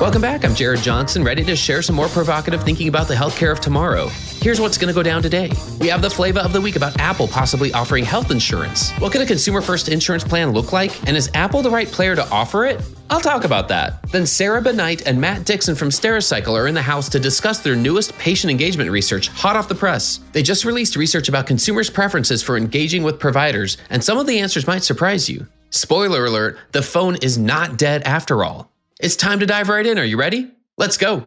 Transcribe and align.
Welcome 0.00 0.22
back. 0.22 0.46
I'm 0.46 0.54
Jared 0.54 0.80
Johnson, 0.80 1.22
ready 1.22 1.44
to 1.44 1.54
share 1.54 1.82
some 1.82 1.94
more 1.94 2.08
provocative 2.08 2.62
thinking 2.62 2.88
about 2.88 3.06
the 3.06 3.14
healthcare 3.14 3.52
of 3.52 3.60
tomorrow. 3.60 4.08
Here's 4.08 4.58
what's 4.58 4.78
going 4.78 4.88
to 4.88 4.94
go 4.94 5.02
down 5.02 5.20
today. 5.20 5.52
We 5.78 5.88
have 5.88 6.00
the 6.00 6.08
flavor 6.08 6.40
of 6.40 6.54
the 6.54 6.60
week 6.60 6.76
about 6.76 6.98
Apple 6.98 7.28
possibly 7.28 7.70
offering 7.74 8.06
health 8.06 8.30
insurance. 8.30 8.92
What 8.92 9.12
could 9.12 9.20
a 9.20 9.26
consumer 9.26 9.60
first 9.60 9.90
insurance 9.90 10.24
plan 10.24 10.52
look 10.52 10.72
like? 10.72 11.06
And 11.06 11.18
is 11.18 11.30
Apple 11.34 11.60
the 11.60 11.68
right 11.68 11.86
player 11.86 12.16
to 12.16 12.26
offer 12.30 12.64
it? 12.64 12.80
I'll 13.10 13.20
talk 13.20 13.44
about 13.44 13.68
that. 13.68 14.02
Then 14.10 14.24
Sarah 14.24 14.62
Benight 14.62 15.02
and 15.04 15.20
Matt 15.20 15.44
Dixon 15.44 15.74
from 15.74 15.90
Stericycle 15.90 16.58
are 16.58 16.66
in 16.66 16.74
the 16.74 16.80
house 16.80 17.10
to 17.10 17.20
discuss 17.20 17.58
their 17.58 17.76
newest 17.76 18.16
patient 18.16 18.50
engagement 18.50 18.90
research, 18.90 19.28
hot 19.28 19.54
off 19.54 19.68
the 19.68 19.74
press. 19.74 20.20
They 20.32 20.42
just 20.42 20.64
released 20.64 20.96
research 20.96 21.28
about 21.28 21.46
consumers' 21.46 21.90
preferences 21.90 22.42
for 22.42 22.56
engaging 22.56 23.02
with 23.02 23.20
providers, 23.20 23.76
and 23.90 24.02
some 24.02 24.16
of 24.16 24.26
the 24.26 24.38
answers 24.38 24.66
might 24.66 24.82
surprise 24.82 25.28
you. 25.28 25.46
Spoiler 25.68 26.24
alert, 26.24 26.56
the 26.72 26.80
phone 26.80 27.16
is 27.16 27.36
not 27.36 27.76
dead 27.76 28.02
after 28.04 28.42
all. 28.42 28.69
It's 29.02 29.16
time 29.16 29.40
to 29.40 29.46
dive 29.46 29.70
right 29.70 29.86
in. 29.86 29.98
Are 29.98 30.04
you 30.04 30.18
ready? 30.18 30.50
Let's 30.76 30.98
go. 30.98 31.24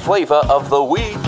Flavor 0.00 0.34
of 0.34 0.70
the 0.70 0.82
week. 0.82 1.18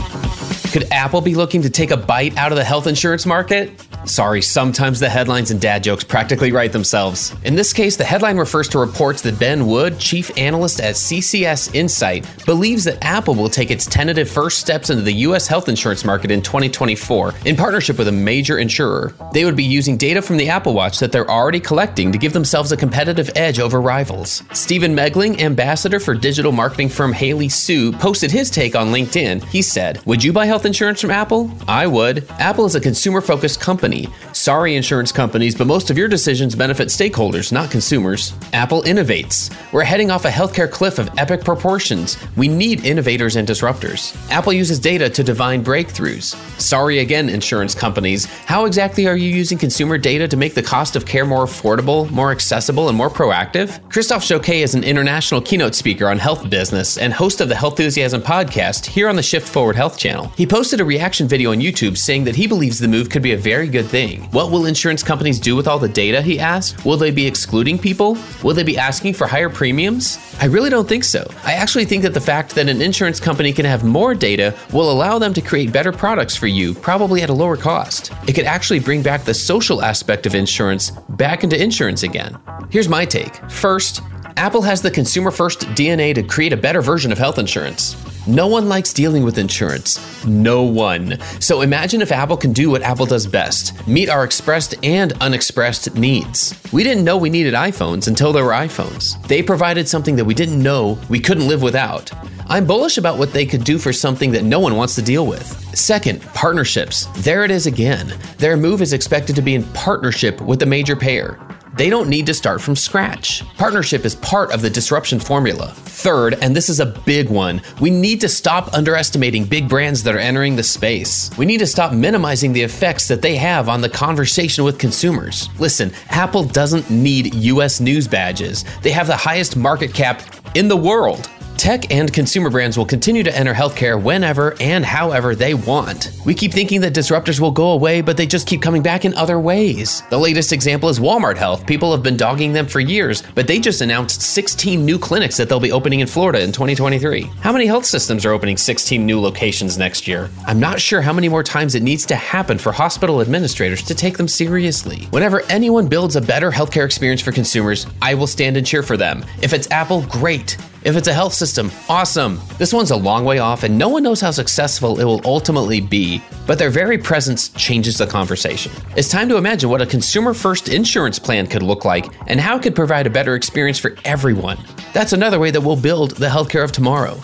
Could 0.72 0.90
Apple 0.90 1.20
be 1.20 1.34
looking 1.34 1.60
to 1.60 1.68
take 1.68 1.90
a 1.90 1.96
bite 1.96 2.38
out 2.38 2.52
of 2.52 2.56
the 2.56 2.64
health 2.64 2.86
insurance 2.86 3.26
market? 3.26 3.85
Sorry, 4.06 4.40
sometimes 4.40 5.00
the 5.00 5.08
headlines 5.08 5.50
and 5.50 5.60
dad 5.60 5.82
jokes 5.82 6.04
practically 6.04 6.52
write 6.52 6.72
themselves. 6.72 7.34
In 7.44 7.56
this 7.56 7.72
case, 7.72 7.96
the 7.96 8.04
headline 8.04 8.36
refers 8.36 8.68
to 8.68 8.78
reports 8.78 9.20
that 9.22 9.38
Ben 9.38 9.66
Wood, 9.66 9.98
chief 9.98 10.30
analyst 10.38 10.80
at 10.80 10.94
CCS 10.94 11.74
Insight, 11.74 12.24
believes 12.46 12.84
that 12.84 13.02
Apple 13.02 13.34
will 13.34 13.48
take 13.48 13.72
its 13.72 13.84
tentative 13.84 14.30
first 14.30 14.58
steps 14.58 14.90
into 14.90 15.02
the 15.02 15.12
U.S. 15.12 15.48
health 15.48 15.68
insurance 15.68 16.04
market 16.04 16.30
in 16.30 16.40
2024 16.40 17.34
in 17.46 17.56
partnership 17.56 17.98
with 17.98 18.06
a 18.06 18.12
major 18.12 18.58
insurer. 18.58 19.12
They 19.32 19.44
would 19.44 19.56
be 19.56 19.64
using 19.64 19.96
data 19.96 20.22
from 20.22 20.36
the 20.36 20.48
Apple 20.48 20.72
Watch 20.72 21.00
that 21.00 21.10
they're 21.10 21.30
already 21.30 21.60
collecting 21.60 22.12
to 22.12 22.18
give 22.18 22.32
themselves 22.32 22.70
a 22.70 22.76
competitive 22.76 23.30
edge 23.34 23.58
over 23.58 23.80
rivals. 23.80 24.44
Stephen 24.52 24.94
Megling, 24.94 25.40
ambassador 25.40 25.98
for 25.98 26.14
digital 26.14 26.52
marketing 26.52 26.90
firm 26.90 27.12
Haley 27.12 27.48
Sue, 27.48 27.92
posted 27.92 28.30
his 28.30 28.50
take 28.50 28.76
on 28.76 28.92
LinkedIn. 28.92 29.42
He 29.46 29.62
said, 29.62 30.00
Would 30.06 30.22
you 30.22 30.32
buy 30.32 30.46
health 30.46 30.64
insurance 30.64 31.00
from 31.00 31.10
Apple? 31.10 31.50
I 31.66 31.88
would. 31.88 32.24
Apple 32.38 32.66
is 32.66 32.76
a 32.76 32.80
consumer 32.80 33.20
focused 33.20 33.60
company 33.60 33.95
money. 33.96 34.08
Sorry, 34.36 34.76
insurance 34.76 35.12
companies, 35.12 35.54
but 35.54 35.66
most 35.66 35.88
of 35.88 35.96
your 35.96 36.08
decisions 36.08 36.54
benefit 36.54 36.88
stakeholders, 36.88 37.52
not 37.52 37.70
consumers. 37.70 38.34
Apple 38.52 38.82
innovates. 38.82 39.50
We're 39.72 39.82
heading 39.82 40.10
off 40.10 40.26
a 40.26 40.30
healthcare 40.30 40.70
cliff 40.70 40.98
of 40.98 41.08
epic 41.16 41.42
proportions. 41.42 42.18
We 42.36 42.46
need 42.46 42.84
innovators 42.84 43.36
and 43.36 43.48
disruptors. 43.48 44.14
Apple 44.30 44.52
uses 44.52 44.78
data 44.78 45.08
to 45.08 45.24
divine 45.24 45.64
breakthroughs. 45.64 46.36
Sorry 46.60 46.98
again, 46.98 47.30
insurance 47.30 47.74
companies. 47.74 48.26
How 48.26 48.66
exactly 48.66 49.06
are 49.06 49.16
you 49.16 49.34
using 49.34 49.56
consumer 49.56 49.96
data 49.96 50.28
to 50.28 50.36
make 50.36 50.52
the 50.52 50.62
cost 50.62 50.96
of 50.96 51.06
care 51.06 51.24
more 51.24 51.46
affordable, 51.46 52.10
more 52.10 52.30
accessible, 52.30 52.90
and 52.90 52.96
more 52.96 53.08
proactive? 53.08 53.80
Christophe 53.88 54.22
Choquet 54.22 54.62
is 54.62 54.74
an 54.74 54.84
international 54.84 55.40
keynote 55.40 55.74
speaker 55.74 56.08
on 56.08 56.18
health 56.18 56.50
business 56.50 56.98
and 56.98 57.10
host 57.10 57.40
of 57.40 57.48
the 57.48 57.56
Health 57.56 57.80
Enthusiasm 57.80 58.20
podcast 58.20 58.84
here 58.84 59.08
on 59.08 59.16
the 59.16 59.22
Shift 59.22 59.48
Forward 59.48 59.76
Health 59.76 59.98
channel. 59.98 60.26
He 60.36 60.46
posted 60.46 60.82
a 60.82 60.84
reaction 60.84 61.26
video 61.26 61.52
on 61.52 61.60
YouTube 61.60 61.96
saying 61.96 62.24
that 62.24 62.36
he 62.36 62.46
believes 62.46 62.78
the 62.78 62.86
move 62.86 63.08
could 63.08 63.22
be 63.22 63.32
a 63.32 63.38
very 63.38 63.68
good 63.68 63.86
thing. 63.86 64.25
What 64.32 64.50
will 64.50 64.66
insurance 64.66 65.02
companies 65.02 65.38
do 65.38 65.54
with 65.56 65.68
all 65.68 65.78
the 65.78 65.88
data? 65.88 66.20
He 66.20 66.38
asked. 66.38 66.84
Will 66.84 66.96
they 66.96 67.10
be 67.10 67.26
excluding 67.26 67.78
people? 67.78 68.18
Will 68.42 68.54
they 68.54 68.62
be 68.62 68.76
asking 68.76 69.14
for 69.14 69.26
higher 69.26 69.48
premiums? 69.48 70.18
I 70.40 70.46
really 70.46 70.70
don't 70.70 70.88
think 70.88 71.04
so. 71.04 71.26
I 71.44 71.52
actually 71.52 71.84
think 71.84 72.02
that 72.02 72.14
the 72.14 72.20
fact 72.20 72.54
that 72.54 72.68
an 72.68 72.82
insurance 72.82 73.20
company 73.20 73.52
can 73.52 73.64
have 73.64 73.84
more 73.84 74.14
data 74.14 74.54
will 74.72 74.90
allow 74.90 75.18
them 75.18 75.32
to 75.34 75.40
create 75.40 75.72
better 75.72 75.92
products 75.92 76.36
for 76.36 76.46
you, 76.46 76.74
probably 76.74 77.22
at 77.22 77.30
a 77.30 77.32
lower 77.32 77.56
cost. 77.56 78.12
It 78.26 78.34
could 78.34 78.44
actually 78.44 78.80
bring 78.80 79.02
back 79.02 79.24
the 79.24 79.34
social 79.34 79.82
aspect 79.82 80.26
of 80.26 80.34
insurance 80.34 80.90
back 81.10 81.44
into 81.44 81.62
insurance 81.62 82.02
again. 82.02 82.36
Here's 82.70 82.88
my 82.88 83.04
take. 83.04 83.34
First, 83.50 84.02
Apple 84.36 84.62
has 84.62 84.82
the 84.82 84.90
consumer 84.90 85.30
first 85.30 85.60
DNA 85.70 86.14
to 86.14 86.22
create 86.22 86.52
a 86.52 86.56
better 86.56 86.82
version 86.82 87.12
of 87.12 87.18
health 87.18 87.38
insurance. 87.38 87.94
No 88.28 88.48
one 88.48 88.68
likes 88.68 88.92
dealing 88.92 89.22
with 89.22 89.38
insurance. 89.38 90.24
No 90.24 90.64
one. 90.64 91.16
So 91.38 91.60
imagine 91.60 92.02
if 92.02 92.10
Apple 92.10 92.36
can 92.36 92.52
do 92.52 92.70
what 92.70 92.82
Apple 92.82 93.06
does 93.06 93.24
best 93.24 93.86
meet 93.86 94.08
our 94.08 94.24
expressed 94.24 94.74
and 94.82 95.12
unexpressed 95.20 95.94
needs. 95.94 96.52
We 96.72 96.82
didn't 96.82 97.04
know 97.04 97.16
we 97.16 97.30
needed 97.30 97.54
iPhones 97.54 98.08
until 98.08 98.32
there 98.32 98.44
were 98.44 98.50
iPhones. 98.50 99.24
They 99.28 99.44
provided 99.44 99.86
something 99.88 100.16
that 100.16 100.24
we 100.24 100.34
didn't 100.34 100.60
know 100.60 100.98
we 101.08 101.20
couldn't 101.20 101.46
live 101.46 101.62
without. 101.62 102.10
I'm 102.48 102.66
bullish 102.66 102.98
about 102.98 103.16
what 103.18 103.32
they 103.32 103.46
could 103.46 103.62
do 103.62 103.78
for 103.78 103.92
something 103.92 104.32
that 104.32 104.44
no 104.44 104.58
one 104.58 104.76
wants 104.76 104.96
to 104.96 105.02
deal 105.02 105.26
with. 105.26 105.46
Second, 105.76 106.20
partnerships. 106.34 107.06
There 107.18 107.44
it 107.44 107.50
is 107.52 107.66
again. 107.66 108.12
Their 108.38 108.56
move 108.56 108.82
is 108.82 108.92
expected 108.92 109.36
to 109.36 109.42
be 109.42 109.54
in 109.54 109.64
partnership 109.72 110.40
with 110.40 110.58
the 110.58 110.66
major 110.66 110.96
payer. 110.96 111.38
They 111.76 111.90
don't 111.90 112.08
need 112.08 112.24
to 112.26 112.34
start 112.34 112.62
from 112.62 112.74
scratch. 112.74 113.44
Partnership 113.58 114.06
is 114.06 114.14
part 114.14 114.50
of 114.50 114.62
the 114.62 114.70
disruption 114.70 115.20
formula. 115.20 115.72
Third, 115.74 116.38
and 116.40 116.56
this 116.56 116.70
is 116.70 116.80
a 116.80 116.86
big 116.86 117.28
one, 117.28 117.60
we 117.82 117.90
need 117.90 118.18
to 118.22 118.30
stop 118.30 118.72
underestimating 118.72 119.44
big 119.44 119.68
brands 119.68 120.02
that 120.02 120.14
are 120.14 120.18
entering 120.18 120.56
the 120.56 120.62
space. 120.62 121.30
We 121.36 121.44
need 121.44 121.58
to 121.58 121.66
stop 121.66 121.92
minimizing 121.92 122.54
the 122.54 122.62
effects 122.62 123.08
that 123.08 123.20
they 123.20 123.36
have 123.36 123.68
on 123.68 123.82
the 123.82 123.90
conversation 123.90 124.64
with 124.64 124.78
consumers. 124.78 125.50
Listen, 125.58 125.92
Apple 126.08 126.44
doesn't 126.44 126.88
need 126.90 127.34
US 127.34 127.78
news 127.78 128.08
badges, 128.08 128.64
they 128.80 128.90
have 128.90 129.06
the 129.06 129.16
highest 129.16 129.54
market 129.54 129.92
cap 129.92 130.22
in 130.54 130.68
the 130.68 130.76
world. 130.76 131.28
Tech 131.56 131.90
and 131.90 132.12
consumer 132.12 132.50
brands 132.50 132.76
will 132.76 132.84
continue 132.84 133.22
to 133.22 133.34
enter 133.34 133.54
healthcare 133.54 134.00
whenever 134.00 134.54
and 134.60 134.84
however 134.84 135.34
they 135.34 135.54
want. 135.54 136.12
We 136.26 136.34
keep 136.34 136.52
thinking 136.52 136.82
that 136.82 136.92
disruptors 136.92 137.40
will 137.40 137.50
go 137.50 137.70
away, 137.70 138.02
but 138.02 138.18
they 138.18 138.26
just 138.26 138.46
keep 138.46 138.60
coming 138.60 138.82
back 138.82 139.06
in 139.06 139.14
other 139.14 139.40
ways. 139.40 140.02
The 140.10 140.18
latest 140.18 140.52
example 140.52 140.90
is 140.90 141.00
Walmart 141.00 141.38
Health. 141.38 141.66
People 141.66 141.92
have 141.92 142.02
been 142.02 142.16
dogging 142.16 142.52
them 142.52 142.66
for 142.66 142.78
years, 142.78 143.22
but 143.34 143.46
they 143.46 143.58
just 143.58 143.80
announced 143.80 144.20
16 144.20 144.84
new 144.84 144.98
clinics 144.98 145.38
that 145.38 145.48
they'll 145.48 145.58
be 145.58 145.72
opening 145.72 146.00
in 146.00 146.06
Florida 146.06 146.42
in 146.42 146.52
2023. 146.52 147.22
How 147.40 147.52
many 147.52 147.66
health 147.66 147.86
systems 147.86 148.26
are 148.26 148.32
opening 148.32 148.58
16 148.58 149.04
new 149.04 149.18
locations 149.18 149.78
next 149.78 150.06
year? 150.06 150.28
I'm 150.46 150.60
not 150.60 150.78
sure 150.78 151.00
how 151.00 151.14
many 151.14 151.28
more 151.28 151.42
times 151.42 151.74
it 151.74 151.82
needs 151.82 152.04
to 152.06 152.16
happen 152.16 152.58
for 152.58 152.70
hospital 152.70 153.22
administrators 153.22 153.82
to 153.84 153.94
take 153.94 154.18
them 154.18 154.28
seriously. 154.28 155.06
Whenever 155.10 155.40
anyone 155.48 155.88
builds 155.88 156.16
a 156.16 156.20
better 156.20 156.50
healthcare 156.50 156.84
experience 156.84 157.22
for 157.22 157.32
consumers, 157.32 157.86
I 158.02 158.14
will 158.14 158.26
stand 158.26 158.58
and 158.58 158.66
cheer 158.66 158.82
for 158.82 158.98
them. 158.98 159.24
If 159.40 159.54
it's 159.54 159.70
Apple, 159.70 160.02
great. 160.02 160.58
If 160.86 160.94
it's 160.94 161.08
a 161.08 161.12
health 161.12 161.34
system, 161.34 161.72
awesome. 161.88 162.40
This 162.58 162.72
one's 162.72 162.92
a 162.92 162.96
long 162.96 163.24
way 163.24 163.40
off, 163.40 163.64
and 163.64 163.76
no 163.76 163.88
one 163.88 164.04
knows 164.04 164.20
how 164.20 164.30
successful 164.30 165.00
it 165.00 165.04
will 165.04 165.20
ultimately 165.24 165.80
be, 165.80 166.22
but 166.46 166.60
their 166.60 166.70
very 166.70 166.96
presence 166.96 167.48
changes 167.48 167.98
the 167.98 168.06
conversation. 168.06 168.70
It's 168.96 169.08
time 169.08 169.28
to 169.30 169.36
imagine 169.36 169.68
what 169.68 169.82
a 169.82 169.86
consumer 169.86 170.32
first 170.32 170.68
insurance 170.68 171.18
plan 171.18 171.48
could 171.48 171.64
look 171.64 171.84
like 171.84 172.06
and 172.28 172.38
how 172.38 172.54
it 172.54 172.62
could 172.62 172.76
provide 172.76 173.04
a 173.04 173.10
better 173.10 173.34
experience 173.34 173.80
for 173.80 173.96
everyone. 174.04 174.58
That's 174.92 175.12
another 175.12 175.40
way 175.40 175.50
that 175.50 175.60
we'll 175.60 175.74
build 175.74 176.12
the 176.12 176.28
healthcare 176.28 176.62
of 176.62 176.70
tomorrow. 176.70 177.18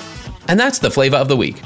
And 0.49 0.59
that's 0.59 0.81
the 0.81 0.91
flavor 0.91 1.19
of 1.19 1.29
the 1.29 1.37
week. 1.37 1.63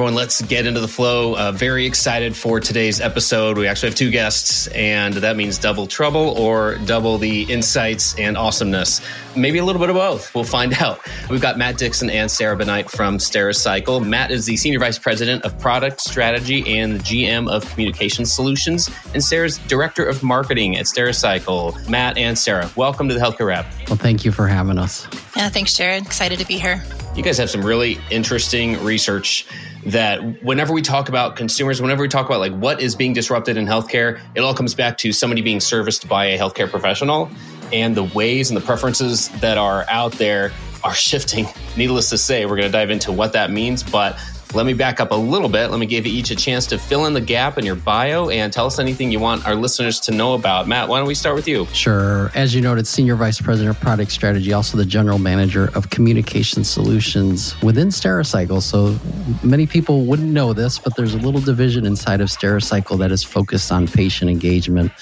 Everyone, 0.00 0.14
let's 0.14 0.40
get 0.40 0.64
into 0.64 0.80
the 0.80 0.88
flow. 0.88 1.36
Uh, 1.36 1.52
very 1.52 1.84
excited 1.84 2.34
for 2.34 2.58
today's 2.58 3.02
episode. 3.02 3.58
We 3.58 3.66
actually 3.66 3.90
have 3.90 3.98
two 3.98 4.10
guests, 4.10 4.66
and 4.68 5.12
that 5.12 5.36
means 5.36 5.58
double 5.58 5.86
trouble 5.86 6.30
or 6.38 6.76
double 6.86 7.18
the 7.18 7.42
insights 7.52 8.18
and 8.18 8.34
awesomeness. 8.34 9.02
Maybe 9.36 9.58
a 9.58 9.64
little 9.66 9.78
bit 9.78 9.90
of 9.90 9.96
both. 9.96 10.34
We'll 10.34 10.44
find 10.44 10.72
out. 10.80 11.00
We've 11.28 11.42
got 11.42 11.58
Matt 11.58 11.76
Dixon 11.76 12.08
and 12.08 12.30
Sarah 12.30 12.56
Benight 12.56 12.90
from 12.90 13.18
Stericycle. 13.18 14.02
Matt 14.02 14.30
is 14.30 14.46
the 14.46 14.56
Senior 14.56 14.78
Vice 14.78 14.98
President 14.98 15.44
of 15.44 15.58
Product 15.58 16.00
Strategy 16.00 16.78
and 16.78 16.94
the 16.94 17.00
GM 17.00 17.50
of 17.50 17.68
Communication 17.68 18.24
Solutions, 18.24 18.88
and 19.12 19.22
Sarah's 19.22 19.58
Director 19.58 20.06
of 20.06 20.22
Marketing 20.22 20.78
at 20.78 20.86
Stericycle. 20.86 21.90
Matt 21.90 22.16
and 22.16 22.38
Sarah, 22.38 22.70
welcome 22.74 23.06
to 23.08 23.12
the 23.12 23.20
Healthcare 23.20 23.48
Rap. 23.48 23.66
Well, 23.88 23.98
thank 23.98 24.24
you 24.24 24.32
for 24.32 24.46
having 24.46 24.78
us. 24.78 25.06
Yeah, 25.36 25.50
thanks, 25.50 25.74
Jared. 25.74 26.06
Excited 26.06 26.38
to 26.38 26.46
be 26.46 26.58
here. 26.58 26.82
You 27.14 27.24
guys 27.24 27.38
have 27.38 27.50
some 27.50 27.62
really 27.62 27.98
interesting 28.10 28.82
research 28.84 29.44
that 29.86 30.42
whenever 30.44 30.72
we 30.72 30.80
talk 30.80 31.08
about 31.08 31.34
consumers, 31.34 31.82
whenever 31.82 32.02
we 32.02 32.08
talk 32.08 32.26
about 32.26 32.38
like 32.38 32.52
what 32.52 32.80
is 32.80 32.94
being 32.94 33.12
disrupted 33.12 33.56
in 33.56 33.66
healthcare, 33.66 34.20
it 34.36 34.40
all 34.40 34.54
comes 34.54 34.74
back 34.74 34.96
to 34.98 35.12
somebody 35.12 35.42
being 35.42 35.58
serviced 35.58 36.08
by 36.08 36.26
a 36.26 36.38
healthcare 36.38 36.70
professional 36.70 37.28
and 37.72 37.96
the 37.96 38.04
ways 38.04 38.48
and 38.50 38.56
the 38.56 38.64
preferences 38.64 39.28
that 39.40 39.58
are 39.58 39.84
out 39.88 40.12
there 40.12 40.52
are 40.84 40.94
shifting. 40.94 41.46
Needless 41.76 42.10
to 42.10 42.18
say, 42.18 42.46
we're 42.46 42.56
going 42.56 42.68
to 42.68 42.72
dive 42.72 42.90
into 42.90 43.10
what 43.10 43.32
that 43.32 43.50
means, 43.50 43.82
but 43.82 44.16
let 44.54 44.66
me 44.66 44.72
back 44.72 45.00
up 45.00 45.12
a 45.12 45.16
little 45.16 45.48
bit. 45.48 45.70
Let 45.70 45.78
me 45.78 45.86
give 45.86 46.06
you 46.06 46.12
each 46.12 46.30
a 46.30 46.36
chance 46.36 46.66
to 46.66 46.78
fill 46.78 47.06
in 47.06 47.14
the 47.14 47.20
gap 47.20 47.58
in 47.58 47.64
your 47.64 47.76
bio 47.76 48.30
and 48.30 48.52
tell 48.52 48.66
us 48.66 48.78
anything 48.78 49.12
you 49.12 49.20
want 49.20 49.46
our 49.46 49.54
listeners 49.54 50.00
to 50.00 50.12
know 50.12 50.34
about. 50.34 50.66
Matt, 50.66 50.88
why 50.88 50.98
don't 50.98 51.06
we 51.06 51.14
start 51.14 51.36
with 51.36 51.46
you? 51.46 51.66
Sure. 51.66 52.30
As 52.34 52.54
you 52.54 52.60
noted, 52.60 52.86
Senior 52.86 53.14
Vice 53.14 53.40
President 53.40 53.76
of 53.76 53.80
Product 53.80 54.10
Strategy, 54.10 54.52
also 54.52 54.76
the 54.76 54.84
General 54.84 55.18
Manager 55.18 55.70
of 55.74 55.90
Communication 55.90 56.64
Solutions 56.64 57.60
within 57.62 57.88
Stericycle. 57.88 58.62
So 58.62 58.98
many 59.46 59.66
people 59.66 60.04
wouldn't 60.04 60.30
know 60.30 60.52
this, 60.52 60.78
but 60.78 60.96
there's 60.96 61.14
a 61.14 61.18
little 61.18 61.40
division 61.40 61.86
inside 61.86 62.20
of 62.20 62.28
Stericycle 62.28 62.98
that 62.98 63.12
is 63.12 63.22
focused 63.22 63.70
on 63.70 63.86
patient 63.86 64.30
engagement. 64.30 64.92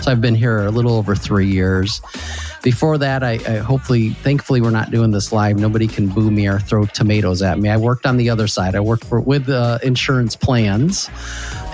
So 0.00 0.10
I've 0.10 0.20
been 0.20 0.34
here 0.34 0.64
a 0.64 0.70
little 0.70 0.92
over 0.92 1.14
three 1.14 1.48
years. 1.48 2.00
Before 2.62 2.96
that, 2.98 3.24
I, 3.24 3.32
I, 3.32 3.56
hopefully, 3.56 4.10
thankfully, 4.10 4.60
we're 4.60 4.70
not 4.70 4.92
doing 4.92 5.10
this 5.10 5.32
live. 5.32 5.56
Nobody 5.56 5.88
can 5.88 6.06
boo 6.06 6.30
me 6.30 6.46
or 6.46 6.60
throw 6.60 6.86
tomatoes 6.86 7.42
at 7.42 7.58
me. 7.58 7.68
I 7.68 7.76
worked 7.76 8.06
on 8.06 8.16
the 8.16 8.30
other 8.30 8.46
side. 8.46 8.76
I 8.76 8.80
worked 8.80 8.91
for, 9.00 9.20
with 9.20 9.48
uh, 9.48 9.78
insurance 9.82 10.36
plans 10.36 11.10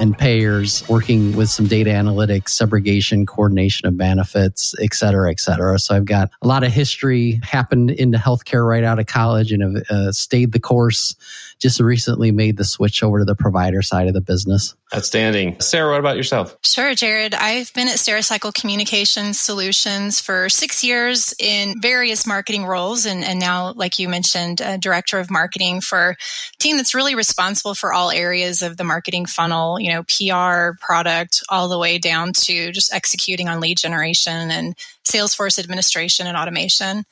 and 0.00 0.16
payers, 0.16 0.88
working 0.88 1.36
with 1.36 1.50
some 1.50 1.66
data 1.66 1.90
analytics, 1.90 2.50
subrogation, 2.50 3.26
coordination 3.26 3.88
of 3.88 3.96
benefits, 3.96 4.74
et 4.80 4.94
cetera, 4.94 5.30
et 5.30 5.40
cetera. 5.40 5.78
So 5.78 5.96
I've 5.96 6.04
got 6.04 6.30
a 6.42 6.46
lot 6.46 6.62
of 6.62 6.72
history 6.72 7.40
happened 7.42 7.90
into 7.90 8.18
healthcare 8.18 8.66
right 8.66 8.84
out 8.84 8.98
of 8.98 9.06
college 9.06 9.52
and 9.52 9.62
have 9.62 9.84
uh, 9.90 10.12
stayed 10.12 10.52
the 10.52 10.60
course 10.60 11.16
just 11.58 11.80
recently 11.80 12.30
made 12.30 12.56
the 12.56 12.64
switch 12.64 13.02
over 13.02 13.18
to 13.18 13.24
the 13.24 13.34
provider 13.34 13.82
side 13.82 14.06
of 14.06 14.14
the 14.14 14.20
business. 14.20 14.74
Outstanding. 14.94 15.60
Sarah, 15.60 15.90
what 15.90 16.00
about 16.00 16.16
yourself? 16.16 16.56
Sure, 16.62 16.94
Jared. 16.94 17.34
I've 17.34 17.72
been 17.74 17.88
at 17.88 17.96
Stericycle 17.96 18.54
Communications 18.54 19.38
Solutions 19.38 20.20
for 20.20 20.48
six 20.48 20.82
years 20.82 21.34
in 21.38 21.80
various 21.80 22.26
marketing 22.26 22.64
roles, 22.64 23.04
and, 23.04 23.22
and 23.22 23.38
now, 23.38 23.72
like 23.72 23.98
you 23.98 24.08
mentioned, 24.08 24.62
director 24.80 25.18
of 25.18 25.30
marketing 25.30 25.80
for 25.80 26.10
a 26.10 26.56
team 26.58 26.76
that's 26.76 26.94
really 26.94 27.14
responsible 27.14 27.74
for 27.74 27.92
all 27.92 28.10
areas 28.10 28.62
of 28.62 28.76
the 28.76 28.84
marketing 28.84 29.26
funnel, 29.26 29.78
you 29.78 29.92
know, 29.92 30.04
PR, 30.04 30.78
product, 30.80 31.42
all 31.48 31.68
the 31.68 31.78
way 31.78 31.98
down 31.98 32.32
to 32.32 32.72
just 32.72 32.94
executing 32.94 33.48
on 33.48 33.60
lead 33.60 33.76
generation 33.76 34.50
and 34.50 34.74
Salesforce 35.10 35.58
administration 35.58 36.26
and 36.26 36.36
automation. 36.36 37.04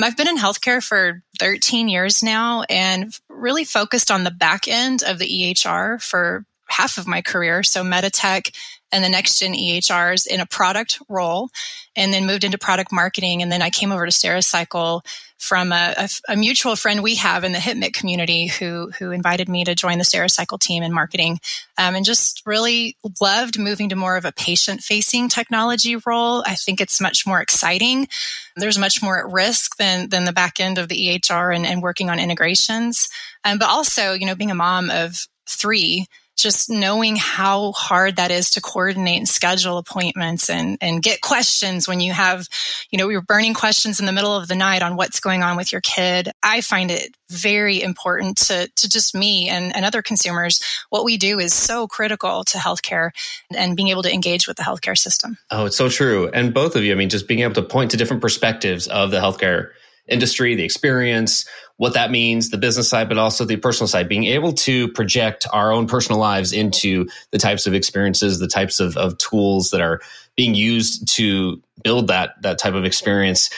I've 0.00 0.16
been 0.16 0.28
in 0.28 0.36
healthcare 0.36 0.82
for 0.82 1.22
13 1.38 1.88
years 1.88 2.22
now 2.22 2.62
and 2.68 3.12
really 3.28 3.64
focused 3.64 4.10
on 4.10 4.24
the 4.24 4.30
back 4.30 4.68
end 4.68 5.02
of 5.02 5.18
the 5.18 5.26
EHR 5.26 6.02
for 6.02 6.44
half 6.68 6.98
of 6.98 7.06
my 7.06 7.22
career. 7.22 7.62
So 7.62 7.82
Meditech 7.82 8.54
and 8.92 9.02
the 9.02 9.08
next 9.08 9.38
gen 9.38 9.54
EHRs 9.54 10.26
in 10.26 10.40
a 10.40 10.46
product 10.46 11.00
role 11.08 11.50
and 11.96 12.12
then 12.12 12.26
moved 12.26 12.44
into 12.44 12.58
product 12.58 12.92
marketing. 12.92 13.42
And 13.42 13.50
then 13.50 13.62
I 13.62 13.70
came 13.70 13.92
over 13.92 14.06
to 14.06 14.12
Stericycle 14.12 15.02
from 15.38 15.72
a, 15.72 15.94
a, 15.96 16.08
a, 16.28 16.36
mutual 16.36 16.74
friend 16.74 17.02
we 17.02 17.14
have 17.14 17.44
in 17.44 17.52
the 17.52 17.58
HITMC 17.58 17.92
community 17.94 18.48
who 18.48 18.90
who 18.98 19.12
invited 19.12 19.48
me 19.48 19.64
to 19.64 19.74
join 19.74 19.98
the 19.98 20.04
Stericycle 20.04 20.58
team 20.58 20.82
in 20.82 20.92
marketing, 20.92 21.40
um, 21.78 21.94
and 21.94 22.04
just 22.04 22.42
really 22.44 22.96
loved 23.20 23.58
moving 23.58 23.88
to 23.88 23.96
more 23.96 24.16
of 24.16 24.24
a 24.24 24.32
patient 24.32 24.82
facing 24.82 25.28
technology 25.28 25.96
role. 26.04 26.42
I 26.44 26.56
think 26.56 26.80
it's 26.80 27.00
much 27.00 27.26
more 27.26 27.40
exciting. 27.40 28.08
There's 28.56 28.78
much 28.78 29.00
more 29.00 29.18
at 29.18 29.32
risk 29.32 29.76
than 29.76 30.08
than 30.08 30.24
the 30.24 30.32
back 30.32 30.58
end 30.58 30.76
of 30.76 30.88
the 30.88 30.96
EHR 30.96 31.54
and, 31.54 31.64
and 31.64 31.82
working 31.82 32.10
on 32.10 32.18
integrations, 32.18 33.08
um, 33.44 33.58
but 33.58 33.68
also 33.68 34.12
you 34.12 34.26
know 34.26 34.34
being 34.34 34.50
a 34.50 34.56
mom 34.56 34.90
of 34.90 35.28
three 35.48 36.06
just 36.38 36.70
knowing 36.70 37.16
how 37.16 37.72
hard 37.72 38.16
that 38.16 38.30
is 38.30 38.50
to 38.52 38.60
coordinate 38.60 39.18
and 39.18 39.28
schedule 39.28 39.76
appointments 39.76 40.48
and, 40.48 40.78
and 40.80 41.02
get 41.02 41.20
questions 41.20 41.88
when 41.88 42.00
you 42.00 42.12
have, 42.12 42.48
you 42.90 42.98
know, 42.98 43.08
you're 43.08 43.20
burning 43.20 43.54
questions 43.54 43.98
in 43.98 44.06
the 44.06 44.12
middle 44.12 44.34
of 44.34 44.48
the 44.48 44.54
night 44.54 44.82
on 44.82 44.96
what's 44.96 45.20
going 45.20 45.42
on 45.42 45.56
with 45.56 45.72
your 45.72 45.80
kid. 45.80 46.30
I 46.42 46.60
find 46.60 46.90
it 46.90 47.16
very 47.28 47.82
important 47.82 48.38
to, 48.38 48.68
to 48.68 48.88
just 48.88 49.14
me 49.14 49.48
and, 49.48 49.74
and 49.74 49.84
other 49.84 50.00
consumers. 50.00 50.62
What 50.90 51.04
we 51.04 51.16
do 51.18 51.38
is 51.38 51.52
so 51.52 51.86
critical 51.88 52.44
to 52.44 52.58
healthcare 52.58 53.10
and 53.54 53.76
being 53.76 53.88
able 53.88 54.02
to 54.04 54.12
engage 54.12 54.46
with 54.46 54.56
the 54.56 54.62
healthcare 54.62 54.96
system. 54.96 55.36
Oh, 55.50 55.66
it's 55.66 55.76
so 55.76 55.88
true. 55.88 56.30
And 56.32 56.54
both 56.54 56.76
of 56.76 56.84
you, 56.84 56.92
I 56.92 56.96
mean, 56.96 57.08
just 57.08 57.28
being 57.28 57.40
able 57.40 57.54
to 57.54 57.62
point 57.62 57.90
to 57.90 57.96
different 57.96 58.22
perspectives 58.22 58.86
of 58.86 59.10
the 59.10 59.18
healthcare 59.18 59.70
industry, 60.08 60.54
the 60.54 60.64
experience, 60.64 61.44
what 61.78 61.94
that 61.94 62.10
means, 62.10 62.50
the 62.50 62.58
business 62.58 62.88
side, 62.88 63.08
but 63.08 63.18
also 63.18 63.44
the 63.44 63.56
personal 63.56 63.88
side, 63.88 64.08
being 64.08 64.24
able 64.24 64.52
to 64.52 64.88
project 64.88 65.46
our 65.52 65.72
own 65.72 65.86
personal 65.86 66.20
lives 66.20 66.52
into 66.52 67.06
the 67.30 67.38
types 67.38 67.66
of 67.66 67.72
experiences, 67.72 68.40
the 68.40 68.48
types 68.48 68.80
of, 68.80 68.96
of 68.96 69.16
tools 69.18 69.70
that 69.70 69.80
are 69.80 70.00
being 70.36 70.54
used 70.54 71.08
to 71.08 71.62
build 71.82 72.08
that, 72.08 72.30
that 72.42 72.58
type 72.58 72.74
of 72.74 72.84
experience. 72.84 73.48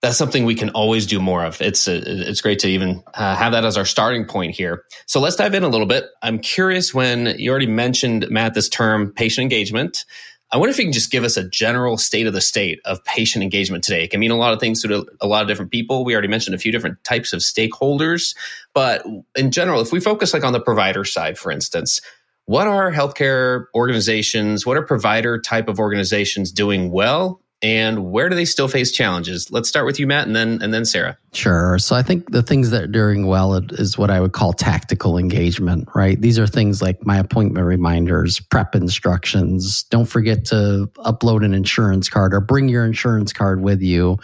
That's 0.00 0.16
something 0.16 0.44
we 0.44 0.54
can 0.54 0.70
always 0.70 1.06
do 1.06 1.20
more 1.20 1.44
of. 1.44 1.60
It's 1.60 1.88
a, 1.88 1.96
uh, 1.96 2.30
it's 2.30 2.40
great 2.40 2.60
to 2.60 2.68
even 2.68 3.02
uh, 3.14 3.34
have 3.34 3.52
that 3.52 3.64
as 3.64 3.76
our 3.76 3.84
starting 3.84 4.24
point 4.24 4.54
here. 4.54 4.84
So 5.06 5.20
let's 5.20 5.36
dive 5.36 5.54
in 5.54 5.64
a 5.64 5.68
little 5.68 5.88
bit. 5.88 6.06
I'm 6.22 6.38
curious 6.38 6.94
when 6.94 7.26
you 7.38 7.50
already 7.50 7.66
mentioned 7.66 8.30
Matt 8.30 8.54
this 8.54 8.68
term 8.68 9.12
patient 9.12 9.42
engagement. 9.42 10.04
I 10.52 10.56
wonder 10.56 10.70
if 10.70 10.78
you 10.78 10.84
can 10.84 10.92
just 10.92 11.12
give 11.12 11.22
us 11.22 11.36
a 11.36 11.48
general 11.48 11.96
state 11.96 12.26
of 12.26 12.32
the 12.32 12.40
state 12.40 12.80
of 12.84 13.04
patient 13.04 13.42
engagement 13.42 13.84
today. 13.84 14.04
It 14.04 14.10
can 14.10 14.18
mean 14.18 14.32
a 14.32 14.36
lot 14.36 14.52
of 14.52 14.58
things 14.58 14.82
to 14.82 15.06
a 15.20 15.26
lot 15.26 15.42
of 15.42 15.48
different 15.48 15.70
people. 15.70 16.04
We 16.04 16.12
already 16.12 16.28
mentioned 16.28 16.54
a 16.56 16.58
few 16.58 16.72
different 16.72 17.02
types 17.04 17.32
of 17.32 17.40
stakeholders, 17.40 18.34
but 18.74 19.04
in 19.36 19.52
general, 19.52 19.80
if 19.80 19.92
we 19.92 20.00
focus 20.00 20.34
like 20.34 20.42
on 20.42 20.52
the 20.52 20.60
provider 20.60 21.04
side, 21.04 21.38
for 21.38 21.52
instance, 21.52 22.00
what 22.46 22.66
are 22.66 22.90
healthcare 22.90 23.66
organizations, 23.76 24.66
what 24.66 24.76
are 24.76 24.82
provider 24.82 25.40
type 25.40 25.68
of 25.68 25.78
organizations 25.78 26.50
doing 26.50 26.90
well 26.90 27.40
and 27.62 28.10
where 28.10 28.28
do 28.28 28.34
they 28.34 28.44
still 28.44 28.68
face 28.68 28.90
challenges? 28.90 29.52
Let's 29.52 29.68
start 29.68 29.86
with 29.86 30.00
you, 30.00 30.06
Matt, 30.06 30.26
and 30.26 30.34
then 30.34 30.60
and 30.62 30.72
then 30.72 30.84
Sarah. 30.84 31.18
Sure. 31.32 31.78
So 31.78 31.94
I 31.94 32.02
think 32.02 32.32
the 32.32 32.42
things 32.42 32.70
that 32.70 32.82
are 32.82 32.88
doing 32.88 33.24
well 33.24 33.54
is 33.54 33.96
what 33.96 34.10
I 34.10 34.20
would 34.20 34.32
call 34.32 34.52
tactical 34.52 35.16
engagement, 35.16 35.88
right? 35.94 36.20
These 36.20 36.40
are 36.40 36.46
things 36.46 36.82
like 36.82 37.06
my 37.06 37.18
appointment 37.18 37.64
reminders, 37.64 38.40
prep 38.40 38.74
instructions. 38.74 39.84
Don't 39.84 40.06
forget 40.06 40.44
to 40.46 40.90
upload 40.98 41.44
an 41.44 41.54
insurance 41.54 42.08
card 42.08 42.34
or 42.34 42.40
bring 42.40 42.68
your 42.68 42.84
insurance 42.84 43.32
card 43.32 43.62
with 43.62 43.80
you. 43.80 44.18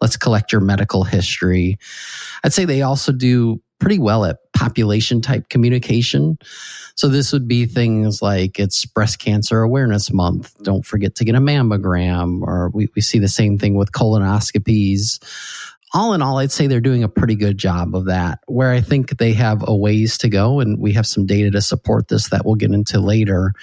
Let's 0.00 0.16
collect 0.16 0.50
your 0.50 0.60
medical 0.60 1.04
history. 1.04 1.78
I'd 2.42 2.52
say 2.52 2.64
they 2.64 2.82
also 2.82 3.12
do 3.12 3.62
pretty 3.78 3.98
well 3.98 4.24
at 4.24 4.38
population 4.52 5.20
type 5.22 5.48
communication. 5.48 6.38
So 6.96 7.08
this 7.08 7.32
would 7.32 7.48
be 7.48 7.64
things 7.64 8.20
like 8.20 8.58
it's 8.58 8.84
breast 8.84 9.18
cancer 9.18 9.62
awareness 9.62 10.12
month. 10.12 10.54
Don't 10.62 10.84
forget 10.84 11.14
to 11.14 11.24
get 11.24 11.34
a 11.34 11.38
mammogram, 11.40 12.42
or 12.42 12.70
we, 12.74 12.88
we 12.94 13.00
see 13.00 13.18
the 13.18 13.28
same 13.28 13.56
thing 13.56 13.74
with 13.74 13.92
colonoscopies. 13.92 15.18
All 15.92 16.14
in 16.14 16.22
all, 16.22 16.38
I'd 16.38 16.52
say 16.52 16.66
they're 16.66 16.80
doing 16.80 17.02
a 17.02 17.08
pretty 17.08 17.34
good 17.34 17.58
job 17.58 17.96
of 17.96 18.04
that. 18.06 18.40
Where 18.46 18.70
I 18.70 18.80
think 18.80 19.18
they 19.18 19.32
have 19.32 19.64
a 19.66 19.74
ways 19.74 20.16
to 20.18 20.28
go, 20.28 20.60
and 20.60 20.78
we 20.78 20.92
have 20.92 21.06
some 21.06 21.26
data 21.26 21.50
to 21.50 21.60
support 21.60 22.08
this 22.08 22.28
that 22.28 22.46
we'll 22.46 22.54
get 22.54 22.70
into 22.70 23.00
later, 23.00 23.54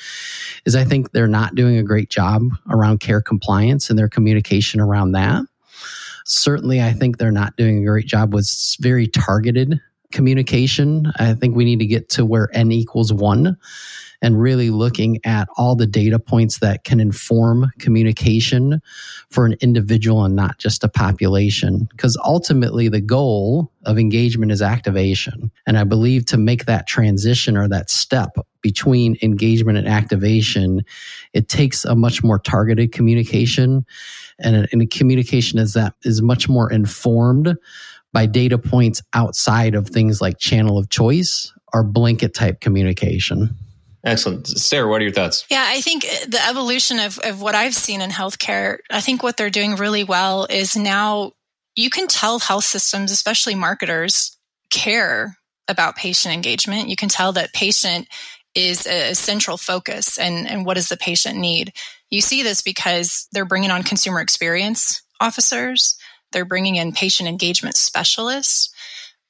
is 0.66 0.76
I 0.76 0.84
think 0.84 1.12
they're 1.12 1.28
not 1.28 1.56
doing 1.56 1.78
a 1.78 1.84
great 1.84 2.10
job 2.10 2.44
around 2.70 3.00
care 3.00 3.22
compliance 3.22 3.90
and 3.90 3.98
their 3.98 4.10
communication 4.10 4.82
around 4.82 5.14
that 5.14 5.46
certainly 6.28 6.82
i 6.82 6.92
think 6.92 7.18
they're 7.18 7.32
not 7.32 7.56
doing 7.56 7.80
a 7.80 7.86
great 7.86 8.06
job 8.06 8.34
with 8.34 8.50
very 8.82 9.08
targeted 9.08 9.80
communication. 10.12 11.12
I 11.18 11.34
think 11.34 11.56
we 11.56 11.66
need 11.66 11.80
to 11.80 11.86
get 11.86 12.10
to 12.10 12.26
where 12.26 12.50
n 12.54 12.72
equals 12.72 13.12
one 13.14 13.58
and 14.22 14.42
really 14.42 14.70
looking 14.70 15.20
at 15.26 15.48
all 15.58 15.76
the 15.76 15.86
data 15.86 16.18
points 16.18 16.60
that 16.60 16.84
can 16.84 17.00
inform 17.00 17.72
communication 17.80 18.82
for 19.30 19.46
an 19.46 19.56
individual 19.62 20.26
and 20.26 20.36
not 20.36 20.58
just 20.58 20.84
a 20.84 20.90
population. 20.90 21.88
Because 21.92 22.18
ultimately, 22.24 22.90
the 22.90 23.02
goal 23.02 23.72
of 23.86 24.00
engagement 24.00 24.52
is 24.52 24.62
activation. 24.62 25.52
And 25.68 25.78
I 25.78 25.84
believe 25.84 26.26
to 26.28 26.38
make 26.38 26.66
that 26.66 26.88
transition 26.88 27.56
or 27.56 27.68
that 27.68 27.90
step 27.90 28.38
between 28.62 29.18
engagement 29.22 29.78
and 29.78 29.88
activation, 29.88 30.84
it 31.34 31.48
takes 31.48 31.86
a 31.86 31.96
much 31.96 32.24
more 32.24 32.40
targeted 32.40 32.92
communication 32.92 33.86
and 34.40 34.68
and 34.72 34.82
a 34.82 34.86
communication 34.86 35.60
is 35.60 35.74
that 35.74 35.94
is 36.04 36.22
much 36.22 36.48
more 36.48 36.72
informed 36.72 37.56
by 38.18 38.26
data 38.26 38.58
points 38.58 39.04
outside 39.14 39.76
of 39.76 39.88
things 39.88 40.20
like 40.22 40.40
channel 40.40 40.80
of 40.80 40.90
choice 40.90 41.54
or 41.72 41.84
blanket 41.84 42.34
type 42.34 42.62
communication. 42.62 43.56
Excellent. 44.04 44.48
Sarah, 44.48 44.90
what 44.90 45.02
are 45.02 45.04
your 45.04 45.14
thoughts? 45.14 45.46
Yeah, 45.52 45.64
I 45.68 45.82
think 45.82 46.02
the 46.02 46.44
evolution 46.50 46.98
of, 46.98 47.20
of 47.20 47.44
what 47.44 47.54
I've 47.54 47.76
seen 47.76 48.02
in 48.02 48.10
healthcare, 48.10 48.80
I 48.90 49.02
think 49.02 49.22
what 49.22 49.38
they're 49.38 49.52
doing 49.52 49.76
really 49.76 50.04
well 50.04 50.48
is 50.50 50.76
now 50.76 51.34
you 51.76 51.92
can 51.92 52.08
tell 52.08 52.40
health 52.40 52.64
systems, 52.64 53.12
especially 53.12 53.54
marketers, 53.54 54.36
care 54.72 55.38
about 55.68 55.96
patient 55.96 56.34
engagement. 56.34 56.90
You 56.90 56.96
can 56.96 57.10
tell 57.10 57.34
that 57.34 57.54
patient 57.54 58.08
is 58.56 58.88
a 58.88 59.14
central 59.14 59.58
focus 59.58 60.18
and, 60.18 60.50
and 60.50 60.66
what 60.66 60.74
does 60.74 60.90
the 60.90 60.98
patient 60.98 61.38
need. 61.38 61.72
You 62.10 62.22
see 62.22 62.42
this 62.42 62.64
because 62.64 63.28
they're 63.32 63.46
bringing 63.46 63.70
on 63.70 63.84
consumer 63.84 64.22
experience 64.22 65.04
officers, 65.22 66.00
they're 66.32 66.46
bringing 66.46 66.76
in 66.76 66.92
patient 66.92 67.30
engagement 67.30 67.76
specialists. 67.76 68.74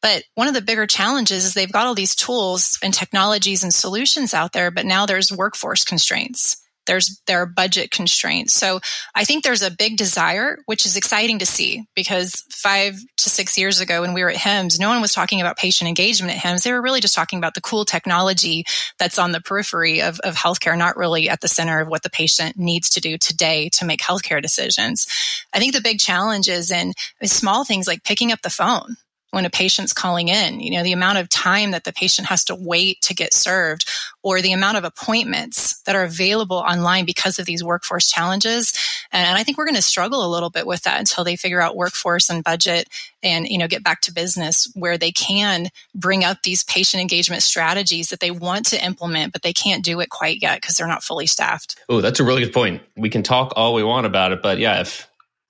But 0.01 0.23
one 0.35 0.47
of 0.47 0.53
the 0.53 0.61
bigger 0.61 0.85
challenges 0.85 1.43
is 1.43 1.53
they've 1.53 1.71
got 1.71 1.87
all 1.87 1.95
these 1.95 2.15
tools 2.15 2.77
and 2.83 2.93
technologies 2.93 3.63
and 3.63 3.73
solutions 3.73 4.33
out 4.33 4.53
there, 4.53 4.69
but 4.69 4.85
now 4.85 5.05
there's 5.05 5.31
workforce 5.31 5.83
constraints 5.83 6.57
there's 6.87 7.21
there 7.27 7.41
are 7.41 7.45
budget 7.45 7.91
constraints. 7.91 8.53
So 8.53 8.79
I 9.13 9.23
think 9.23 9.43
there's 9.43 9.61
a 9.61 9.71
big 9.71 9.97
desire, 9.97 10.59
which 10.65 10.85
is 10.85 10.97
exciting 10.97 11.39
to 11.39 11.45
see 11.45 11.85
because 11.95 12.43
five 12.49 12.95
to 13.17 13.29
six 13.29 13.57
years 13.57 13.79
ago 13.79 14.01
when 14.01 14.13
we 14.13 14.23
were 14.23 14.29
at 14.29 14.37
HIMSS, 14.37 14.79
no 14.79 14.89
one 14.89 15.01
was 15.01 15.13
talking 15.13 15.41
about 15.41 15.57
patient 15.57 15.87
engagement 15.87 16.35
at 16.35 16.41
HIMSS. 16.41 16.63
They 16.63 16.73
were 16.73 16.81
really 16.81 17.01
just 17.01 17.15
talking 17.15 17.37
about 17.37 17.53
the 17.53 17.61
cool 17.61 17.85
technology 17.85 18.65
that's 18.97 19.19
on 19.19 19.31
the 19.31 19.41
periphery 19.41 20.01
of, 20.01 20.19
of 20.21 20.35
healthcare, 20.35 20.77
not 20.77 20.97
really 20.97 21.29
at 21.29 21.41
the 21.41 21.47
center 21.47 21.79
of 21.79 21.87
what 21.87 22.03
the 22.03 22.09
patient 22.09 22.57
needs 22.57 22.89
to 22.91 23.01
do 23.01 23.17
today 23.17 23.69
to 23.73 23.85
make 23.85 24.01
healthcare 24.01 24.41
decisions. 24.41 25.05
I 25.53 25.59
think 25.59 25.73
the 25.73 25.81
big 25.81 25.99
challenge 25.99 26.47
is 26.47 26.71
in 26.71 26.93
small 27.23 27.63
things 27.63 27.87
like 27.87 28.03
picking 28.03 28.31
up 28.31 28.41
the 28.41 28.49
phone 28.49 28.97
when 29.31 29.45
a 29.45 29.49
patient's 29.49 29.93
calling 29.93 30.29
in, 30.29 30.61
you 30.61 30.71
know, 30.71 30.83
the 30.83 30.93
amount 30.93 31.17
of 31.17 31.29
time 31.29 31.71
that 31.71 31.83
the 31.83 31.91
patient 31.91 32.27
has 32.27 32.45
to 32.45 32.55
wait 32.55 33.01
to 33.01 33.13
get 33.13 33.33
served 33.33 33.85
or 34.23 34.41
the 34.41 34.53
amount 34.53 34.77
of 34.77 34.83
appointments 34.83 35.81
that 35.81 35.95
are 35.95 36.03
available 36.03 36.57
online 36.57 37.05
because 37.05 37.37
of 37.37 37.45
these 37.45 37.63
workforce 37.63 38.09
challenges. 38.09 38.73
And 39.11 39.37
I 39.37 39.43
think 39.43 39.57
we're 39.57 39.65
going 39.65 39.75
to 39.75 39.81
struggle 39.81 40.25
a 40.25 40.31
little 40.31 40.49
bit 40.49 40.65
with 40.65 40.83
that 40.83 40.99
until 40.99 41.23
they 41.23 41.35
figure 41.35 41.61
out 41.61 41.75
workforce 41.75 42.29
and 42.29 42.43
budget 42.43 42.87
and, 43.21 43.47
you 43.47 43.57
know, 43.57 43.67
get 43.67 43.83
back 43.83 44.01
to 44.01 44.13
business 44.13 44.71
where 44.75 44.97
they 44.97 45.11
can 45.11 45.67
bring 45.93 46.23
up 46.23 46.43
these 46.43 46.63
patient 46.63 47.01
engagement 47.01 47.43
strategies 47.43 48.09
that 48.09 48.21
they 48.21 48.31
want 48.31 48.65
to 48.67 48.83
implement, 48.83 49.33
but 49.33 49.41
they 49.41 49.53
can't 49.53 49.83
do 49.83 49.99
it 49.99 50.09
quite 50.09 50.41
yet 50.41 50.61
because 50.61 50.75
they're 50.75 50.87
not 50.87 51.03
fully 51.03 51.27
staffed. 51.27 51.75
Oh, 51.89 51.99
that's 51.99 52.19
a 52.19 52.23
really 52.23 52.43
good 52.43 52.53
point. 52.53 52.81
We 52.95 53.09
can 53.09 53.23
talk 53.23 53.53
all 53.55 53.73
we 53.73 53.83
want 53.83 54.05
about 54.05 54.31
it, 54.31 54.41
but 54.41 54.57
yeah, 54.57 54.81
if 54.81 55.07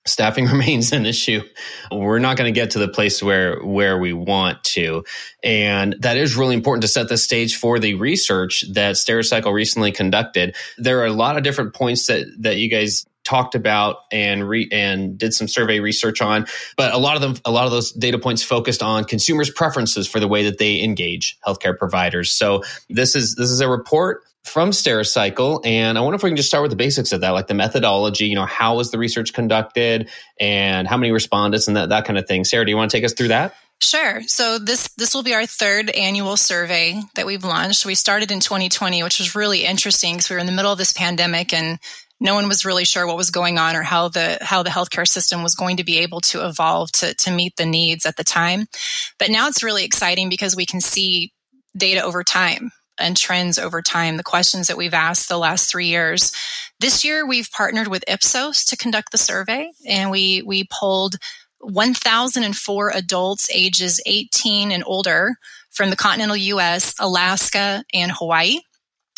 staffing 0.08 0.46
remains 0.52 0.92
an 0.92 1.06
issue. 1.06 1.42
We're 1.90 2.18
not 2.18 2.36
going 2.36 2.52
to 2.52 2.58
get 2.58 2.70
to 2.72 2.78
the 2.78 2.88
place 2.88 3.22
where 3.22 3.60
where 3.62 3.98
we 3.98 4.12
want 4.12 4.62
to. 4.64 5.04
And 5.42 5.96
that 6.00 6.16
is 6.16 6.36
really 6.36 6.54
important 6.54 6.82
to 6.82 6.88
set 6.88 7.08
the 7.08 7.16
stage 7.18 7.56
for 7.56 7.78
the 7.78 7.94
research 7.94 8.64
that 8.72 8.96
stericycle 8.96 9.52
recently 9.52 9.92
conducted. 9.92 10.56
There 10.78 11.00
are 11.00 11.06
a 11.06 11.12
lot 11.12 11.36
of 11.36 11.42
different 11.42 11.74
points 11.74 12.06
that 12.06 12.26
that 12.40 12.56
you 12.56 12.68
guys 12.68 13.06
talked 13.24 13.54
about 13.54 13.96
and 14.10 14.48
re, 14.48 14.68
and 14.72 15.18
did 15.18 15.34
some 15.34 15.48
survey 15.48 15.80
research 15.80 16.22
on 16.22 16.46
but 16.78 16.94
a 16.94 16.96
lot 16.98 17.14
of 17.14 17.20
them 17.20 17.34
a 17.44 17.50
lot 17.50 17.66
of 17.66 17.72
those 17.72 17.92
data 17.92 18.18
points 18.18 18.42
focused 18.42 18.82
on 18.82 19.04
consumers 19.04 19.50
preferences 19.50 20.08
for 20.08 20.18
the 20.18 20.28
way 20.28 20.44
that 20.44 20.58
they 20.58 20.82
engage 20.82 21.38
healthcare 21.46 21.76
providers. 21.76 22.32
So 22.32 22.62
this 22.88 23.14
is 23.14 23.34
this 23.34 23.50
is 23.50 23.60
a 23.60 23.68
report 23.68 24.22
from 24.48 24.70
Stericycle. 24.70 25.64
And 25.64 25.98
I 25.98 26.00
wonder 26.00 26.16
if 26.16 26.22
we 26.22 26.30
can 26.30 26.36
just 26.36 26.48
start 26.48 26.62
with 26.62 26.70
the 26.70 26.76
basics 26.76 27.12
of 27.12 27.20
that, 27.20 27.30
like 27.30 27.46
the 27.46 27.54
methodology, 27.54 28.26
you 28.26 28.34
know, 28.34 28.46
how 28.46 28.76
was 28.76 28.90
the 28.90 28.98
research 28.98 29.32
conducted 29.32 30.08
and 30.40 30.88
how 30.88 30.96
many 30.96 31.12
respondents 31.12 31.68
and 31.68 31.76
that, 31.76 31.90
that 31.90 32.04
kind 32.04 32.18
of 32.18 32.26
thing. 32.26 32.44
Sarah, 32.44 32.64
do 32.64 32.70
you 32.70 32.76
want 32.76 32.90
to 32.90 32.96
take 32.96 33.04
us 33.04 33.12
through 33.12 33.28
that? 33.28 33.54
Sure. 33.80 34.22
So 34.26 34.58
this 34.58 34.88
this 34.96 35.14
will 35.14 35.22
be 35.22 35.34
our 35.34 35.46
third 35.46 35.90
annual 35.90 36.36
survey 36.36 37.00
that 37.14 37.26
we've 37.26 37.44
launched. 37.44 37.86
We 37.86 37.94
started 37.94 38.32
in 38.32 38.40
2020, 38.40 39.04
which 39.04 39.20
was 39.20 39.36
really 39.36 39.64
interesting 39.64 40.16
because 40.16 40.28
we 40.28 40.34
were 40.34 40.40
in 40.40 40.46
the 40.46 40.52
middle 40.52 40.72
of 40.72 40.78
this 40.78 40.92
pandemic 40.92 41.54
and 41.54 41.78
no 42.20 42.34
one 42.34 42.48
was 42.48 42.64
really 42.64 42.84
sure 42.84 43.06
what 43.06 43.16
was 43.16 43.30
going 43.30 43.56
on 43.58 43.76
or 43.76 43.82
how 43.82 44.08
the 44.08 44.38
how 44.40 44.64
the 44.64 44.70
healthcare 44.70 45.06
system 45.06 45.44
was 45.44 45.54
going 45.54 45.76
to 45.76 45.84
be 45.84 45.98
able 45.98 46.20
to 46.22 46.44
evolve 46.44 46.90
to 46.92 47.14
to 47.14 47.30
meet 47.30 47.54
the 47.56 47.66
needs 47.66 48.04
at 48.04 48.16
the 48.16 48.24
time. 48.24 48.66
But 49.16 49.30
now 49.30 49.46
it's 49.46 49.62
really 49.62 49.84
exciting 49.84 50.28
because 50.28 50.56
we 50.56 50.66
can 50.66 50.80
see 50.80 51.32
data 51.76 52.02
over 52.02 52.24
time 52.24 52.72
and 52.98 53.16
trends 53.16 53.58
over 53.58 53.82
time, 53.82 54.16
the 54.16 54.22
questions 54.22 54.66
that 54.66 54.76
we've 54.76 54.94
asked 54.94 55.28
the 55.28 55.38
last 55.38 55.70
three 55.70 55.86
years. 55.86 56.32
This 56.80 57.04
year, 57.04 57.26
we've 57.26 57.50
partnered 57.50 57.88
with 57.88 58.04
Ipsos 58.08 58.64
to 58.66 58.76
conduct 58.76 59.12
the 59.12 59.18
survey, 59.18 59.70
and 59.86 60.10
we 60.10 60.42
we 60.42 60.68
polled 60.70 61.16
1,004 61.60 62.92
adults 62.94 63.50
ages 63.52 64.00
18 64.06 64.70
and 64.70 64.84
older 64.86 65.34
from 65.70 65.90
the 65.90 65.96
continental 65.96 66.36
U.S., 66.36 66.94
Alaska, 67.00 67.84
and 67.92 68.12
Hawaii 68.12 68.60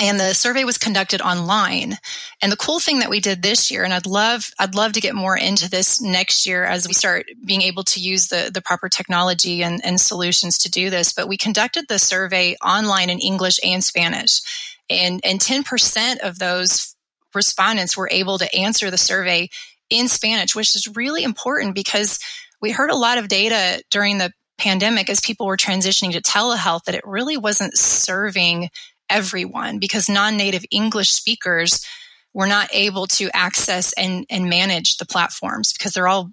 and 0.01 0.19
the 0.19 0.35
survey 0.35 0.65
was 0.65 0.79
conducted 0.79 1.21
online. 1.21 1.99
And 2.43 2.51
the 2.51 2.57
cool 2.57 2.81
thing 2.81 3.01
that 3.01 3.11
we 3.11 3.21
did 3.21 3.43
this 3.43 3.71
year 3.71 3.85
and 3.85 3.93
i'd 3.93 4.07
love 4.07 4.51
i'd 4.59 4.75
love 4.75 4.93
to 4.93 5.01
get 5.01 5.15
more 5.15 5.37
into 5.37 5.69
this 5.69 6.01
next 6.01 6.47
year 6.47 6.65
as 6.65 6.89
we 6.89 6.95
start 6.95 7.27
being 7.45 7.63
able 7.63 7.85
to 7.85 8.01
use 8.01 8.29
the, 8.29 8.51
the 8.53 8.63
proper 8.63 8.89
technology 8.89 9.63
and, 9.63 9.85
and 9.85 10.01
solutions 10.01 10.57
to 10.59 10.71
do 10.71 10.89
this 10.89 11.13
but 11.13 11.29
we 11.29 11.37
conducted 11.37 11.87
the 11.89 11.99
survey 11.99 12.57
online 12.65 13.11
in 13.11 13.19
english 13.19 13.61
and 13.63 13.85
spanish. 13.85 14.41
And 14.89 15.21
and 15.23 15.39
10% 15.39 16.19
of 16.19 16.39
those 16.39 16.97
respondents 17.35 17.97
were 17.97 18.09
able 18.11 18.39
to 18.39 18.55
answer 18.57 18.91
the 18.91 18.99
survey 18.99 19.51
in 19.91 20.09
spanish 20.09 20.57
which 20.57 20.75
is 20.75 20.89
really 20.97 21.23
important 21.23 21.75
because 21.75 22.19
we 22.63 22.71
heard 22.71 22.91
a 22.91 22.97
lot 22.97 23.19
of 23.19 23.29
data 23.29 23.83
during 23.91 24.19
the 24.19 24.33
pandemic 24.59 25.09
as 25.09 25.21
people 25.21 25.47
were 25.47 25.57
transitioning 25.57 26.13
to 26.13 26.21
telehealth 26.21 26.85
that 26.85 26.95
it 26.95 27.07
really 27.07 27.37
wasn't 27.37 27.77
serving 27.77 28.69
everyone 29.11 29.79
because 29.79 30.09
non-native 30.09 30.65
English 30.71 31.11
speakers 31.11 31.85
were 32.33 32.47
not 32.47 32.69
able 32.73 33.07
to 33.07 33.29
access 33.35 33.93
and, 33.95 34.25
and 34.31 34.49
manage 34.49 34.97
the 34.97 35.07
platforms 35.07 35.73
because 35.73 35.93
they're 35.93 36.09
all 36.09 36.31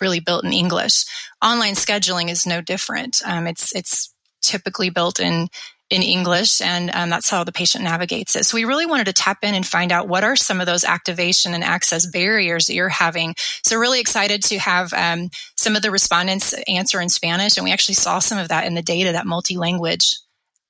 really 0.00 0.20
built 0.20 0.44
in 0.44 0.52
English. 0.52 1.04
Online 1.42 1.74
scheduling 1.74 2.28
is 2.28 2.46
no 2.46 2.60
different. 2.60 3.22
Um, 3.24 3.46
it's 3.46 3.74
it's 3.74 4.12
typically 4.42 4.90
built 4.90 5.20
in 5.20 5.48
in 5.88 6.02
English, 6.02 6.60
and 6.60 6.90
um, 6.94 7.10
that's 7.10 7.30
how 7.30 7.44
the 7.44 7.52
patient 7.52 7.84
navigates 7.84 8.34
it. 8.34 8.44
So 8.44 8.56
we 8.56 8.64
really 8.64 8.86
wanted 8.86 9.06
to 9.06 9.12
tap 9.12 9.38
in 9.42 9.54
and 9.54 9.64
find 9.64 9.92
out 9.92 10.08
what 10.08 10.24
are 10.24 10.34
some 10.34 10.60
of 10.60 10.66
those 10.66 10.82
activation 10.82 11.54
and 11.54 11.62
access 11.62 12.06
barriers 12.06 12.66
that 12.66 12.74
you're 12.74 12.88
having. 12.88 13.34
So 13.64 13.76
really 13.76 14.00
excited 14.00 14.42
to 14.44 14.58
have 14.58 14.92
um, 14.92 15.30
some 15.56 15.76
of 15.76 15.82
the 15.82 15.92
respondents 15.92 16.52
answer 16.66 17.00
in 17.00 17.08
Spanish, 17.08 17.56
and 17.56 17.64
we 17.64 17.72
actually 17.72 17.94
saw 17.94 18.18
some 18.18 18.38
of 18.38 18.48
that 18.48 18.66
in 18.66 18.74
the 18.74 18.82
data 18.82 19.12
that 19.12 19.26
multi-language 19.26 20.16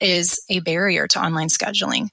is 0.00 0.40
a 0.48 0.60
barrier 0.60 1.06
to 1.08 1.22
online 1.22 1.48
scheduling. 1.48 2.08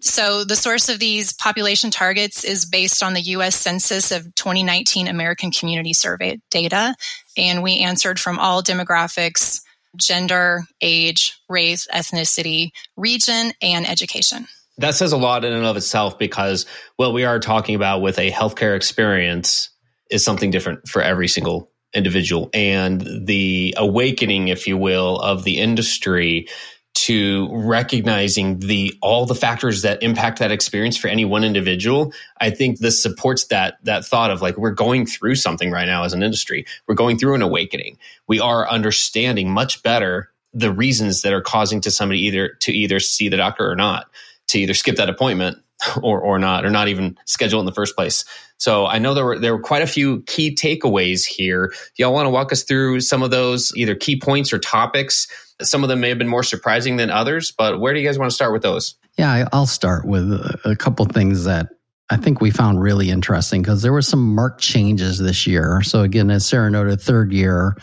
So, 0.00 0.42
the 0.42 0.56
source 0.56 0.88
of 0.88 0.98
these 0.98 1.32
population 1.32 1.92
targets 1.92 2.42
is 2.42 2.64
based 2.64 3.04
on 3.04 3.14
the 3.14 3.20
US 3.20 3.54
Census 3.54 4.10
of 4.10 4.34
2019 4.34 5.06
American 5.06 5.52
Community 5.52 5.92
Survey 5.92 6.40
data. 6.50 6.96
And 7.36 7.62
we 7.62 7.78
answered 7.78 8.18
from 8.18 8.40
all 8.40 8.64
demographics, 8.64 9.60
gender, 9.96 10.64
age, 10.80 11.38
race, 11.48 11.86
ethnicity, 11.94 12.70
region, 12.96 13.52
and 13.62 13.88
education. 13.88 14.48
That 14.78 14.94
says 14.94 15.12
a 15.12 15.16
lot 15.16 15.44
in 15.44 15.52
and 15.52 15.66
of 15.66 15.76
itself 15.76 16.18
because 16.18 16.66
what 16.96 17.12
we 17.12 17.24
are 17.24 17.38
talking 17.38 17.76
about 17.76 18.02
with 18.02 18.18
a 18.18 18.32
healthcare 18.32 18.74
experience 18.74 19.70
is 20.10 20.24
something 20.24 20.50
different 20.50 20.88
for 20.88 21.00
every 21.00 21.28
single 21.28 21.70
individual. 21.94 22.50
And 22.54 23.26
the 23.26 23.74
awakening, 23.76 24.48
if 24.48 24.66
you 24.66 24.76
will, 24.76 25.18
of 25.20 25.44
the 25.44 25.60
industry 25.60 26.48
to 26.94 27.48
recognizing 27.52 28.58
the 28.60 28.94
all 29.00 29.26
the 29.26 29.34
factors 29.34 29.82
that 29.82 30.02
impact 30.02 30.38
that 30.38 30.52
experience 30.52 30.96
for 30.96 31.08
any 31.08 31.24
one 31.24 31.42
individual 31.42 32.12
i 32.40 32.50
think 32.50 32.78
this 32.78 33.02
supports 33.02 33.46
that 33.46 33.78
that 33.82 34.04
thought 34.04 34.30
of 34.30 34.42
like 34.42 34.56
we're 34.56 34.70
going 34.70 35.06
through 35.06 35.34
something 35.34 35.70
right 35.70 35.86
now 35.86 36.04
as 36.04 36.12
an 36.12 36.22
industry. 36.22 36.66
We're 36.86 36.94
going 36.94 37.18
through 37.18 37.34
an 37.34 37.42
awakening. 37.42 37.98
We 38.26 38.40
are 38.40 38.68
understanding 38.68 39.50
much 39.50 39.82
better 39.82 40.30
the 40.52 40.72
reasons 40.72 41.22
that 41.22 41.32
are 41.32 41.40
causing 41.40 41.80
to 41.82 41.90
somebody 41.90 42.20
either 42.20 42.50
to 42.60 42.72
either 42.72 43.00
see 43.00 43.28
the 43.28 43.36
doctor 43.36 43.70
or 43.70 43.76
not 43.76 44.06
to 44.48 44.58
either 44.58 44.74
skip 44.74 44.96
that 44.96 45.08
appointment 45.08 45.61
or 46.02 46.20
or 46.20 46.38
not 46.38 46.64
or 46.64 46.70
not 46.70 46.88
even 46.88 47.16
schedule 47.26 47.60
in 47.60 47.66
the 47.66 47.72
first 47.72 47.96
place 47.96 48.24
so 48.58 48.86
i 48.86 48.98
know 48.98 49.14
there 49.14 49.24
were 49.24 49.38
there 49.38 49.54
were 49.54 49.62
quite 49.62 49.82
a 49.82 49.86
few 49.86 50.22
key 50.22 50.54
takeaways 50.54 51.24
here 51.26 51.72
y'all 51.96 52.12
want 52.12 52.26
to 52.26 52.30
walk 52.30 52.52
us 52.52 52.62
through 52.62 53.00
some 53.00 53.22
of 53.22 53.30
those 53.30 53.72
either 53.76 53.94
key 53.94 54.18
points 54.18 54.52
or 54.52 54.58
topics 54.58 55.26
some 55.66 55.82
of 55.82 55.88
them 55.88 56.00
may 56.00 56.08
have 56.08 56.18
been 56.18 56.28
more 56.28 56.42
surprising 56.42 56.96
than 56.96 57.10
others, 57.10 57.52
but 57.52 57.80
where 57.80 57.94
do 57.94 58.00
you 58.00 58.06
guys 58.06 58.18
want 58.18 58.30
to 58.30 58.34
start 58.34 58.52
with 58.52 58.62
those? 58.62 58.94
Yeah, 59.18 59.48
I'll 59.52 59.66
start 59.66 60.06
with 60.06 60.30
a 60.64 60.76
couple 60.76 61.04
things 61.06 61.44
that 61.44 61.68
I 62.10 62.16
think 62.16 62.40
we 62.40 62.50
found 62.50 62.80
really 62.82 63.10
interesting 63.10 63.62
because 63.62 63.82
there 63.82 63.92
were 63.92 64.02
some 64.02 64.34
marked 64.34 64.60
changes 64.60 65.18
this 65.18 65.46
year. 65.46 65.82
So 65.82 66.02
again, 66.02 66.30
as 66.30 66.46
Sarah 66.46 66.70
noted, 66.70 67.00
third 67.00 67.32
year, 67.32 67.76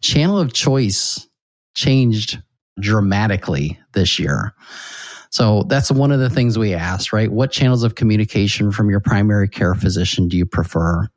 channel 0.00 0.38
of 0.38 0.52
choice 0.52 1.26
changed 1.74 2.40
dramatically 2.80 3.78
this 3.94 4.18
year. 4.18 4.54
So 5.30 5.64
that's 5.64 5.90
one 5.90 6.10
of 6.10 6.20
the 6.20 6.30
things 6.30 6.58
we 6.58 6.74
asked, 6.74 7.12
right? 7.12 7.30
What 7.30 7.52
channels 7.52 7.82
of 7.82 7.94
communication 7.94 8.72
from 8.72 8.90
your 8.90 9.00
primary 9.00 9.48
care 9.48 9.74
physician 9.74 10.28
do 10.28 10.36
you 10.36 10.46
prefer? 10.46 11.08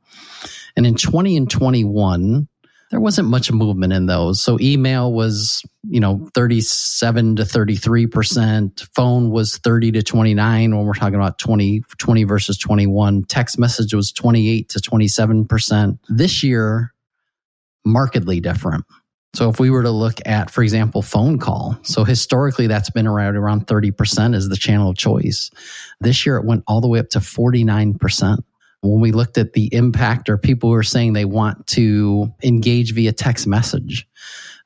And 0.75 0.85
in 0.85 0.95
20 0.95 1.37
and 1.37 1.49
21, 1.49 2.47
there 2.91 2.99
wasn't 2.99 3.29
much 3.29 3.51
movement 3.51 3.93
in 3.93 4.05
those. 4.05 4.41
So 4.41 4.57
email 4.59 5.13
was, 5.13 5.63
you 5.83 6.01
know, 6.01 6.27
37 6.35 7.37
to 7.37 7.43
33%. 7.43 8.87
Phone 8.93 9.31
was 9.31 9.57
30 9.59 9.93
to 9.93 10.03
29 10.03 10.75
when 10.75 10.85
we're 10.85 10.93
talking 10.93 11.15
about 11.15 11.39
20, 11.39 11.83
20 11.97 12.23
versus 12.25 12.57
21. 12.57 13.23
Text 13.23 13.57
message 13.57 13.93
was 13.93 14.11
28 14.11 14.67
to 14.69 14.79
27%. 14.79 15.99
This 16.09 16.43
year, 16.43 16.93
markedly 17.85 18.41
different. 18.41 18.83
So 19.33 19.49
if 19.49 19.59
we 19.59 19.69
were 19.69 19.83
to 19.83 19.91
look 19.91 20.19
at, 20.25 20.51
for 20.51 20.61
example, 20.61 21.01
phone 21.01 21.39
call, 21.39 21.77
so 21.83 22.03
historically 22.03 22.67
that's 22.67 22.89
been 22.89 23.07
around 23.07 23.37
around 23.37 23.67
30% 23.67 24.35
as 24.35 24.49
the 24.49 24.57
channel 24.57 24.89
of 24.89 24.97
choice. 24.97 25.49
This 26.01 26.25
year 26.25 26.37
it 26.37 26.45
went 26.45 26.63
all 26.67 26.81
the 26.81 26.87
way 26.87 26.99
up 26.99 27.09
to 27.09 27.19
49%. 27.19 28.43
When 28.81 28.99
we 28.99 29.11
looked 29.11 29.37
at 29.37 29.53
the 29.53 29.73
impact 29.73 30.27
or 30.27 30.37
people 30.37 30.69
who 30.69 30.75
are 30.75 30.83
saying 30.83 31.13
they 31.13 31.25
want 31.25 31.67
to 31.67 32.33
engage 32.43 32.93
via 32.93 33.13
text 33.13 33.47
message, 33.47 34.07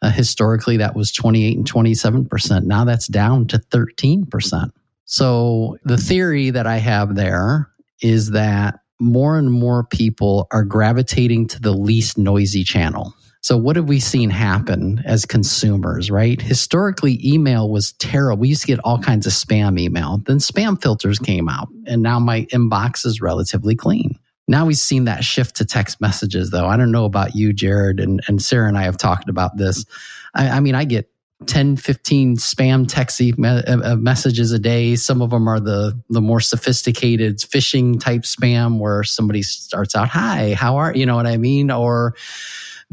uh, 0.01 0.09
historically 0.09 0.77
that 0.77 0.95
was 0.95 1.11
28 1.11 1.57
and 1.57 1.69
27%. 1.71 2.63
Now 2.63 2.85
that's 2.85 3.07
down 3.07 3.47
to 3.47 3.59
13%. 3.59 4.71
So 5.05 5.77
the 5.83 5.97
theory 5.97 6.49
that 6.49 6.65
I 6.65 6.77
have 6.77 7.15
there 7.15 7.69
is 8.01 8.31
that 8.31 8.79
more 8.99 9.37
and 9.37 9.51
more 9.51 9.83
people 9.83 10.47
are 10.51 10.63
gravitating 10.63 11.47
to 11.49 11.59
the 11.59 11.73
least 11.73 12.17
noisy 12.17 12.63
channel. 12.63 13.13
So, 13.45 13.57
what 13.57 13.75
have 13.75 13.87
we 13.87 13.99
seen 13.99 14.31
happen 14.31 15.03
as 15.05 15.23
consumers, 15.23 16.09
right? 16.09 16.41
Historically, 16.41 17.19
email 17.23 17.69
was 17.69 17.91
terrible. 17.91 18.41
We 18.41 18.47
used 18.47 18.61
to 18.61 18.67
get 18.67 18.79
all 18.83 18.97
kinds 18.97 19.27
of 19.27 19.33
spam 19.33 19.79
email. 19.79 20.19
Then 20.25 20.37
spam 20.37 20.81
filters 20.81 21.19
came 21.19 21.47
out, 21.47 21.67
and 21.85 22.01
now 22.01 22.17
my 22.17 22.45
inbox 22.45 23.05
is 23.05 23.21
relatively 23.21 23.75
clean. 23.75 24.17
Now 24.47 24.65
we've 24.65 24.75
seen 24.75 25.03
that 25.03 25.23
shift 25.23 25.57
to 25.57 25.65
text 25.65 26.01
messages, 26.01 26.49
though. 26.49 26.65
I 26.65 26.75
don't 26.75 26.91
know 26.91 27.05
about 27.05 27.35
you, 27.35 27.53
Jared, 27.53 27.99
and, 27.99 28.19
and 28.27 28.41
Sarah 28.41 28.67
and 28.67 28.79
I 28.79 28.81
have 28.85 28.97
talked 28.97 29.29
about 29.29 29.57
this. 29.57 29.85
I, 30.33 30.49
I 30.49 30.59
mean, 30.59 30.73
I 30.73 30.83
get 30.83 31.07
10 31.45 31.77
15 31.77 32.37
spam 32.37 32.87
text 32.87 33.21
uh, 33.21 33.77
uh, 33.83 33.95
messages 33.97 34.53
a 34.53 34.57
day 34.57 34.95
some 34.95 35.21
of 35.21 35.31
them 35.31 35.49
are 35.49 35.59
the 35.59 36.01
the 36.09 36.21
more 36.21 36.39
sophisticated 36.39 37.39
phishing 37.39 37.99
type 37.99 38.21
spam 38.21 38.79
where 38.79 39.03
somebody 39.03 39.43
starts 39.43 39.97
out 39.97 40.07
hi 40.07 40.53
how 40.53 40.77
are 40.77 40.95
you 40.95 41.05
know 41.05 41.17
what 41.17 41.27
i 41.27 41.35
mean 41.35 41.69
or 41.69 42.15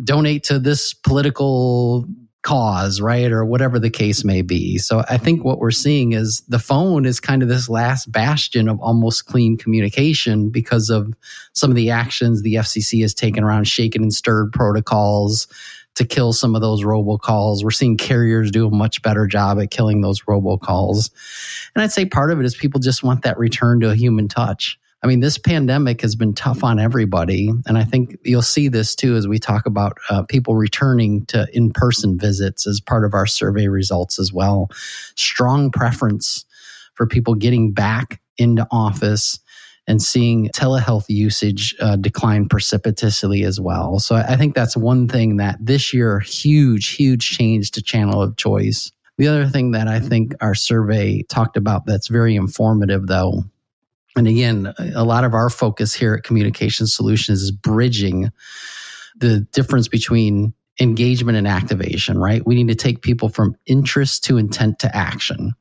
donate 0.02 0.44
to 0.44 0.58
this 0.58 0.94
political 0.94 2.06
cause, 2.42 3.00
right? 3.00 3.30
Or 3.30 3.44
whatever 3.44 3.78
the 3.78 3.90
case 3.90 4.24
may 4.24 4.42
be. 4.42 4.76
So 4.78 5.04
I 5.08 5.16
think 5.16 5.44
what 5.44 5.58
we're 5.58 5.70
seeing 5.70 6.12
is 6.12 6.42
the 6.48 6.58
phone 6.58 7.06
is 7.06 7.20
kind 7.20 7.42
of 7.42 7.48
this 7.48 7.68
last 7.68 8.10
bastion 8.10 8.68
of 8.68 8.80
almost 8.80 9.26
clean 9.26 9.56
communication 9.56 10.50
because 10.50 10.90
of 10.90 11.14
some 11.52 11.70
of 11.70 11.76
the 11.76 11.90
actions 11.90 12.42
the 12.42 12.54
FCC 12.54 13.00
has 13.02 13.14
taken 13.14 13.44
around 13.44 13.68
shaken 13.68 14.02
and 14.02 14.12
stirred 14.12 14.52
protocols 14.52 15.46
to 15.94 16.04
kill 16.04 16.32
some 16.32 16.54
of 16.54 16.62
those 16.62 16.82
robocalls. 16.82 17.62
We're 17.62 17.70
seeing 17.70 17.96
carriers 17.96 18.50
do 18.50 18.66
a 18.66 18.70
much 18.70 19.02
better 19.02 19.26
job 19.26 19.60
at 19.60 19.70
killing 19.70 20.00
those 20.00 20.22
robocalls. 20.22 21.10
And 21.74 21.82
I'd 21.82 21.92
say 21.92 22.06
part 22.06 22.30
of 22.30 22.40
it 22.40 22.46
is 22.46 22.56
people 22.56 22.80
just 22.80 23.02
want 23.02 23.22
that 23.22 23.38
return 23.38 23.80
to 23.80 23.90
a 23.90 23.94
human 23.94 24.26
touch. 24.26 24.78
I 25.02 25.08
mean, 25.08 25.20
this 25.20 25.36
pandemic 25.36 26.00
has 26.02 26.14
been 26.14 26.32
tough 26.32 26.62
on 26.62 26.78
everybody. 26.78 27.50
And 27.66 27.76
I 27.76 27.84
think 27.84 28.18
you'll 28.24 28.40
see 28.40 28.68
this 28.68 28.94
too 28.94 29.16
as 29.16 29.26
we 29.26 29.38
talk 29.38 29.66
about 29.66 29.98
uh, 30.08 30.22
people 30.22 30.54
returning 30.54 31.26
to 31.26 31.48
in 31.52 31.72
person 31.72 32.18
visits 32.18 32.66
as 32.66 32.80
part 32.80 33.04
of 33.04 33.12
our 33.12 33.26
survey 33.26 33.66
results 33.66 34.20
as 34.20 34.32
well. 34.32 34.70
Strong 35.16 35.72
preference 35.72 36.44
for 36.94 37.06
people 37.06 37.34
getting 37.34 37.72
back 37.72 38.20
into 38.38 38.66
office 38.70 39.40
and 39.88 40.00
seeing 40.00 40.48
telehealth 40.54 41.06
usage 41.08 41.74
uh, 41.80 41.96
decline 41.96 42.48
precipitously 42.48 43.42
as 43.42 43.60
well. 43.60 43.98
So 43.98 44.14
I 44.14 44.36
think 44.36 44.54
that's 44.54 44.76
one 44.76 45.08
thing 45.08 45.38
that 45.38 45.58
this 45.60 45.92
year, 45.92 46.20
huge, 46.20 46.90
huge 46.90 47.28
change 47.30 47.72
to 47.72 47.82
channel 47.82 48.22
of 48.22 48.36
choice. 48.36 48.92
The 49.18 49.26
other 49.26 49.46
thing 49.46 49.72
that 49.72 49.88
I 49.88 49.98
think 49.98 50.34
our 50.40 50.54
survey 50.54 51.22
talked 51.24 51.56
about 51.56 51.86
that's 51.86 52.08
very 52.08 52.36
informative, 52.36 53.08
though, 53.08 53.44
and 54.16 54.28
again, 54.28 54.72
a 54.94 55.04
lot 55.04 55.24
of 55.24 55.34
our 55.34 55.48
focus 55.48 55.94
here 55.94 56.14
at 56.14 56.22
Communication 56.22 56.86
Solutions 56.86 57.42
is 57.42 57.50
bridging 57.50 58.30
the 59.16 59.40
difference 59.52 59.88
between 59.88 60.52
engagement 60.80 61.36
and 61.36 61.46
activation, 61.46 62.18
right? 62.18 62.46
We 62.46 62.54
need 62.54 62.68
to 62.68 62.74
take 62.74 63.02
people 63.02 63.28
from 63.28 63.56
interest 63.66 64.24
to 64.24 64.38
intent 64.38 64.78
to 64.80 64.94
action. 64.96 65.52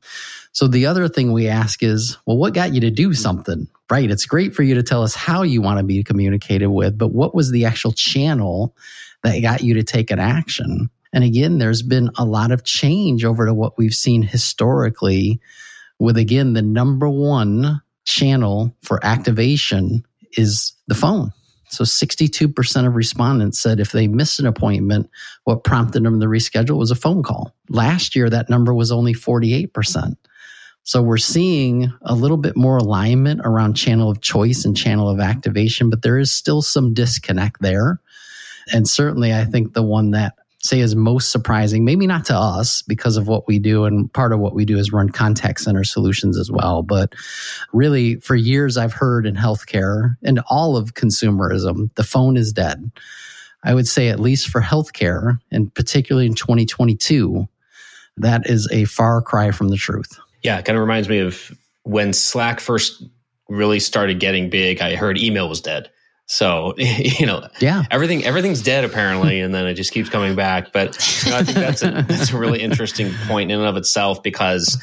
So 0.53 0.67
the 0.67 0.85
other 0.85 1.07
thing 1.07 1.31
we 1.31 1.47
ask 1.47 1.83
is, 1.83 2.17
well, 2.25 2.37
what 2.37 2.53
got 2.53 2.73
you 2.73 2.81
to 2.81 2.91
do 2.91 3.13
something? 3.13 3.67
Right? 3.89 4.09
It's 4.09 4.25
great 4.25 4.55
for 4.55 4.63
you 4.63 4.75
to 4.75 4.83
tell 4.83 5.03
us 5.03 5.15
how 5.15 5.43
you 5.43 5.61
want 5.61 5.79
to 5.79 5.83
be 5.83 6.03
communicated 6.03 6.67
with, 6.67 6.97
but 6.97 7.09
what 7.09 7.35
was 7.35 7.51
the 7.51 7.65
actual 7.65 7.91
channel 7.91 8.75
that 9.23 9.41
got 9.41 9.63
you 9.63 9.73
to 9.73 9.83
take 9.83 10.11
an 10.11 10.19
action? 10.19 10.89
And 11.13 11.25
again, 11.25 11.57
there's 11.57 11.81
been 11.81 12.09
a 12.17 12.23
lot 12.23 12.51
of 12.51 12.63
change 12.63 13.25
over 13.25 13.45
to 13.45 13.53
what 13.53 13.77
we've 13.77 13.93
seen 13.93 14.21
historically 14.21 15.41
with 15.99 16.17
again 16.17 16.53
the 16.53 16.61
number 16.61 17.09
one 17.09 17.81
channel 18.05 18.75
for 18.83 19.03
activation 19.05 20.03
is 20.33 20.73
the 20.87 20.95
phone. 20.95 21.31
So 21.69 21.85
62% 21.85 22.85
of 22.85 22.95
respondents 22.95 23.61
said 23.61 23.79
if 23.79 23.93
they 23.93 24.07
missed 24.07 24.39
an 24.39 24.45
appointment, 24.45 25.09
what 25.45 25.63
prompted 25.63 26.03
them 26.03 26.19
to 26.19 26.27
reschedule 26.27 26.77
was 26.77 26.91
a 26.91 26.95
phone 26.95 27.23
call. 27.23 27.55
Last 27.69 28.13
year, 28.13 28.29
that 28.29 28.49
number 28.49 28.73
was 28.73 28.91
only 28.91 29.13
48%. 29.13 30.15
So 30.83 31.01
we're 31.01 31.17
seeing 31.17 31.91
a 32.01 32.13
little 32.15 32.37
bit 32.37 32.57
more 32.57 32.77
alignment 32.77 33.41
around 33.45 33.75
channel 33.75 34.09
of 34.09 34.21
choice 34.21 34.65
and 34.65 34.75
channel 34.75 35.09
of 35.09 35.19
activation, 35.19 35.89
but 35.89 36.01
there 36.01 36.17
is 36.17 36.31
still 36.31 36.61
some 36.61 36.93
disconnect 36.93 37.61
there. 37.61 38.01
And 38.73 38.87
certainly, 38.87 39.33
I 39.33 39.45
think 39.45 39.73
the 39.73 39.83
one 39.83 40.11
that 40.11 40.33
say 40.63 40.79
is 40.79 40.95
most 40.95 41.31
surprising, 41.31 41.83
maybe 41.83 42.07
not 42.07 42.25
to 42.25 42.35
us 42.35 42.81
because 42.81 43.17
of 43.17 43.27
what 43.27 43.47
we 43.47 43.59
do. 43.59 43.85
And 43.85 44.11
part 44.13 44.33
of 44.33 44.39
what 44.39 44.53
we 44.53 44.65
do 44.65 44.77
is 44.77 44.91
run 44.91 45.09
contact 45.09 45.61
center 45.61 45.83
solutions 45.83 46.37
as 46.37 46.51
well. 46.51 46.83
But 46.83 47.13
really, 47.73 48.15
for 48.17 48.35
years, 48.35 48.77
I've 48.77 48.93
heard 48.93 49.25
in 49.25 49.35
healthcare 49.35 50.15
and 50.23 50.41
all 50.49 50.77
of 50.77 50.93
consumerism, 50.93 51.93
the 51.95 52.03
phone 52.03 52.37
is 52.37 52.53
dead. 52.53 52.91
I 53.63 53.73
would 53.73 53.87
say, 53.87 54.09
at 54.09 54.19
least 54.19 54.49
for 54.49 54.59
healthcare, 54.59 55.39
and 55.51 55.73
particularly 55.73 56.25
in 56.25 56.33
2022, 56.33 57.47
that 58.17 58.49
is 58.49 58.67
a 58.71 58.85
far 58.85 59.21
cry 59.21 59.51
from 59.51 59.69
the 59.69 59.77
truth. 59.77 60.19
Yeah, 60.41 60.57
it 60.57 60.65
kind 60.65 60.77
of 60.77 60.81
reminds 60.81 61.07
me 61.07 61.19
of 61.19 61.51
when 61.83 62.13
Slack 62.13 62.59
first 62.59 63.03
really 63.49 63.79
started 63.79 64.19
getting 64.19 64.49
big, 64.49 64.81
I 64.81 64.95
heard 64.95 65.17
email 65.17 65.47
was 65.47 65.61
dead. 65.61 65.89
So 66.31 66.73
you 66.77 67.25
know, 67.25 67.45
yeah, 67.59 67.83
everything 67.91 68.23
everything's 68.23 68.61
dead 68.61 68.85
apparently, 68.85 69.41
and 69.41 69.53
then 69.53 69.67
it 69.67 69.73
just 69.73 69.91
keeps 69.91 70.07
coming 70.07 70.33
back. 70.33 70.71
But 70.71 70.95
you 71.25 71.31
know, 71.31 71.37
I 71.37 71.43
think 71.43 71.57
that's 71.57 71.83
a 71.83 72.05
that's 72.07 72.31
a 72.31 72.37
really 72.37 72.61
interesting 72.61 73.11
point 73.27 73.51
in 73.51 73.59
and 73.59 73.67
of 73.67 73.75
itself 73.75 74.23
because 74.23 74.81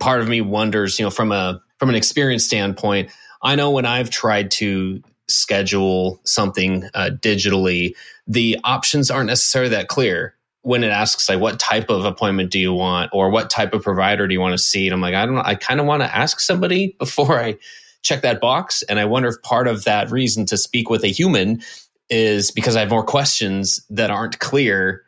part 0.00 0.20
of 0.20 0.28
me 0.28 0.40
wonders, 0.40 0.98
you 0.98 1.04
know, 1.06 1.10
from 1.10 1.30
a 1.30 1.62
from 1.78 1.90
an 1.90 1.94
experience 1.94 2.44
standpoint, 2.44 3.12
I 3.40 3.54
know 3.54 3.70
when 3.70 3.86
I've 3.86 4.10
tried 4.10 4.50
to 4.52 5.00
schedule 5.28 6.20
something 6.24 6.90
uh, 6.92 7.10
digitally, 7.12 7.94
the 8.26 8.58
options 8.64 9.12
aren't 9.12 9.28
necessarily 9.28 9.70
that 9.70 9.86
clear. 9.86 10.34
When 10.62 10.82
it 10.82 10.90
asks 10.90 11.28
like 11.28 11.38
what 11.38 11.60
type 11.60 11.88
of 11.88 12.04
appointment 12.04 12.50
do 12.50 12.58
you 12.58 12.74
want 12.74 13.10
or 13.14 13.30
what 13.30 13.48
type 13.48 13.74
of 13.74 13.84
provider 13.84 14.26
do 14.26 14.34
you 14.34 14.40
want 14.40 14.54
to 14.54 14.58
see, 14.58 14.88
and 14.88 14.94
I'm 14.94 15.00
like, 15.00 15.14
I 15.14 15.24
don't 15.24 15.36
know, 15.36 15.42
I 15.44 15.54
kind 15.54 15.78
of 15.78 15.86
want 15.86 16.02
to 16.02 16.12
ask 16.12 16.40
somebody 16.40 16.96
before 16.98 17.38
I 17.38 17.58
check 18.02 18.22
that 18.22 18.40
box. 18.40 18.82
And 18.82 18.98
I 18.98 19.04
wonder 19.04 19.28
if 19.28 19.42
part 19.42 19.68
of 19.68 19.84
that 19.84 20.10
reason 20.10 20.46
to 20.46 20.56
speak 20.56 20.90
with 20.90 21.04
a 21.04 21.08
human 21.08 21.62
is 22.08 22.50
because 22.50 22.76
I 22.76 22.80
have 22.80 22.90
more 22.90 23.04
questions 23.04 23.84
that 23.90 24.10
aren't 24.10 24.38
clear 24.38 25.04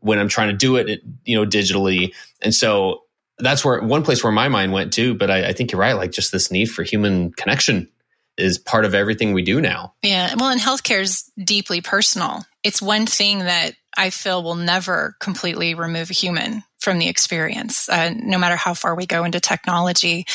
when 0.00 0.18
I'm 0.18 0.28
trying 0.28 0.48
to 0.48 0.56
do 0.56 0.76
it, 0.76 1.00
you 1.24 1.36
know, 1.36 1.48
digitally. 1.48 2.14
And 2.40 2.54
so 2.54 3.02
that's 3.38 3.64
where 3.64 3.82
one 3.82 4.02
place 4.02 4.22
where 4.22 4.32
my 4.32 4.48
mind 4.48 4.72
went 4.72 4.92
to. 4.94 5.14
But 5.14 5.30
I, 5.30 5.48
I 5.48 5.52
think 5.52 5.72
you're 5.72 5.80
right. 5.80 5.94
Like 5.94 6.12
just 6.12 6.32
this 6.32 6.50
need 6.50 6.66
for 6.66 6.82
human 6.82 7.32
connection 7.32 7.88
is 8.38 8.58
part 8.58 8.84
of 8.84 8.94
everything 8.94 9.32
we 9.32 9.42
do 9.42 9.60
now. 9.60 9.94
Yeah. 10.02 10.34
Well, 10.38 10.50
and 10.50 10.60
healthcare 10.60 11.00
is 11.00 11.30
deeply 11.42 11.80
personal. 11.80 12.44
It's 12.62 12.82
one 12.82 13.06
thing 13.06 13.40
that 13.40 13.72
I 13.96 14.10
feel 14.10 14.42
will 14.42 14.56
never 14.56 15.16
completely 15.20 15.74
remove 15.74 16.10
a 16.10 16.14
human 16.14 16.62
from 16.78 16.98
the 16.98 17.08
experience, 17.08 17.88
uh, 17.88 18.12
no 18.14 18.38
matter 18.38 18.56
how 18.56 18.74
far 18.74 18.94
we 18.94 19.06
go 19.06 19.24
into 19.24 19.40
technology. 19.40 20.26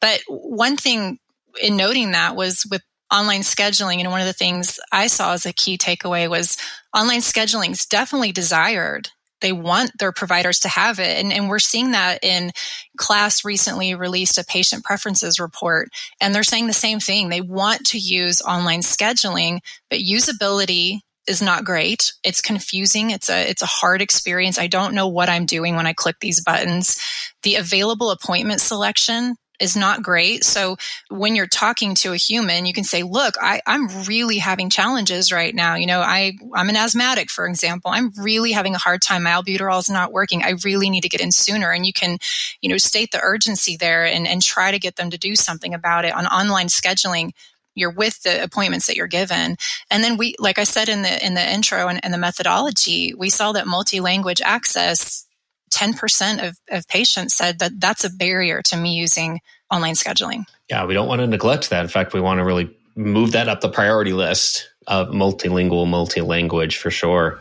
But 0.00 0.20
one 0.28 0.76
thing 0.76 1.18
in 1.60 1.76
noting 1.76 2.12
that 2.12 2.36
was 2.36 2.64
with 2.70 2.82
online 3.12 3.42
scheduling. 3.42 4.00
And 4.00 4.10
one 4.10 4.20
of 4.20 4.26
the 4.26 4.32
things 4.32 4.80
i 4.92 5.06
saw 5.06 5.32
as 5.32 5.46
a 5.46 5.52
key 5.52 5.78
takeaway 5.78 6.28
was 6.28 6.56
online 6.94 7.20
scheduling 7.20 7.70
is 7.70 7.86
definitely 7.86 8.32
desired. 8.32 9.10
They 9.42 9.52
want 9.52 9.92
their 9.98 10.12
providers 10.12 10.60
to 10.60 10.68
have 10.68 10.98
it. 10.98 11.22
And, 11.22 11.32
and 11.32 11.48
we're 11.48 11.58
seeing 11.58 11.90
that 11.90 12.24
in 12.24 12.52
class 12.96 13.44
recently 13.44 13.94
released 13.94 14.38
a 14.38 14.44
patient 14.44 14.82
preferences 14.82 15.38
report 15.38 15.88
and 16.20 16.34
they're 16.34 16.42
saying 16.42 16.66
the 16.66 16.72
same 16.72 17.00
thing. 17.00 17.28
They 17.28 17.42
want 17.42 17.86
to 17.86 17.98
use 17.98 18.42
online 18.42 18.80
scheduling 18.80 19.60
but 19.90 20.00
usability 20.00 21.00
is 21.28 21.42
not 21.42 21.64
great. 21.64 22.12
It's 22.22 22.40
confusing. 22.40 23.10
It's 23.10 23.28
a 23.28 23.50
it's 23.50 23.62
a 23.62 23.66
hard 23.66 24.00
experience. 24.00 24.58
I 24.58 24.68
don't 24.68 24.94
know 24.94 25.08
what 25.08 25.28
i'm 25.28 25.44
doing 25.44 25.76
when 25.76 25.86
i 25.86 25.92
click 25.92 26.16
these 26.20 26.42
buttons. 26.42 27.00
The 27.42 27.56
available 27.56 28.10
appointment 28.10 28.60
selection 28.60 29.36
is 29.60 29.76
not 29.76 30.02
great. 30.02 30.44
So 30.44 30.76
when 31.08 31.34
you're 31.34 31.46
talking 31.46 31.94
to 31.96 32.12
a 32.12 32.16
human, 32.16 32.66
you 32.66 32.72
can 32.72 32.84
say, 32.84 33.02
look, 33.02 33.34
I, 33.40 33.60
am 33.66 33.88
really 34.06 34.38
having 34.38 34.70
challenges 34.70 35.32
right 35.32 35.54
now. 35.54 35.74
You 35.74 35.86
know, 35.86 36.00
I, 36.00 36.32
I'm 36.54 36.68
an 36.68 36.76
asthmatic, 36.76 37.30
for 37.30 37.46
example. 37.46 37.90
I'm 37.90 38.12
really 38.18 38.52
having 38.52 38.74
a 38.74 38.78
hard 38.78 39.02
time. 39.02 39.24
My 39.24 39.30
albuterol 39.30 39.80
is 39.80 39.90
not 39.90 40.12
working. 40.12 40.42
I 40.42 40.54
really 40.64 40.90
need 40.90 41.02
to 41.02 41.08
get 41.08 41.20
in 41.20 41.32
sooner. 41.32 41.72
And 41.72 41.86
you 41.86 41.92
can, 41.92 42.18
you 42.60 42.68
know, 42.68 42.78
state 42.78 43.10
the 43.12 43.20
urgency 43.22 43.76
there 43.76 44.04
and, 44.04 44.26
and 44.26 44.42
try 44.42 44.70
to 44.70 44.78
get 44.78 44.96
them 44.96 45.10
to 45.10 45.18
do 45.18 45.36
something 45.36 45.74
about 45.74 46.04
it 46.04 46.14
on 46.14 46.26
online 46.26 46.68
scheduling 46.68 47.30
you're 47.76 47.90
with 47.90 48.22
the 48.22 48.42
appointments 48.42 48.86
that 48.86 48.96
you're 48.96 49.06
given 49.06 49.56
and 49.90 50.02
then 50.02 50.16
we 50.16 50.34
like 50.38 50.58
i 50.58 50.64
said 50.64 50.88
in 50.88 51.02
the 51.02 51.24
in 51.24 51.34
the 51.34 51.52
intro 51.52 51.88
and, 51.88 52.02
and 52.02 52.12
the 52.12 52.18
methodology 52.18 53.14
we 53.14 53.28
saw 53.28 53.52
that 53.52 53.66
multi-language 53.66 54.40
access 54.42 55.25
10% 55.72 56.48
of, 56.48 56.58
of 56.70 56.86
patients 56.88 57.34
said 57.36 57.58
that 57.58 57.80
that's 57.80 58.04
a 58.04 58.10
barrier 58.10 58.62
to 58.62 58.76
me 58.76 58.94
using 58.94 59.40
online 59.70 59.94
scheduling. 59.94 60.44
Yeah, 60.70 60.84
we 60.86 60.94
don't 60.94 61.08
want 61.08 61.20
to 61.20 61.26
neglect 61.26 61.70
that. 61.70 61.82
In 61.82 61.88
fact, 61.88 62.12
we 62.12 62.20
want 62.20 62.38
to 62.38 62.44
really 62.44 62.74
move 62.94 63.32
that 63.32 63.48
up 63.48 63.60
the 63.60 63.68
priority 63.68 64.12
list 64.12 64.70
of 64.86 65.08
multilingual, 65.08 65.88
multi-language 65.88 66.78
for 66.78 66.90
sure. 66.90 67.40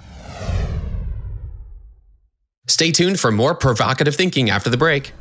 Stay 2.68 2.92
tuned 2.92 3.20
for 3.20 3.32
more 3.32 3.54
provocative 3.54 4.16
thinking 4.16 4.50
after 4.50 4.70
the 4.70 4.78
break. 4.78 5.14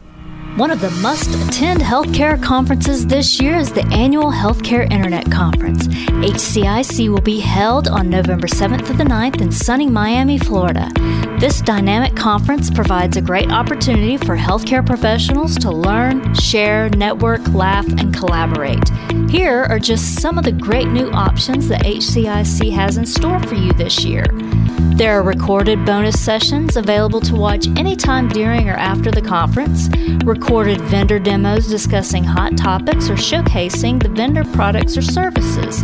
One 0.57 0.71
of 0.71 0.81
the 0.81 0.91
must 1.03 1.31
attend 1.31 1.81
healthcare 1.81 2.41
conferences 2.41 3.07
this 3.07 3.41
year 3.41 3.57
is 3.57 3.73
the 3.73 3.85
annual 3.87 4.31
Healthcare 4.31 4.89
Internet 4.91 5.31
Conference. 5.31 5.89
HCIC 5.89 7.09
will 7.11 7.21
be 7.21 7.41
held 7.41 7.89
on 7.89 8.09
November 8.09 8.47
7th 8.47 8.87
to 8.87 8.93
the 8.93 9.03
9th 9.03 9.41
in 9.41 9.51
sunny 9.51 9.91
Miami, 9.91 10.39
Florida. 10.39 10.93
This 11.45 11.61
dynamic 11.61 12.17
conference 12.17 12.71
provides 12.71 13.19
a 13.19 13.21
great 13.21 13.53
opportunity 13.53 14.17
for 14.17 14.35
healthcare 14.35 14.85
professionals 14.85 15.59
to 15.59 15.71
learn, 15.71 16.33
share, 16.37 16.89
network, 16.89 17.47
laugh, 17.49 17.87
and 17.87 18.15
collaborate. 18.15 18.89
Here 19.29 19.65
are 19.65 19.79
just 19.79 20.23
some 20.23 20.39
of 20.39 20.45
the 20.45 20.53
great 20.53 20.89
new 20.89 21.11
options 21.11 21.69
that 21.69 21.83
HCIC 21.83 22.73
has 22.73 22.97
in 22.97 23.05
store 23.05 23.41
for 23.41 23.57
you 23.57 23.75
this 23.75 24.07
year. 24.07 24.25
There 24.97 25.19
are 25.19 25.23
recorded 25.23 25.85
bonus 25.85 26.19
sessions 26.19 26.77
available 26.77 27.21
to 27.21 27.35
watch 27.35 27.67
anytime 27.77 28.29
during 28.29 28.71
or 28.71 28.77
after 28.77 29.11
the 29.11 29.21
conference, 29.21 29.91
recorded 30.25 30.81
vendor 30.81 31.19
demos 31.19 31.67
discussing 31.67 32.25
hot 32.25 32.57
topics 32.57 33.11
or 33.11 33.17
showcasing 33.17 34.03
the 34.03 34.09
vendor 34.09 34.45
products 34.45 34.97
or 34.97 35.03
services. 35.03 35.83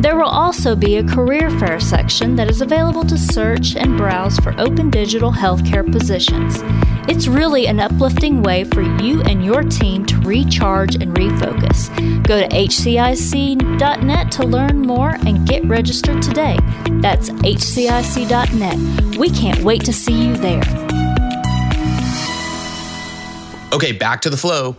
There 0.00 0.16
will 0.16 0.24
also 0.28 0.76
be 0.76 0.96
a 0.96 1.02
career 1.02 1.50
fair 1.58 1.80
section 1.80 2.36
that 2.36 2.48
is 2.48 2.60
available 2.60 3.04
to 3.04 3.18
search 3.18 3.74
and 3.74 3.96
browse 3.96 4.38
for 4.38 4.54
open 4.60 4.90
digital 4.94 5.32
healthcare 5.32 5.84
positions. 5.90 6.60
It's 7.08 7.26
really 7.26 7.66
an 7.66 7.80
uplifting 7.80 8.44
way 8.44 8.62
for 8.62 8.80
you 9.02 9.22
and 9.22 9.44
your 9.44 9.64
team 9.64 10.06
to 10.06 10.16
recharge 10.20 10.94
and 10.94 11.12
refocus. 11.16 11.90
Go 12.22 12.38
to 12.38 12.46
hcic.net 12.46 14.30
to 14.30 14.46
learn 14.46 14.82
more 14.82 15.16
and 15.26 15.48
get 15.48 15.64
registered 15.64 16.22
today. 16.22 16.56
That's 17.00 17.28
hcic.net. 17.30 19.18
We 19.18 19.30
can't 19.30 19.64
wait 19.64 19.84
to 19.84 19.92
see 19.92 20.28
you 20.28 20.36
there. 20.36 20.62
Okay, 23.72 23.90
back 23.90 24.20
to 24.20 24.30
the 24.30 24.36
flow. 24.36 24.76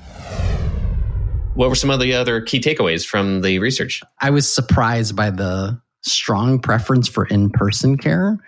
What 1.56 1.68
were 1.68 1.76
some 1.76 1.90
of 1.90 2.00
the 2.00 2.14
other 2.14 2.40
key 2.40 2.62
takeaways 2.62 3.06
from 3.06 3.42
the 3.42 3.60
research? 3.60 4.02
I 4.22 4.30
was 4.30 4.50
surprised 4.50 5.14
by 5.14 5.30
the 5.30 5.78
strong 6.04 6.60
preference 6.60 7.10
for 7.10 7.26
in 7.26 7.50
person 7.50 7.98
care 7.98 8.40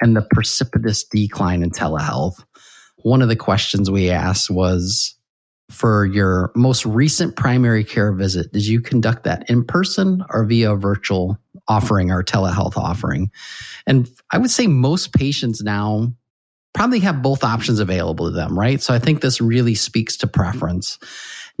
and 0.00 0.16
the 0.16 0.26
precipitous 0.32 1.04
decline 1.04 1.62
in 1.62 1.70
telehealth 1.70 2.42
one 3.06 3.22
of 3.22 3.28
the 3.28 3.36
questions 3.36 3.88
we 3.88 4.10
asked 4.10 4.50
was 4.50 5.14
for 5.70 6.06
your 6.06 6.50
most 6.56 6.84
recent 6.84 7.36
primary 7.36 7.84
care 7.84 8.12
visit, 8.12 8.52
did 8.52 8.66
you 8.66 8.80
conduct 8.80 9.22
that 9.22 9.48
in 9.48 9.64
person 9.64 10.24
or 10.30 10.44
via 10.44 10.74
virtual 10.74 11.38
offering 11.68 12.10
or 12.10 12.24
telehealth 12.24 12.76
offering? 12.76 13.30
And 13.86 14.08
I 14.32 14.38
would 14.38 14.50
say 14.50 14.66
most 14.66 15.12
patients 15.12 15.62
now 15.62 16.12
probably 16.74 16.98
have 16.98 17.22
both 17.22 17.44
options 17.44 17.78
available 17.78 18.26
to 18.26 18.32
them, 18.32 18.58
right? 18.58 18.82
So 18.82 18.92
I 18.92 18.98
think 18.98 19.20
this 19.20 19.40
really 19.40 19.76
speaks 19.76 20.16
to 20.16 20.26
preference. 20.26 20.98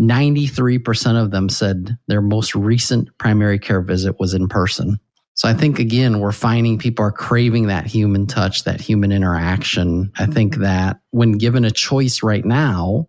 93% 0.00 1.22
of 1.22 1.30
them 1.30 1.48
said 1.48 1.96
their 2.08 2.20
most 2.20 2.56
recent 2.56 3.08
primary 3.18 3.60
care 3.60 3.80
visit 3.80 4.18
was 4.18 4.34
in 4.34 4.48
person. 4.48 4.98
So 5.36 5.48
I 5.48 5.54
think 5.54 5.78
again, 5.78 6.18
we're 6.18 6.32
finding 6.32 6.78
people 6.78 7.04
are 7.04 7.12
craving 7.12 7.66
that 7.66 7.86
human 7.86 8.26
touch, 8.26 8.64
that 8.64 8.80
human 8.80 9.12
interaction. 9.12 10.10
I 10.16 10.26
think 10.26 10.56
that 10.56 10.98
when 11.10 11.32
given 11.32 11.64
a 11.64 11.70
choice 11.70 12.22
right 12.22 12.44
now, 12.44 13.06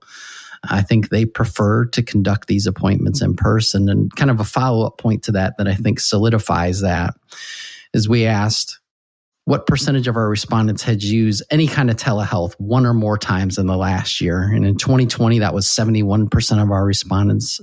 I 0.69 0.81
think 0.81 1.09
they 1.09 1.25
prefer 1.25 1.85
to 1.85 2.03
conduct 2.03 2.47
these 2.47 2.67
appointments 2.67 3.21
in 3.21 3.35
person. 3.35 3.87
And 3.87 4.13
kind 4.15 4.29
of 4.29 4.41
a 4.41 4.43
follow 4.43 4.85
up 4.85 4.97
point 4.97 5.23
to 5.23 5.31
that, 5.33 5.57
that 5.57 5.67
I 5.69 5.73
think 5.73 6.01
solidifies 6.01 6.81
that 6.81 7.13
is 7.93 8.09
we 8.09 8.25
asked 8.25 8.77
what 9.45 9.65
percentage 9.65 10.09
of 10.09 10.17
our 10.17 10.27
respondents 10.27 10.83
had 10.83 11.01
used 11.01 11.41
any 11.49 11.67
kind 11.67 11.89
of 11.89 11.95
telehealth 11.95 12.53
one 12.57 12.85
or 12.85 12.93
more 12.93 13.17
times 13.17 13.57
in 13.57 13.65
the 13.65 13.77
last 13.77 14.19
year. 14.19 14.41
And 14.41 14.65
in 14.65 14.75
2020, 14.75 15.39
that 15.39 15.53
was 15.53 15.65
71% 15.65 16.61
of 16.61 16.71
our 16.71 16.83
respondents. 16.83 17.61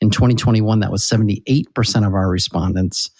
In 0.00 0.08
2021, 0.08 0.80
that 0.80 0.90
was 0.90 1.02
78% 1.02 2.06
of 2.06 2.14
our 2.14 2.30
respondents. 2.30 3.10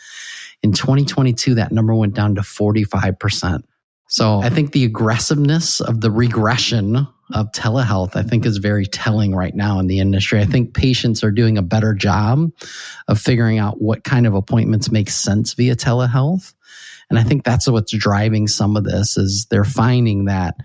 In 0.62 0.72
2022, 0.72 1.54
that 1.54 1.72
number 1.72 1.94
went 1.94 2.14
down 2.14 2.34
to 2.34 2.40
45%. 2.40 3.62
So 4.08 4.40
I 4.40 4.50
think 4.50 4.72
the 4.72 4.84
aggressiveness 4.84 5.80
of 5.80 6.00
the 6.00 6.10
regression 6.10 7.08
of 7.34 7.50
telehealth, 7.52 8.14
I 8.14 8.22
think, 8.22 8.46
is 8.46 8.58
very 8.58 8.86
telling 8.86 9.34
right 9.34 9.54
now 9.54 9.80
in 9.80 9.88
the 9.88 9.98
industry. 9.98 10.40
I 10.40 10.44
think 10.44 10.74
patients 10.74 11.24
are 11.24 11.32
doing 11.32 11.58
a 11.58 11.62
better 11.62 11.92
job 11.92 12.50
of 13.08 13.20
figuring 13.20 13.58
out 13.58 13.80
what 13.80 14.04
kind 14.04 14.26
of 14.26 14.34
appointments 14.34 14.92
make 14.92 15.10
sense 15.10 15.54
via 15.54 15.74
telehealth. 15.74 16.54
And 17.10 17.18
I 17.18 17.24
think 17.24 17.44
that's 17.44 17.68
what's 17.68 17.92
driving 17.92 18.46
some 18.48 18.76
of 18.76 18.84
this 18.84 19.16
is 19.16 19.46
they're 19.50 19.64
finding 19.64 20.26
that 20.26 20.56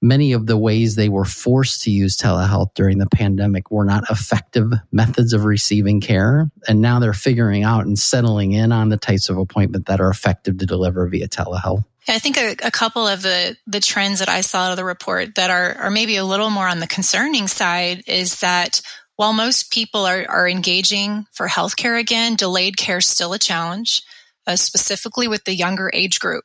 many 0.00 0.32
of 0.32 0.46
the 0.46 0.56
ways 0.56 0.94
they 0.94 1.08
were 1.08 1.24
forced 1.24 1.82
to 1.82 1.90
use 1.90 2.16
telehealth 2.16 2.74
during 2.74 2.98
the 2.98 3.08
pandemic 3.08 3.70
were 3.70 3.84
not 3.84 4.04
effective 4.10 4.70
methods 4.92 5.32
of 5.32 5.44
receiving 5.44 6.00
care. 6.00 6.50
And 6.66 6.80
now 6.80 6.98
they're 6.98 7.12
figuring 7.12 7.64
out 7.64 7.86
and 7.86 7.98
settling 7.98 8.52
in 8.52 8.72
on 8.72 8.88
the 8.88 8.96
types 8.96 9.28
of 9.28 9.38
appointment 9.38 9.86
that 9.86 10.00
are 10.00 10.10
effective 10.10 10.58
to 10.58 10.66
deliver 10.66 11.08
via 11.08 11.28
telehealth. 11.28 11.84
I 12.06 12.18
think 12.18 12.38
a, 12.38 12.56
a, 12.64 12.70
couple 12.70 13.06
of 13.06 13.20
the, 13.20 13.56
the 13.66 13.80
trends 13.80 14.20
that 14.20 14.30
I 14.30 14.40
saw 14.40 14.64
out 14.64 14.70
of 14.70 14.78
the 14.78 14.84
report 14.84 15.34
that 15.34 15.50
are, 15.50 15.74
are 15.74 15.90
maybe 15.90 16.16
a 16.16 16.24
little 16.24 16.48
more 16.48 16.66
on 16.66 16.80
the 16.80 16.86
concerning 16.86 17.48
side 17.48 18.02
is 18.06 18.40
that 18.40 18.80
while 19.16 19.34
most 19.34 19.70
people 19.70 20.06
are, 20.06 20.24
are 20.26 20.48
engaging 20.48 21.26
for 21.32 21.48
healthcare 21.48 22.00
again, 22.00 22.36
delayed 22.36 22.78
care 22.78 22.98
is 22.98 23.06
still 23.06 23.34
a 23.34 23.38
challenge, 23.38 24.02
uh, 24.46 24.56
specifically 24.56 25.28
with 25.28 25.44
the 25.44 25.54
younger 25.54 25.90
age 25.92 26.18
group. 26.18 26.44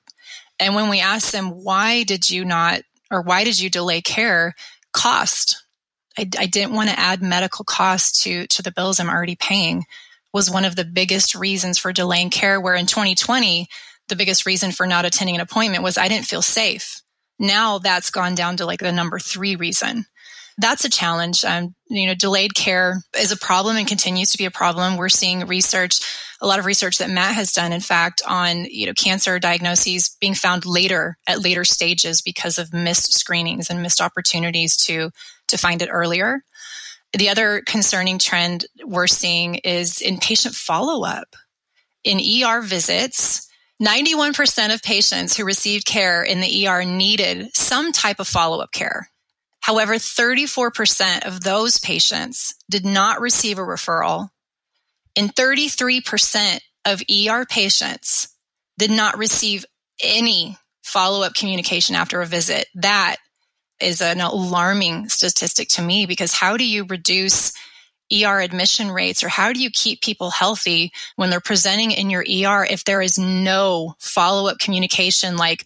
And 0.59 0.75
when 0.75 0.89
we 0.89 0.99
ask 0.99 1.31
them, 1.31 1.49
why 1.49 2.03
did 2.03 2.29
you 2.29 2.43
not 2.43 2.81
or 3.13 3.21
why 3.21 3.43
did 3.43 3.60
you 3.60 3.69
delay 3.69 4.02
care 4.02 4.54
cost? 4.91 5.63
I, 6.17 6.30
I 6.38 6.45
didn't 6.45 6.73
want 6.73 6.89
to 6.89 6.99
add 6.99 7.21
medical 7.21 7.65
costs 7.65 8.23
to 8.23 8.45
to 8.47 8.62
the 8.62 8.71
bills 8.71 8.99
i'm 8.99 9.10
already 9.10 9.36
paying 9.36 9.86
was 10.32 10.49
one 10.49 10.65
of 10.65 10.76
the 10.76 10.86
biggest 10.86 11.36
reasons 11.36 11.78
for 11.78 11.91
delaying 11.91 12.30
care 12.30 12.62
where 12.62 12.76
in 12.76 12.86
2020 12.86 13.67
the 14.10 14.15
biggest 14.15 14.45
reason 14.45 14.71
for 14.71 14.86
not 14.86 15.06
attending 15.06 15.36
an 15.36 15.41
appointment 15.41 15.84
was 15.84 15.97
i 15.97 16.08
didn't 16.08 16.28
feel 16.28 16.41
safe. 16.41 17.02
Now 17.39 17.80
that's 17.80 18.12
gone 18.12 18.36
down 18.36 18.58
to 18.58 18.65
like 18.65 18.80
the 18.80 18.91
number 18.91 19.19
three 19.19 19.56
reason 19.56 20.06
that's 20.57 20.85
a 20.85 20.89
challenge. 20.89 21.43
Um, 21.43 21.75
you 21.89 22.07
know, 22.07 22.15
delayed 22.15 22.55
care 22.55 23.01
is 23.17 23.31
a 23.31 23.37
problem 23.37 23.77
and 23.77 23.87
continues 23.87 24.31
to 24.31 24.37
be 24.37 24.45
a 24.45 24.51
problem. 24.51 24.97
We're 24.97 25.09
seeing 25.09 25.45
research, 25.47 25.99
a 26.41 26.47
lot 26.47 26.59
of 26.59 26.65
research 26.65 26.97
that 26.97 27.09
Matt 27.09 27.35
has 27.35 27.53
done, 27.53 27.71
in 27.71 27.81
fact, 27.81 28.21
on 28.27 28.65
you 28.65 28.87
know 28.87 28.93
cancer 28.93 29.39
diagnoses 29.39 30.15
being 30.19 30.35
found 30.35 30.65
later 30.65 31.17
at 31.27 31.41
later 31.41 31.65
stages 31.65 32.21
because 32.21 32.57
of 32.57 32.73
missed 32.73 33.13
screenings 33.13 33.69
and 33.69 33.81
missed 33.81 34.01
opportunities 34.01 34.77
to 34.77 35.11
to 35.47 35.57
find 35.57 35.81
it 35.81 35.89
earlier. 35.91 36.43
The 37.13 37.29
other 37.29 37.61
concerning 37.65 38.17
trend 38.17 38.65
we're 38.83 39.07
seeing 39.07 39.55
is 39.55 40.01
in 40.01 40.17
patient 40.17 40.55
follow 40.55 41.05
up. 41.05 41.35
In 42.03 42.19
ER 42.19 42.61
visits, 42.61 43.47
91% 43.81 44.73
of 44.73 44.81
patients 44.81 45.35
who 45.35 45.45
received 45.45 45.85
care 45.85 46.23
in 46.23 46.41
the 46.41 46.67
ER 46.67 46.83
needed 46.83 47.55
some 47.55 47.91
type 47.91 48.19
of 48.19 48.27
follow 48.27 48.59
up 48.59 48.71
care. 48.71 49.09
However, 49.63 49.93
34% 49.93 51.26
of 51.26 51.39
those 51.39 51.78
patients 51.78 52.54
did 52.69 52.86
not 52.86 53.21
receive 53.21 53.58
a 53.58 53.62
referral, 53.62 54.28
and 55.15 55.34
33% 55.34 56.60
of 56.84 57.02
ER 57.10 57.45
patients 57.45 58.28
did 58.78 58.91
not 58.91 59.17
receive 59.17 59.65
any 60.04 60.58
follow 60.84 61.26
up 61.26 61.34
communication 61.34 61.95
after 61.95 62.21
a 62.21 62.26
visit. 62.26 62.67
That 62.76 63.15
is 63.80 64.02
an 64.02 64.19
alarming 64.19 65.08
statistic 65.08 65.69
to 65.69 65.82
me 65.82 66.06
because 66.06 66.34
how 66.34 66.58
do 66.58 66.67
you 66.67 66.84
reduce 66.84 67.54
ER 68.13 68.39
admission 68.39 68.91
rates 68.91 69.23
or 69.23 69.30
how 69.30 69.54
do 69.54 69.62
you 69.62 69.69
keep 69.71 70.02
people 70.02 70.30
healthy 70.30 70.91
when 71.15 71.30
they're 71.30 71.39
presenting 71.39 71.91
in 71.91 72.10
your 72.10 72.21
ER 72.21 72.65
if 72.69 72.84
there 72.84 73.02
is 73.02 73.17
no 73.17 73.95
follow 73.99 74.49
up 74.49 74.60
communication 74.60 75.38
like 75.38 75.65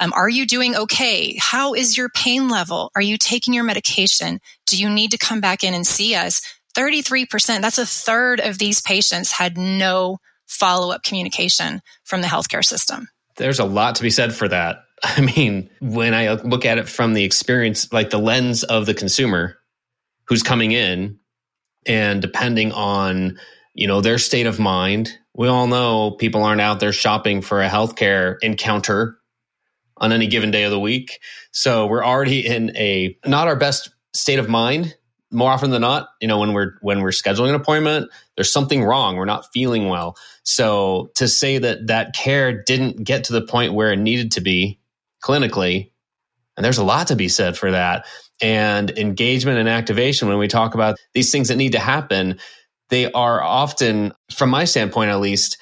um, 0.00 0.12
are 0.14 0.28
you 0.28 0.46
doing 0.46 0.76
okay? 0.76 1.36
How 1.40 1.74
is 1.74 1.96
your 1.96 2.08
pain 2.08 2.48
level? 2.48 2.92
Are 2.94 3.02
you 3.02 3.18
taking 3.18 3.52
your 3.52 3.64
medication? 3.64 4.40
Do 4.66 4.76
you 4.78 4.88
need 4.88 5.10
to 5.10 5.18
come 5.18 5.40
back 5.40 5.64
in 5.64 5.74
and 5.74 5.86
see 5.86 6.14
us? 6.14 6.40
33%, 6.76 7.60
that's 7.60 7.78
a 7.78 7.86
third 7.86 8.40
of 8.40 8.58
these 8.58 8.80
patients 8.80 9.32
had 9.32 9.58
no 9.58 10.18
follow 10.46 10.92
up 10.92 11.02
communication 11.02 11.82
from 12.04 12.20
the 12.20 12.28
healthcare 12.28 12.64
system. 12.64 13.08
There's 13.36 13.58
a 13.58 13.64
lot 13.64 13.96
to 13.96 14.02
be 14.02 14.10
said 14.10 14.34
for 14.34 14.48
that. 14.48 14.84
I 15.02 15.20
mean, 15.20 15.70
when 15.80 16.14
I 16.14 16.34
look 16.34 16.64
at 16.64 16.78
it 16.78 16.88
from 16.88 17.14
the 17.14 17.24
experience, 17.24 17.92
like 17.92 18.10
the 18.10 18.18
lens 18.18 18.64
of 18.64 18.86
the 18.86 18.94
consumer 18.94 19.56
who's 20.26 20.42
coming 20.42 20.72
in, 20.72 21.18
and 21.86 22.20
depending 22.22 22.72
on 22.72 23.38
you 23.74 23.86
know 23.86 24.00
their 24.00 24.18
state 24.18 24.46
of 24.46 24.58
mind, 24.58 25.16
we 25.34 25.48
all 25.48 25.66
know 25.66 26.12
people 26.12 26.42
aren't 26.42 26.60
out 26.60 26.80
there 26.80 26.92
shopping 26.92 27.40
for 27.42 27.62
a 27.62 27.68
healthcare 27.68 28.36
encounter 28.42 29.18
on 29.98 30.12
any 30.12 30.26
given 30.26 30.50
day 30.50 30.64
of 30.64 30.70
the 30.70 30.80
week. 30.80 31.20
So 31.50 31.86
we're 31.86 32.04
already 32.04 32.46
in 32.46 32.76
a 32.76 33.16
not 33.26 33.48
our 33.48 33.56
best 33.56 33.90
state 34.14 34.38
of 34.38 34.48
mind. 34.48 34.96
More 35.30 35.50
often 35.50 35.70
than 35.70 35.82
not 35.82 36.08
you 36.20 36.28
know 36.28 36.38
when 36.38 36.54
we're 36.54 36.74
when 36.80 37.02
we're 37.02 37.10
scheduling 37.10 37.50
an 37.50 37.54
appointment 37.54 38.10
there's 38.36 38.52
something 38.52 38.84
wrong. 38.84 39.16
We're 39.16 39.24
not 39.24 39.52
feeling 39.52 39.88
well. 39.88 40.16
So 40.44 41.10
to 41.16 41.26
say 41.26 41.58
that 41.58 41.88
that 41.88 42.14
care 42.14 42.62
didn't 42.62 43.02
get 43.02 43.24
to 43.24 43.32
the 43.32 43.42
point 43.42 43.74
where 43.74 43.92
it 43.92 43.98
needed 43.98 44.32
to 44.32 44.40
be 44.40 44.78
clinically 45.22 45.90
and 46.56 46.64
there's 46.64 46.78
a 46.78 46.84
lot 46.84 47.08
to 47.08 47.16
be 47.16 47.28
said 47.28 47.58
for 47.58 47.70
that 47.72 48.06
and 48.40 48.90
engagement 48.98 49.58
and 49.58 49.68
activation 49.68 50.28
when 50.28 50.38
we 50.38 50.48
talk 50.48 50.74
about 50.74 50.96
these 51.14 51.32
things 51.32 51.48
that 51.48 51.56
need 51.56 51.72
to 51.72 51.78
happen 51.78 52.38
they 52.90 53.10
are 53.12 53.42
often 53.42 54.12
from 54.32 54.50
my 54.50 54.64
standpoint 54.64 55.10
at 55.10 55.20
least 55.20 55.58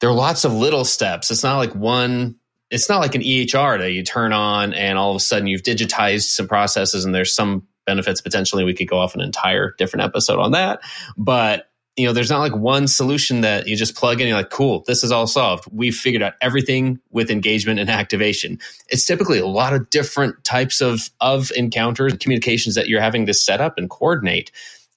there 0.00 0.08
are 0.10 0.14
lots 0.14 0.44
of 0.44 0.52
little 0.52 0.84
steps. 0.84 1.30
It's 1.30 1.44
not 1.44 1.58
like 1.58 1.74
one 1.74 2.36
it's 2.70 2.88
not 2.88 3.00
like 3.00 3.16
an 3.16 3.22
EHR 3.22 3.80
that 3.80 3.90
you 3.90 4.04
turn 4.04 4.32
on 4.32 4.74
and 4.74 4.96
all 4.96 5.10
of 5.10 5.16
a 5.16 5.20
sudden 5.20 5.48
you've 5.48 5.64
digitized 5.64 6.28
some 6.28 6.46
processes 6.46 7.04
and 7.04 7.12
there's 7.12 7.34
some 7.34 7.66
benefits 7.84 8.20
potentially. 8.20 8.62
We 8.62 8.74
could 8.74 8.88
go 8.88 8.98
off 8.98 9.16
an 9.16 9.20
entire 9.20 9.74
different 9.76 10.04
episode 10.04 10.38
on 10.38 10.52
that. 10.52 10.80
But 11.16 11.68
you 11.96 12.06
know 12.06 12.12
there's 12.12 12.30
not 12.30 12.40
like 12.40 12.54
one 12.54 12.86
solution 12.86 13.42
that 13.42 13.66
you 13.66 13.76
just 13.76 13.96
plug 13.96 14.20
in 14.20 14.28
you're 14.28 14.36
like 14.36 14.50
cool 14.50 14.84
this 14.86 15.04
is 15.04 15.12
all 15.12 15.26
solved. 15.26 15.64
We've 15.70 15.94
figured 15.94 16.22
out 16.22 16.34
everything 16.40 17.00
with 17.10 17.30
engagement 17.30 17.80
and 17.80 17.90
activation. 17.90 18.58
It's 18.88 19.04
typically 19.04 19.38
a 19.38 19.46
lot 19.46 19.72
of 19.72 19.90
different 19.90 20.42
types 20.44 20.80
of 20.80 21.10
of 21.20 21.50
encounters 21.56 22.16
communications 22.18 22.74
that 22.74 22.88
you're 22.88 23.00
having 23.00 23.26
to 23.26 23.34
set 23.34 23.60
up 23.60 23.78
and 23.78 23.90
coordinate 23.90 24.50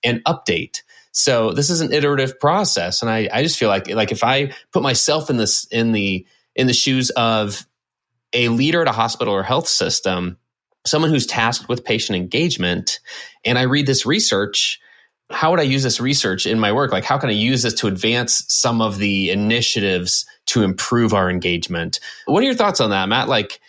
and 0.03 0.23
update. 0.25 0.81
So 1.11 1.51
this 1.51 1.69
is 1.69 1.81
an 1.81 1.93
iterative 1.93 2.39
process 2.39 3.01
and 3.01 3.11
i, 3.11 3.29
I 3.31 3.43
just 3.43 3.57
feel 3.57 3.69
like 3.69 3.89
like 3.89 4.11
if 4.11 4.23
i 4.23 4.51
put 4.71 4.81
myself 4.81 5.29
in 5.29 5.37
this 5.37 5.65
in 5.65 5.91
the 5.91 6.25
in 6.55 6.67
the 6.67 6.73
shoes 6.73 7.09
of 7.11 7.67
a 8.33 8.49
leader 8.49 8.81
at 8.81 8.87
a 8.87 8.91
hospital 8.91 9.33
or 9.33 9.43
health 9.43 9.67
system 9.67 10.37
someone 10.85 11.09
who's 11.11 11.25
tasked 11.25 11.69
with 11.69 11.85
patient 11.85 12.15
engagement 12.15 12.99
and 13.45 13.57
I 13.57 13.63
read 13.63 13.85
this 13.85 14.05
research, 14.05 14.79
how 15.33 15.51
would 15.51 15.59
I 15.59 15.63
use 15.63 15.83
this 15.83 15.99
research 15.99 16.45
in 16.45 16.59
my 16.59 16.71
work? 16.71 16.91
Like, 16.91 17.03
how 17.03 17.17
can 17.17 17.29
I 17.29 17.33
use 17.33 17.63
this 17.63 17.73
to 17.75 17.87
advance 17.87 18.45
some 18.47 18.81
of 18.81 18.97
the 18.97 19.29
initiatives 19.29 20.25
to 20.47 20.63
improve 20.63 21.13
our 21.13 21.29
engagement? 21.29 21.99
What 22.25 22.43
are 22.43 22.45
your 22.45 22.55
thoughts 22.55 22.79
on 22.79 22.91
that, 22.91 23.09
Matt? 23.09 23.27
Like, 23.27 23.59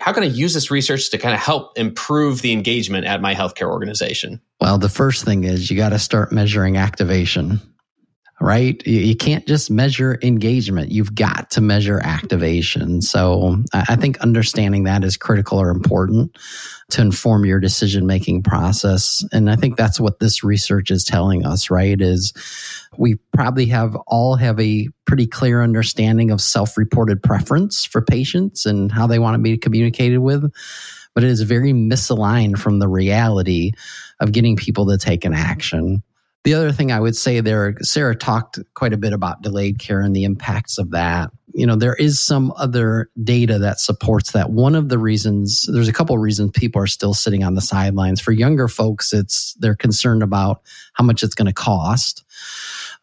how 0.00 0.12
can 0.12 0.22
I 0.22 0.26
use 0.26 0.54
this 0.54 0.70
research 0.70 1.10
to 1.10 1.18
kind 1.18 1.34
of 1.34 1.40
help 1.40 1.78
improve 1.78 2.42
the 2.42 2.52
engagement 2.52 3.06
at 3.06 3.22
my 3.22 3.34
healthcare 3.34 3.70
organization? 3.70 4.40
Well, 4.60 4.78
the 4.78 4.88
first 4.88 5.24
thing 5.24 5.44
is 5.44 5.70
you 5.70 5.76
got 5.76 5.90
to 5.90 5.98
start 5.98 6.32
measuring 6.32 6.76
activation 6.76 7.60
right? 8.40 8.84
You 8.86 9.14
can't 9.14 9.46
just 9.46 9.70
measure 9.70 10.18
engagement. 10.22 10.90
You've 10.90 11.14
got 11.14 11.50
to 11.52 11.60
measure 11.60 12.00
activation. 12.00 13.00
So 13.00 13.62
I 13.72 13.96
think 13.96 14.18
understanding 14.18 14.84
that 14.84 15.04
is 15.04 15.16
critical 15.16 15.58
or 15.58 15.70
important 15.70 16.36
to 16.90 17.00
inform 17.00 17.44
your 17.44 17.60
decision 17.60 18.06
making 18.06 18.42
process. 18.42 19.24
And 19.32 19.48
I 19.50 19.56
think 19.56 19.76
that's 19.76 20.00
what 20.00 20.18
this 20.18 20.42
research 20.42 20.90
is 20.90 21.04
telling 21.04 21.46
us, 21.46 21.70
right? 21.70 22.00
Is 22.00 22.32
we 22.98 23.16
probably 23.32 23.66
have 23.66 23.96
all 24.06 24.36
have 24.36 24.58
a 24.60 24.88
pretty 25.06 25.26
clear 25.26 25.62
understanding 25.62 26.30
of 26.30 26.40
self 26.40 26.76
reported 26.76 27.22
preference 27.22 27.84
for 27.84 28.02
patients 28.02 28.66
and 28.66 28.90
how 28.90 29.06
they 29.06 29.18
want 29.18 29.34
to 29.36 29.42
be 29.42 29.56
communicated 29.56 30.18
with. 30.18 30.52
But 31.14 31.22
it 31.22 31.30
is 31.30 31.42
very 31.42 31.72
misaligned 31.72 32.58
from 32.58 32.80
the 32.80 32.88
reality 32.88 33.72
of 34.18 34.32
getting 34.32 34.56
people 34.56 34.86
to 34.88 34.98
take 34.98 35.24
an 35.24 35.32
action. 35.32 36.02
The 36.44 36.52
other 36.52 36.72
thing 36.72 36.92
I 36.92 37.00
would 37.00 37.16
say 37.16 37.40
there, 37.40 37.74
Sarah 37.80 38.14
talked 38.14 38.58
quite 38.74 38.92
a 38.92 38.98
bit 38.98 39.14
about 39.14 39.40
delayed 39.40 39.78
care 39.78 40.00
and 40.00 40.14
the 40.14 40.24
impacts 40.24 40.76
of 40.76 40.90
that. 40.90 41.30
You 41.54 41.66
know, 41.66 41.74
there 41.74 41.94
is 41.94 42.20
some 42.20 42.52
other 42.56 43.10
data 43.22 43.58
that 43.60 43.80
supports 43.80 44.32
that. 44.32 44.50
One 44.50 44.74
of 44.74 44.90
the 44.90 44.98
reasons, 44.98 45.66
there's 45.72 45.88
a 45.88 45.92
couple 45.92 46.14
of 46.14 46.20
reasons 46.20 46.50
people 46.52 46.82
are 46.82 46.86
still 46.86 47.14
sitting 47.14 47.44
on 47.44 47.54
the 47.54 47.62
sidelines. 47.62 48.20
For 48.20 48.32
younger 48.32 48.68
folks, 48.68 49.14
it's 49.14 49.54
they're 49.54 49.74
concerned 49.74 50.22
about 50.22 50.60
how 50.92 51.04
much 51.04 51.22
it's 51.22 51.34
going 51.34 51.46
to 51.46 51.52
cost. 51.54 52.24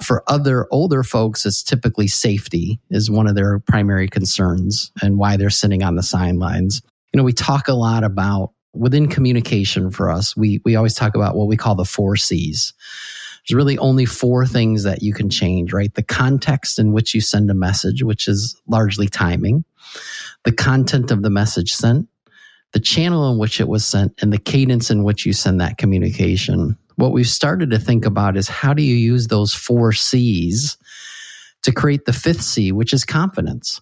For 0.04 0.24
other 0.28 0.68
older 0.70 1.02
folks, 1.02 1.46
it's 1.46 1.64
typically 1.64 2.08
safety 2.08 2.80
is 2.92 3.10
one 3.10 3.28
of 3.28 3.34
their 3.34 3.58
primary 3.58 4.08
concerns 4.08 4.92
and 5.02 5.18
why 5.18 5.38
they're 5.38 5.50
sitting 5.50 5.82
on 5.82 5.96
the 5.96 6.04
sidelines. 6.04 6.82
You 7.12 7.18
know, 7.18 7.24
we 7.24 7.34
talk 7.34 7.68
a 7.68 7.74
lot 7.74 8.04
about 8.04 8.52
within 8.74 9.08
communication 9.08 9.90
for 9.90 10.12
us, 10.12 10.38
we 10.38 10.62
we 10.64 10.76
always 10.76 10.94
talk 10.94 11.16
about 11.16 11.36
what 11.36 11.48
we 11.48 11.58
call 11.58 11.76
the 11.76 11.86
four 11.86 12.16
C's 12.16 12.74
there's 13.48 13.56
really 13.56 13.78
only 13.78 14.06
four 14.06 14.46
things 14.46 14.84
that 14.84 15.02
you 15.02 15.14
can 15.14 15.30
change, 15.30 15.74
right? 15.74 15.94
The 15.94 16.04
context 16.04 16.80
in 16.80 16.94
which 16.94 17.14
you 17.14 17.22
send 17.22 17.50
a 17.50 17.56
message, 17.56 18.04
which 18.04 18.28
is 18.28 18.60
largely 18.68 19.08
timing, 19.08 19.64
the 20.44 20.52
content 20.52 21.12
of 21.12 21.24
the 21.24 21.30
message 21.30 21.74
sent, 21.74 22.08
the 22.74 22.80
channel 22.80 23.32
in 23.32 23.38
which 23.38 23.60
it 23.60 23.68
was 23.68 23.86
sent, 23.86 24.14
and 24.22 24.32
the 24.32 24.38
cadence 24.38 24.90
in 24.90 25.04
which 25.04 25.26
you 25.26 25.34
send 25.34 25.60
that 25.60 25.78
communication. 25.78 26.78
What 26.96 27.12
we've 27.12 27.28
started 27.28 27.72
to 27.72 27.80
think 27.80 28.06
about 28.06 28.38
is 28.38 28.48
how 28.48 28.74
do 28.74 28.84
you 28.84 28.96
use 28.96 29.28
those 29.28 29.54
four 29.54 29.92
C's 29.92 30.78
to 31.64 31.72
create 31.72 32.06
the 32.06 32.14
fifth 32.14 32.42
C, 32.42 32.72
which 32.72 32.94
is 32.94 33.06
confidence. 33.06 33.82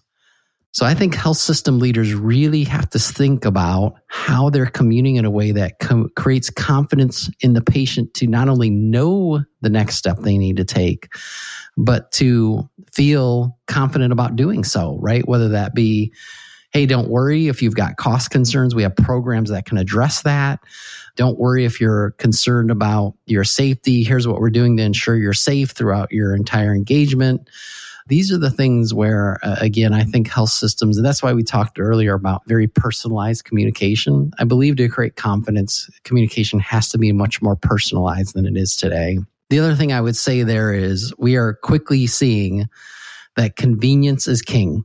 So 0.72 0.86
I 0.86 0.94
think 0.94 1.16
health 1.16 1.38
system 1.38 1.80
leaders 1.80 2.14
really 2.14 2.62
have 2.64 2.88
to 2.90 2.98
think 3.00 3.44
about 3.44 3.94
how 4.06 4.50
they're 4.50 4.66
communing 4.66 5.16
in 5.16 5.24
a 5.24 5.30
way 5.30 5.50
that 5.50 5.80
com- 5.80 6.10
creates 6.14 6.48
confidence 6.48 7.28
in 7.40 7.54
the 7.54 7.60
patient 7.60 8.14
to 8.14 8.28
not 8.28 8.48
only 8.48 8.70
know 8.70 9.42
the 9.62 9.68
next 9.68 9.96
step 9.96 10.18
they 10.18 10.38
need 10.38 10.58
to 10.58 10.64
take, 10.64 11.08
but 11.76 12.12
to 12.12 12.68
feel 12.92 13.58
confident 13.66 14.12
about 14.12 14.36
doing 14.36 14.62
so, 14.62 14.96
right? 15.00 15.26
Whether 15.26 15.48
that 15.48 15.74
be, 15.74 16.12
hey, 16.72 16.86
don't 16.86 17.08
worry 17.08 17.48
if 17.48 17.62
you've 17.62 17.74
got 17.74 17.96
cost 17.96 18.30
concerns, 18.30 18.72
we 18.72 18.84
have 18.84 18.94
programs 18.94 19.50
that 19.50 19.66
can 19.66 19.76
address 19.76 20.22
that. 20.22 20.60
Don't 21.16 21.38
worry 21.38 21.64
if 21.64 21.80
you're 21.80 22.12
concerned 22.12 22.70
about 22.70 23.14
your 23.26 23.42
safety. 23.42 24.04
Here's 24.04 24.28
what 24.28 24.38
we're 24.38 24.50
doing 24.50 24.76
to 24.76 24.84
ensure 24.84 25.16
you're 25.16 25.32
safe 25.32 25.72
throughout 25.72 26.12
your 26.12 26.32
entire 26.32 26.72
engagement 26.72 27.50
these 28.06 28.32
are 28.32 28.38
the 28.38 28.50
things 28.50 28.92
where, 28.92 29.38
uh, 29.42 29.56
again, 29.60 29.92
I 29.92 30.04
think 30.04 30.28
health 30.28 30.50
systems, 30.50 30.96
and 30.96 31.06
that's 31.06 31.22
why 31.22 31.32
we 31.32 31.42
talked 31.42 31.78
earlier 31.78 32.14
about 32.14 32.42
very 32.46 32.66
personalized 32.66 33.44
communication. 33.44 34.30
I 34.38 34.44
believe 34.44 34.76
to 34.76 34.88
create 34.88 35.16
confidence, 35.16 35.88
communication 36.04 36.60
has 36.60 36.88
to 36.90 36.98
be 36.98 37.12
much 37.12 37.42
more 37.42 37.56
personalized 37.56 38.34
than 38.34 38.46
it 38.46 38.56
is 38.56 38.76
today. 38.76 39.18
The 39.50 39.58
other 39.58 39.74
thing 39.74 39.92
I 39.92 40.00
would 40.00 40.16
say 40.16 40.42
there 40.42 40.72
is 40.72 41.12
we 41.18 41.36
are 41.36 41.54
quickly 41.54 42.06
seeing 42.06 42.68
that 43.36 43.56
convenience 43.56 44.28
is 44.28 44.42
king 44.42 44.84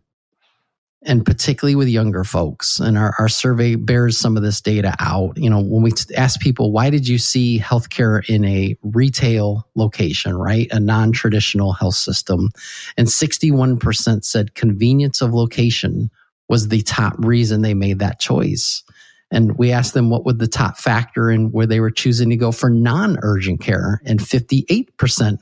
and 1.06 1.24
particularly 1.26 1.76
with 1.76 1.88
younger 1.88 2.24
folks. 2.24 2.80
And 2.80 2.98
our, 2.98 3.14
our 3.20 3.30
survey 3.30 3.76
bears 3.76 4.18
some 4.18 4.36
of 4.36 4.44
this 4.44 4.60
data 4.60 4.96
out. 5.00 5.38
You 5.38 5.50
know, 5.50 5.62
when 5.62 5.84
we 5.84 5.92
ask 6.18 6.40
people, 6.40 6.72
why 6.72 6.90
did 6.90 7.08
you 7.08 7.20
see 7.20 7.60
healthcare 7.60 8.28
in 8.28 8.44
a 8.44 8.76
retail 8.82 9.68
location, 9.76 10.36
right? 10.36 10.68
A 10.72 10.80
non 10.80 11.12
traditional 11.12 11.74
health 11.74 11.96
system? 11.96 12.50
And 12.98 13.08
61% 13.08 14.26
said 14.26 14.56
convenience 14.56 15.22
of 15.22 15.34
location 15.34 16.10
was 16.50 16.68
the 16.68 16.82
top 16.82 17.14
reason 17.20 17.62
they 17.62 17.76
made 17.76 18.00
that 18.00 18.20
choice. 18.20 18.84
And 19.32 19.58
we 19.58 19.72
asked 19.72 19.94
them 19.94 20.10
what 20.10 20.26
would 20.26 20.40
the 20.40 20.48
top 20.48 20.78
factor 20.78 21.30
in 21.30 21.52
where 21.52 21.68
they 21.68 21.80
were 21.80 21.92
choosing 21.92 22.30
to 22.32 22.36
go 22.36 22.52
for 22.52 22.70
non 22.70 23.18
urgent 23.22 23.62
care. 23.62 24.02
And 24.06 24.20
58% 24.20 25.38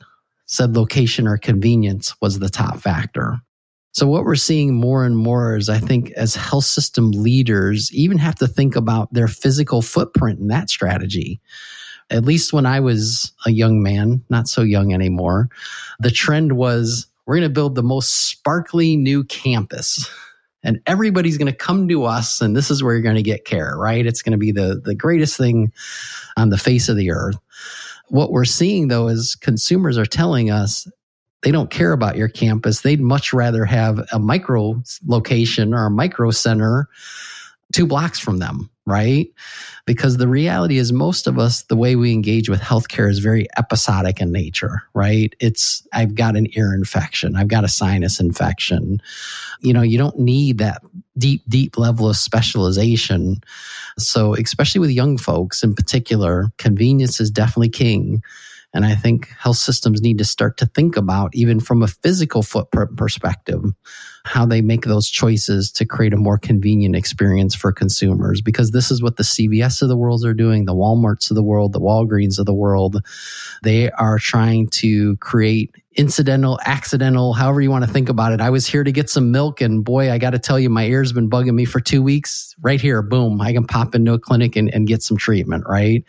said 0.45 0.75
location 0.75 1.27
or 1.27 1.37
convenience 1.37 2.15
was 2.21 2.39
the 2.39 2.49
top 2.49 2.79
factor. 2.79 3.39
So 3.93 4.07
what 4.07 4.25
we're 4.25 4.35
seeing 4.35 4.73
more 4.73 5.05
and 5.05 5.15
more 5.15 5.55
is 5.55 5.69
I 5.69 5.77
think 5.77 6.11
as 6.11 6.35
health 6.35 6.65
system 6.65 7.11
leaders 7.11 7.93
even 7.93 8.17
have 8.17 8.35
to 8.35 8.47
think 8.47 8.75
about 8.75 9.13
their 9.13 9.27
physical 9.27 9.83
footprint 9.83 10.39
in 10.39 10.47
that 10.47 10.69
strategy. 10.69 11.39
At 12.09 12.25
least 12.25 12.53
when 12.53 12.65
I 12.65 12.79
was 12.79 13.31
a 13.45 13.51
young 13.51 13.83
man, 13.83 14.23
not 14.29 14.47
so 14.47 14.61
young 14.63 14.93
anymore, 14.93 15.49
the 15.99 16.09
trend 16.09 16.53
was 16.53 17.05
we're 17.27 17.35
going 17.35 17.47
to 17.47 17.53
build 17.53 17.75
the 17.75 17.83
most 17.83 18.29
sparkly 18.29 18.97
new 18.97 19.23
campus 19.25 20.09
and 20.63 20.81
everybody's 20.87 21.37
going 21.37 21.51
to 21.51 21.57
come 21.57 21.87
to 21.87 22.03
us 22.05 22.41
and 22.41 22.55
this 22.55 22.71
is 22.71 22.81
where 22.81 22.93
you're 22.93 23.03
going 23.03 23.15
to 23.15 23.21
get 23.21 23.45
care, 23.45 23.75
right? 23.77 24.07
It's 24.07 24.23
going 24.23 24.31
to 24.31 24.39
be 24.39 24.51
the 24.51 24.81
the 24.83 24.95
greatest 24.95 25.37
thing 25.37 25.71
on 26.35 26.49
the 26.49 26.57
face 26.57 26.89
of 26.89 26.97
the 26.97 27.11
earth. 27.11 27.37
What 28.07 28.31
we're 28.31 28.43
seeing 28.43 28.87
though 28.87 29.07
is 29.07 29.35
consumers 29.35 29.99
are 29.99 30.05
telling 30.05 30.49
us 30.49 30.87
they 31.43 31.51
don't 31.51 31.69
care 31.69 31.91
about 31.91 32.15
your 32.15 32.29
campus. 32.29 32.81
They'd 32.81 33.01
much 33.01 33.33
rather 33.33 33.65
have 33.65 34.05
a 34.11 34.19
micro 34.19 34.81
location 35.05 35.73
or 35.73 35.85
a 35.85 35.91
micro 35.91 36.31
center 36.31 36.87
two 37.73 37.87
blocks 37.87 38.19
from 38.19 38.39
them. 38.39 38.69
right? 38.85 39.27
Because 39.85 40.17
the 40.17 40.27
reality 40.27 40.77
is, 40.77 40.91
most 40.91 41.27
of 41.27 41.39
us, 41.39 41.63
the 41.63 41.75
way 41.75 41.95
we 41.95 42.11
engage 42.11 42.49
with 42.49 42.59
healthcare 42.59 43.09
is 43.09 43.19
very 43.19 43.47
episodic 43.57 44.19
in 44.19 44.31
nature, 44.31 44.83
right? 44.93 45.33
It's, 45.39 45.87
I've 45.93 46.15
got 46.15 46.35
an 46.35 46.47
ear 46.57 46.73
infection, 46.73 47.35
I've 47.35 47.47
got 47.47 47.63
a 47.63 47.69
sinus 47.69 48.19
infection. 48.19 49.01
You 49.61 49.73
know, 49.73 49.81
you 49.81 49.97
don't 49.97 50.19
need 50.19 50.57
that 50.57 50.81
deep, 51.17 51.43
deep 51.47 51.77
level 51.77 52.09
of 52.09 52.17
specialization. 52.17 53.41
So, 53.97 54.35
especially 54.35 54.79
with 54.79 54.89
young 54.89 55.17
folks 55.17 55.63
in 55.63 55.75
particular, 55.75 56.51
convenience 56.57 57.21
is 57.21 57.31
definitely 57.31 57.69
king. 57.69 58.21
And 58.73 58.85
I 58.85 58.95
think 58.95 59.29
health 59.29 59.57
systems 59.57 60.01
need 60.01 60.17
to 60.17 60.25
start 60.25 60.57
to 60.57 60.65
think 60.65 60.97
about, 60.97 61.35
even 61.35 61.59
from 61.59 61.83
a 61.83 61.87
physical 61.87 62.41
footprint 62.41 62.97
perspective, 62.97 63.63
how 64.25 64.45
they 64.45 64.61
make 64.61 64.85
those 64.85 65.09
choices 65.09 65.71
to 65.73 65.85
create 65.85 66.13
a 66.13 66.17
more 66.17 66.39
convenient 66.39 66.95
experience 66.95 67.53
for 67.53 67.71
consumers. 67.71 68.41
Because 68.41 68.71
this 68.71 68.89
is 68.89 69.01
what 69.01 69.17
the 69.17 69.23
CVS 69.23 69.81
of 69.81 69.89
the 69.89 69.97
world 69.97 70.25
are 70.25 70.33
doing, 70.33 70.65
the 70.65 70.73
Walmarts 70.73 71.29
of 71.29 71.35
the 71.35 71.43
world, 71.43 71.73
the 71.73 71.79
Walgreens 71.79 72.39
of 72.39 72.45
the 72.45 72.53
world. 72.53 73.01
They 73.61 73.91
are 73.91 74.17
trying 74.17 74.69
to 74.69 75.17
create 75.17 75.75
incidental, 75.95 76.59
accidental, 76.65 77.33
however 77.33 77.61
you 77.61 77.69
want 77.69 77.85
to 77.85 77.91
think 77.91 78.09
about 78.09 78.31
it. 78.31 78.41
I 78.41 78.49
was 78.49 78.65
here 78.65 78.83
to 78.83 78.91
get 78.91 79.09
some 79.09 79.31
milk, 79.31 79.61
and 79.61 79.83
boy, 79.83 80.11
I 80.11 80.17
got 80.17 80.31
to 80.31 80.39
tell 80.39 80.59
you, 80.59 80.69
my 80.69 80.85
ear's 80.85 81.11
been 81.11 81.29
bugging 81.29 81.53
me 81.53 81.65
for 81.65 81.79
two 81.79 82.01
weeks. 82.01 82.55
Right 82.61 82.81
here, 82.81 83.01
boom, 83.01 83.39
I 83.41 83.53
can 83.53 83.65
pop 83.65 83.95
into 83.95 84.13
a 84.13 84.19
clinic 84.19 84.55
and, 84.55 84.73
and 84.73 84.87
get 84.87 85.03
some 85.03 85.17
treatment, 85.17 85.65
right? 85.67 86.03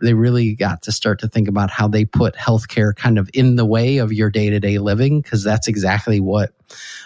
They 0.00 0.14
really 0.14 0.54
got 0.54 0.82
to 0.82 0.92
start 0.92 1.20
to 1.20 1.28
think 1.28 1.48
about 1.48 1.70
how 1.70 1.88
they 1.88 2.04
put 2.04 2.34
healthcare 2.34 2.94
kind 2.94 3.18
of 3.18 3.30
in 3.34 3.56
the 3.56 3.66
way 3.66 3.98
of 3.98 4.12
your 4.12 4.30
day 4.30 4.50
to 4.50 4.60
day 4.60 4.78
living, 4.78 5.20
because 5.20 5.42
that's 5.42 5.68
exactly 5.68 6.20
what 6.20 6.52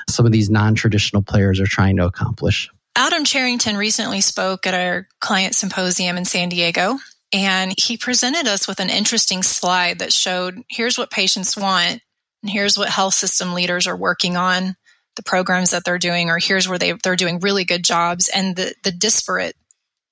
some 0.08 0.26
of 0.26 0.32
these 0.32 0.50
non 0.50 0.74
traditional 0.74 1.22
players 1.22 1.60
are 1.60 1.66
trying 1.66 1.96
to 1.96 2.06
accomplish. 2.06 2.70
Adam 2.96 3.24
Charrington 3.24 3.76
recently 3.76 4.20
spoke 4.20 4.66
at 4.66 4.74
our 4.74 5.08
client 5.20 5.54
symposium 5.54 6.16
in 6.16 6.24
San 6.24 6.48
Diego. 6.48 6.98
And 7.32 7.74
he 7.76 7.96
presented 7.96 8.46
us 8.46 8.68
with 8.68 8.78
an 8.78 8.90
interesting 8.90 9.42
slide 9.42 9.98
that 9.98 10.12
showed 10.12 10.62
here's 10.68 10.96
what 10.96 11.10
patients 11.10 11.56
want 11.56 12.00
and 12.44 12.50
here's 12.50 12.76
what 12.76 12.90
health 12.90 13.14
system 13.14 13.54
leaders 13.54 13.86
are 13.86 13.96
working 13.96 14.36
on, 14.36 14.76
the 15.16 15.22
programs 15.22 15.70
that 15.70 15.82
they're 15.82 15.96
doing, 15.96 16.28
or 16.28 16.38
here's 16.38 16.68
where 16.68 16.78
they, 16.78 16.92
they're 17.02 17.16
doing 17.16 17.40
really 17.40 17.64
good 17.64 17.82
jobs. 17.82 18.28
And 18.28 18.54
the, 18.54 18.74
the 18.84 18.92
disparate 18.92 19.56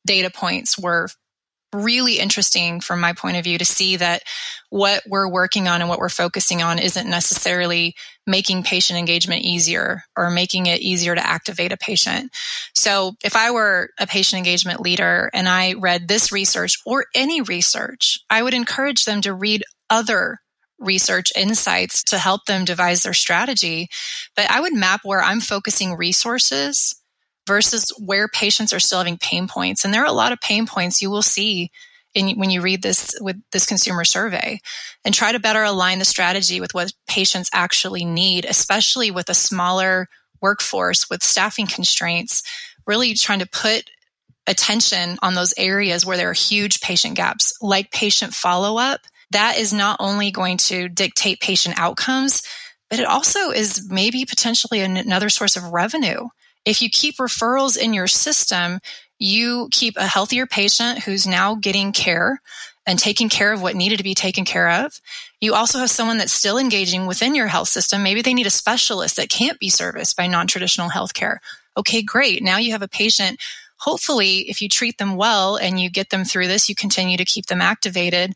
data 0.06 0.30
points 0.30 0.78
were 0.78 1.08
really 1.74 2.18
interesting 2.18 2.80
from 2.80 3.00
my 3.00 3.12
point 3.12 3.36
of 3.36 3.44
view 3.44 3.58
to 3.58 3.66
see 3.66 3.96
that 3.96 4.22
what 4.70 5.02
we're 5.06 5.28
working 5.28 5.68
on 5.68 5.82
and 5.82 5.90
what 5.90 5.98
we're 5.98 6.08
focusing 6.08 6.62
on 6.62 6.78
isn't 6.78 7.08
necessarily 7.08 7.94
making 8.26 8.62
patient 8.62 8.98
engagement 8.98 9.42
easier 9.42 10.02
or 10.16 10.30
making 10.30 10.66
it 10.66 10.80
easier 10.80 11.14
to 11.14 11.26
activate 11.26 11.70
a 11.70 11.76
patient. 11.76 12.30
So 12.74 13.12
if 13.22 13.36
I 13.36 13.50
were 13.50 13.90
a 14.00 14.06
patient 14.06 14.38
engagement 14.38 14.80
leader 14.80 15.28
and 15.34 15.50
I 15.50 15.74
read 15.74 16.08
this 16.08 16.32
research 16.32 16.78
or 16.86 17.04
any 17.14 17.42
research, 17.42 18.20
I 18.30 18.42
would 18.42 18.54
encourage 18.54 19.04
them 19.04 19.20
to 19.20 19.34
read 19.34 19.64
other 19.90 20.38
research 20.82 21.32
insights 21.36 22.02
to 22.04 22.18
help 22.18 22.44
them 22.46 22.64
devise 22.64 23.02
their 23.02 23.14
strategy. 23.14 23.88
But 24.36 24.50
I 24.50 24.60
would 24.60 24.74
map 24.74 25.00
where 25.04 25.22
I'm 25.22 25.40
focusing 25.40 25.94
resources 25.94 26.94
versus 27.46 27.92
where 27.98 28.28
patients 28.28 28.72
are 28.72 28.80
still 28.80 28.98
having 28.98 29.18
pain 29.18 29.48
points. 29.48 29.84
And 29.84 29.92
there 29.92 30.02
are 30.02 30.06
a 30.06 30.12
lot 30.12 30.32
of 30.32 30.40
pain 30.40 30.66
points 30.66 31.02
you 31.02 31.10
will 31.10 31.22
see 31.22 31.70
in, 32.14 32.38
when 32.38 32.50
you 32.50 32.60
read 32.60 32.82
this 32.82 33.14
with 33.20 33.36
this 33.52 33.66
consumer 33.66 34.04
survey 34.04 34.60
and 35.04 35.14
try 35.14 35.32
to 35.32 35.40
better 35.40 35.62
align 35.62 35.98
the 35.98 36.04
strategy 36.04 36.60
with 36.60 36.74
what 36.74 36.92
patients 37.08 37.50
actually 37.52 38.04
need, 38.04 38.44
especially 38.44 39.10
with 39.10 39.28
a 39.28 39.34
smaller 39.34 40.08
workforce 40.40 41.08
with 41.08 41.22
staffing 41.22 41.66
constraints, 41.66 42.42
really 42.86 43.14
trying 43.14 43.38
to 43.38 43.48
put 43.48 43.90
attention 44.46 45.18
on 45.22 45.34
those 45.34 45.54
areas 45.56 46.04
where 46.04 46.16
there 46.16 46.28
are 46.28 46.34
huge 46.34 46.80
patient 46.80 47.14
gaps, 47.14 47.52
like 47.60 47.92
patient 47.92 48.34
follow 48.34 48.76
up 48.76 49.00
that 49.32 49.58
is 49.58 49.72
not 49.72 49.96
only 50.00 50.30
going 50.30 50.56
to 50.58 50.88
dictate 50.88 51.40
patient 51.40 51.78
outcomes, 51.78 52.42
but 52.90 52.98
it 52.98 53.06
also 53.06 53.50
is 53.50 53.88
maybe 53.90 54.24
potentially 54.24 54.80
another 54.80 55.28
source 55.28 55.56
of 55.56 55.64
revenue. 55.64 56.28
If 56.64 56.82
you 56.82 56.90
keep 56.90 57.16
referrals 57.16 57.76
in 57.76 57.94
your 57.94 58.06
system, 58.06 58.78
you 59.18 59.68
keep 59.70 59.96
a 59.96 60.06
healthier 60.06 60.46
patient 60.46 61.00
who's 61.00 61.26
now 61.26 61.54
getting 61.54 61.92
care 61.92 62.40
and 62.86 62.98
taking 62.98 63.28
care 63.28 63.52
of 63.52 63.62
what 63.62 63.76
needed 63.76 63.98
to 63.98 64.04
be 64.04 64.14
taken 64.14 64.44
care 64.44 64.68
of. 64.84 65.00
You 65.40 65.54
also 65.54 65.78
have 65.78 65.90
someone 65.90 66.18
that's 66.18 66.32
still 66.32 66.58
engaging 66.58 67.06
within 67.06 67.34
your 67.34 67.46
health 67.46 67.68
system. 67.68 68.02
Maybe 68.02 68.22
they 68.22 68.34
need 68.34 68.46
a 68.46 68.50
specialist 68.50 69.16
that 69.16 69.30
can't 69.30 69.58
be 69.58 69.68
serviced 69.68 70.16
by 70.16 70.26
non 70.26 70.46
traditional 70.46 70.90
healthcare. 70.90 71.38
Okay, 71.76 72.02
great. 72.02 72.42
Now 72.42 72.58
you 72.58 72.72
have 72.72 72.82
a 72.82 72.88
patient 72.88 73.40
hopefully, 73.82 74.48
if 74.48 74.62
you 74.62 74.68
treat 74.68 74.98
them 74.98 75.16
well 75.16 75.56
and 75.56 75.80
you 75.80 75.90
get 75.90 76.10
them 76.10 76.24
through 76.24 76.46
this, 76.46 76.68
you 76.68 76.74
continue 76.74 77.16
to 77.16 77.24
keep 77.24 77.46
them 77.46 77.60
activated. 77.60 78.32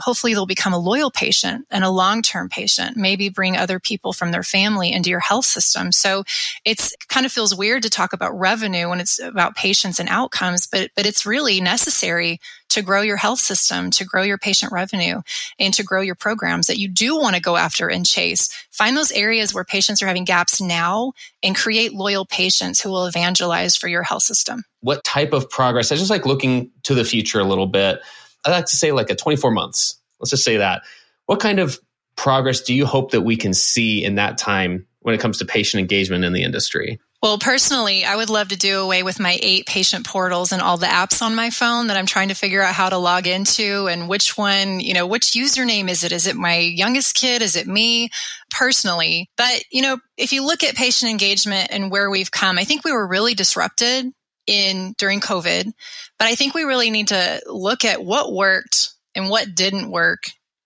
Hopefully, 0.00 0.34
they'll 0.34 0.44
become 0.44 0.74
a 0.74 0.78
loyal 0.78 1.10
patient 1.10 1.66
and 1.70 1.84
a 1.84 1.90
long 1.90 2.20
term 2.20 2.50
patient, 2.50 2.96
maybe 2.96 3.30
bring 3.30 3.56
other 3.56 3.80
people 3.80 4.12
from 4.12 4.30
their 4.30 4.42
family 4.42 4.92
into 4.92 5.08
your 5.08 5.20
health 5.20 5.46
system. 5.46 5.90
So 5.90 6.24
it's 6.66 6.94
kind 7.08 7.24
of 7.24 7.32
feels 7.32 7.54
weird 7.54 7.82
to 7.84 7.90
talk 7.90 8.12
about 8.12 8.38
revenue 8.38 8.90
when 8.90 9.00
it's 9.00 9.18
about 9.18 9.56
patients 9.56 9.98
and 9.98 10.08
outcomes, 10.08 10.66
but, 10.66 10.90
but 10.94 11.06
it's 11.06 11.24
really 11.24 11.60
necessary 11.60 12.38
to 12.70 12.82
grow 12.82 13.02
your 13.02 13.16
health 13.16 13.38
system, 13.38 13.90
to 13.90 14.04
grow 14.04 14.22
your 14.22 14.38
patient 14.38 14.72
revenue, 14.72 15.20
and 15.58 15.74
to 15.74 15.84
grow 15.84 16.00
your 16.00 16.14
programs 16.14 16.66
that 16.66 16.78
you 16.78 16.88
do 16.88 17.16
want 17.16 17.36
to 17.36 17.42
go 17.42 17.56
after 17.56 17.88
and 17.88 18.06
chase. 18.06 18.48
Find 18.70 18.96
those 18.96 19.12
areas 19.12 19.52
where 19.54 19.64
patients 19.64 20.02
are 20.02 20.06
having 20.06 20.24
gaps 20.24 20.60
now 20.60 21.12
and 21.42 21.54
create 21.54 21.92
loyal 21.92 22.24
patients 22.24 22.80
who 22.80 22.90
will 22.90 23.06
evangelize 23.06 23.76
for 23.76 23.88
your 23.88 24.02
health 24.02 24.22
system. 24.22 24.64
What 24.80 25.04
type 25.04 25.32
of 25.32 25.50
progress? 25.50 25.92
I 25.92 25.96
just 25.96 26.10
like 26.10 26.26
looking 26.26 26.70
to 26.84 26.94
the 26.94 27.04
future 27.04 27.40
a 27.40 27.44
little 27.44 27.66
bit. 27.66 28.00
I 28.44 28.50
like 28.50 28.66
to 28.66 28.76
say 28.76 28.92
like 28.92 29.10
a 29.10 29.14
24 29.14 29.50
months. 29.50 29.98
Let's 30.18 30.30
just 30.30 30.44
say 30.44 30.56
that. 30.58 30.82
What 31.26 31.40
kind 31.40 31.58
of 31.60 31.78
progress 32.16 32.60
do 32.60 32.74
you 32.74 32.86
hope 32.86 33.12
that 33.12 33.22
we 33.22 33.36
can 33.36 33.54
see 33.54 34.04
in 34.04 34.16
that 34.16 34.38
time 34.38 34.86
when 35.00 35.14
it 35.14 35.20
comes 35.20 35.38
to 35.38 35.44
patient 35.44 35.80
engagement 35.80 36.24
in 36.24 36.32
the 36.32 36.42
industry? 36.42 37.00
Well, 37.22 37.36
personally, 37.38 38.02
I 38.06 38.16
would 38.16 38.30
love 38.30 38.48
to 38.48 38.56
do 38.56 38.80
away 38.80 39.02
with 39.02 39.20
my 39.20 39.38
eight 39.42 39.66
patient 39.66 40.06
portals 40.06 40.52
and 40.52 40.62
all 40.62 40.78
the 40.78 40.86
apps 40.86 41.20
on 41.20 41.34
my 41.34 41.50
phone 41.50 41.88
that 41.88 41.98
I'm 41.98 42.06
trying 42.06 42.28
to 42.28 42.34
figure 42.34 42.62
out 42.62 42.74
how 42.74 42.88
to 42.88 42.96
log 42.96 43.26
into 43.26 43.88
and 43.88 44.08
which 44.08 44.38
one, 44.38 44.80
you 44.80 44.94
know, 44.94 45.06
which 45.06 45.32
username 45.32 45.90
is 45.90 46.02
it? 46.02 46.12
Is 46.12 46.26
it 46.26 46.34
my 46.34 46.56
youngest 46.56 47.14
kid? 47.14 47.42
Is 47.42 47.56
it 47.56 47.66
me 47.66 48.08
personally? 48.50 49.28
But, 49.36 49.64
you 49.70 49.82
know, 49.82 49.98
if 50.16 50.32
you 50.32 50.46
look 50.46 50.64
at 50.64 50.76
patient 50.76 51.10
engagement 51.10 51.68
and 51.70 51.90
where 51.90 52.08
we've 52.08 52.30
come, 52.30 52.58
I 52.58 52.64
think 52.64 52.86
we 52.86 52.92
were 52.92 53.06
really 53.06 53.34
disrupted 53.34 54.06
in 54.46 54.94
during 54.96 55.20
COVID, 55.20 55.70
but 56.18 56.24
I 56.26 56.34
think 56.36 56.54
we 56.54 56.62
really 56.62 56.90
need 56.90 57.08
to 57.08 57.42
look 57.46 57.84
at 57.84 58.02
what 58.02 58.32
worked 58.32 58.94
and 59.14 59.28
what 59.28 59.54
didn't 59.54 59.90
work 59.90 60.22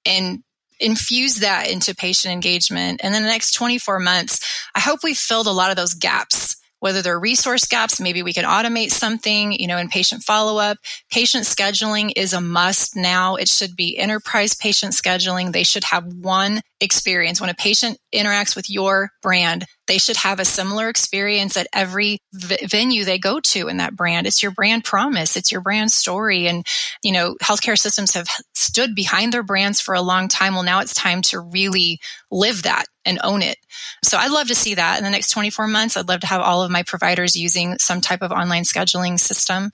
and 0.07 0.44
infuse 0.81 1.37
that 1.37 1.71
into 1.71 1.95
patient 1.95 2.33
engagement. 2.33 3.01
And 3.03 3.15
then 3.15 3.23
the 3.23 3.29
next 3.29 3.53
24 3.53 4.01
months, 4.01 4.41
I 4.75 4.81
hope 4.81 5.01
we've 5.03 5.17
filled 5.17 5.47
a 5.47 5.53
lot 5.53 5.71
of 5.71 5.77
those 5.77 5.95
gaps 5.95 6.57
whether 6.85 7.01
they're 7.01 7.19
resource 7.19 7.65
gaps, 7.65 7.99
maybe 7.99 8.23
we 8.23 8.35
can 8.35 8.45
automate 8.45 8.91
something, 8.91 9.53
you 9.53 9.67
know, 9.67 9.79
in 9.79 9.89
patient 9.89 10.23
follow 10.23 10.59
up. 10.59 10.77
Patient 11.11 11.45
scheduling 11.45 12.13
is 12.15 12.35
a 12.35 12.43
must 12.43 12.95
now. 12.95 13.37
It 13.37 13.49
should 13.49 13.75
be 13.75 13.97
enterprise 13.97 14.55
patient 14.55 14.93
scheduling. 14.93 15.51
They 15.51 15.63
should 15.63 15.85
have 15.85 16.05
one 16.05 16.61
experience. 16.83 17.41
When 17.41 17.49
a 17.49 17.55
patient 17.55 17.97
interacts 18.15 18.55
with 18.55 18.69
your 18.69 19.09
brand, 19.23 19.65
they 19.87 19.99
should 19.99 20.17
have 20.17 20.41
a 20.41 20.45
similar 20.45 20.89
experience 20.89 21.57
at 21.57 21.67
every 21.73 22.19
v- 22.33 22.67
venue 22.67 23.05
they 23.05 23.19
go 23.19 23.41
to 23.41 23.69
in 23.69 23.79
that 23.79 23.97
brand. 23.97 24.27
It's 24.27 24.43
your 24.43 24.53
brand 24.53 24.85
promise. 24.85 25.37
It's 25.37 25.53
your 25.53 25.61
brand 25.61 25.93
story. 25.93 26.47
And, 26.47 26.67
you 27.03 27.13
know, 27.13 27.37
healthcare 27.43 27.79
systems 27.79 28.15
have 28.15 28.29
stood 28.55 28.95
behind 28.95 29.33
their 29.33 29.43
brands 29.43 29.81
for 29.81 29.95
a 29.95 30.03
long 30.03 30.29
time. 30.29 30.55
Well, 30.55 30.63
now 30.63 30.81
it's 30.81 30.95
time 30.95 31.23
to 31.23 31.41
really 31.41 32.01
live 32.31 32.63
that 32.63 32.87
and 33.05 33.19
own 33.23 33.43
it. 33.43 33.59
So 34.03 34.17
I'd 34.17 34.31
love 34.31 34.49
to 34.49 34.55
see 34.55 34.75
that 34.75 34.99
in 34.99 35.05
the 35.05 35.11
next 35.11 35.31
24 35.31 35.67
months. 35.67 35.97
I'd 35.97 36.09
love 36.09 36.21
to 36.21 36.27
have 36.27 36.41
all 36.41 36.63
of 36.63 36.71
my 36.71 36.83
providers 36.83 37.37
using 37.37 37.77
some 37.79 38.01
type 38.01 38.23
of 38.23 38.33
online 38.33 38.63
scheduling 38.63 39.21
system. 39.21 39.71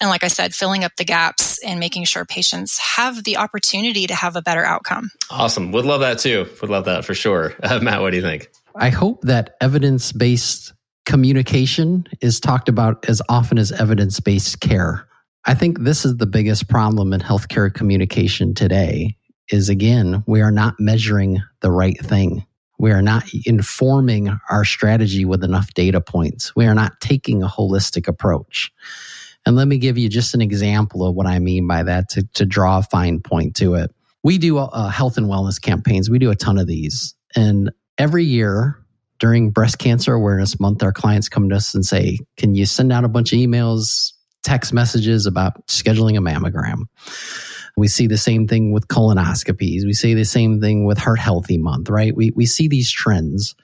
And 0.00 0.10
like 0.10 0.24
I 0.24 0.28
said, 0.28 0.54
filling 0.54 0.84
up 0.84 0.92
the 0.96 1.04
gaps 1.04 1.58
and 1.64 1.80
making 1.80 2.04
sure 2.04 2.24
patients 2.24 2.78
have 2.78 3.24
the 3.24 3.38
opportunity 3.38 4.06
to 4.06 4.14
have 4.14 4.36
a 4.36 4.42
better 4.42 4.64
outcome. 4.64 5.10
Awesome. 5.30 5.72
Would 5.72 5.86
love 5.86 6.00
that 6.00 6.18
too. 6.18 6.46
Would 6.60 6.70
love 6.70 6.84
that 6.84 7.04
for 7.04 7.14
sure. 7.14 7.54
Uh, 7.62 7.78
Matt, 7.82 8.02
what 8.02 8.10
do 8.10 8.16
you 8.16 8.22
think? 8.22 8.50
I 8.76 8.90
hope 8.90 9.22
that 9.22 9.56
evidence 9.60 10.12
based 10.12 10.72
communication 11.06 12.06
is 12.20 12.40
talked 12.40 12.68
about 12.68 13.08
as 13.08 13.22
often 13.28 13.58
as 13.58 13.70
evidence 13.72 14.18
based 14.20 14.60
care. 14.60 15.06
I 15.44 15.54
think 15.54 15.80
this 15.80 16.04
is 16.04 16.16
the 16.16 16.26
biggest 16.26 16.68
problem 16.68 17.12
in 17.12 17.20
healthcare 17.20 17.72
communication 17.72 18.54
today 18.54 19.16
is 19.50 19.68
again, 19.68 20.24
we 20.26 20.40
are 20.40 20.50
not 20.50 20.74
measuring 20.80 21.42
the 21.60 21.70
right 21.70 21.98
thing. 21.98 22.44
We 22.78 22.90
are 22.90 23.02
not 23.02 23.24
informing 23.44 24.36
our 24.50 24.64
strategy 24.64 25.24
with 25.24 25.44
enough 25.44 25.72
data 25.74 26.00
points. 26.00 26.56
We 26.56 26.66
are 26.66 26.74
not 26.74 27.00
taking 27.00 27.42
a 27.42 27.48
holistic 27.48 28.08
approach. 28.08 28.72
And 29.46 29.54
let 29.54 29.68
me 29.68 29.78
give 29.78 29.98
you 29.98 30.08
just 30.08 30.34
an 30.34 30.40
example 30.40 31.06
of 31.06 31.14
what 31.14 31.26
I 31.26 31.38
mean 31.38 31.68
by 31.68 31.82
that 31.82 32.08
to, 32.10 32.26
to 32.34 32.46
draw 32.46 32.78
a 32.78 32.82
fine 32.82 33.20
point 33.20 33.54
to 33.56 33.74
it. 33.74 33.94
We 34.22 34.38
do 34.38 34.58
uh, 34.58 34.88
health 34.88 35.18
and 35.18 35.26
wellness 35.26 35.60
campaigns. 35.60 36.08
We 36.08 36.18
do 36.18 36.30
a 36.30 36.36
ton 36.36 36.58
of 36.58 36.66
these. 36.66 37.14
And 37.36 37.70
every 37.98 38.24
year 38.24 38.78
during 39.18 39.50
Breast 39.50 39.78
Cancer 39.78 40.12
Awareness 40.12 40.58
Month, 40.60 40.82
our 40.82 40.92
clients 40.92 41.28
come 41.28 41.48
to 41.48 41.56
us 41.56 41.74
and 41.74 41.84
say, 41.84 42.18
Can 42.36 42.54
you 42.54 42.66
send 42.66 42.92
out 42.92 43.04
a 43.04 43.08
bunch 43.08 43.32
of 43.32 43.38
emails 43.38 44.12
text 44.44 44.72
messages 44.72 45.26
about 45.26 45.66
scheduling 45.66 46.16
a 46.16 46.20
mammogram. 46.20 46.84
We 47.76 47.88
see 47.88 48.06
the 48.06 48.18
same 48.18 48.46
thing 48.46 48.70
with 48.72 48.86
colonoscopies. 48.86 49.84
We 49.84 49.94
see 49.94 50.14
the 50.14 50.24
same 50.24 50.60
thing 50.60 50.84
with 50.84 50.98
Heart 50.98 51.18
Healthy 51.18 51.58
Month, 51.58 51.90
right? 51.90 52.14
We, 52.14 52.30
we 52.36 52.46
see 52.46 52.68
these 52.68 52.92
trends. 52.92 53.56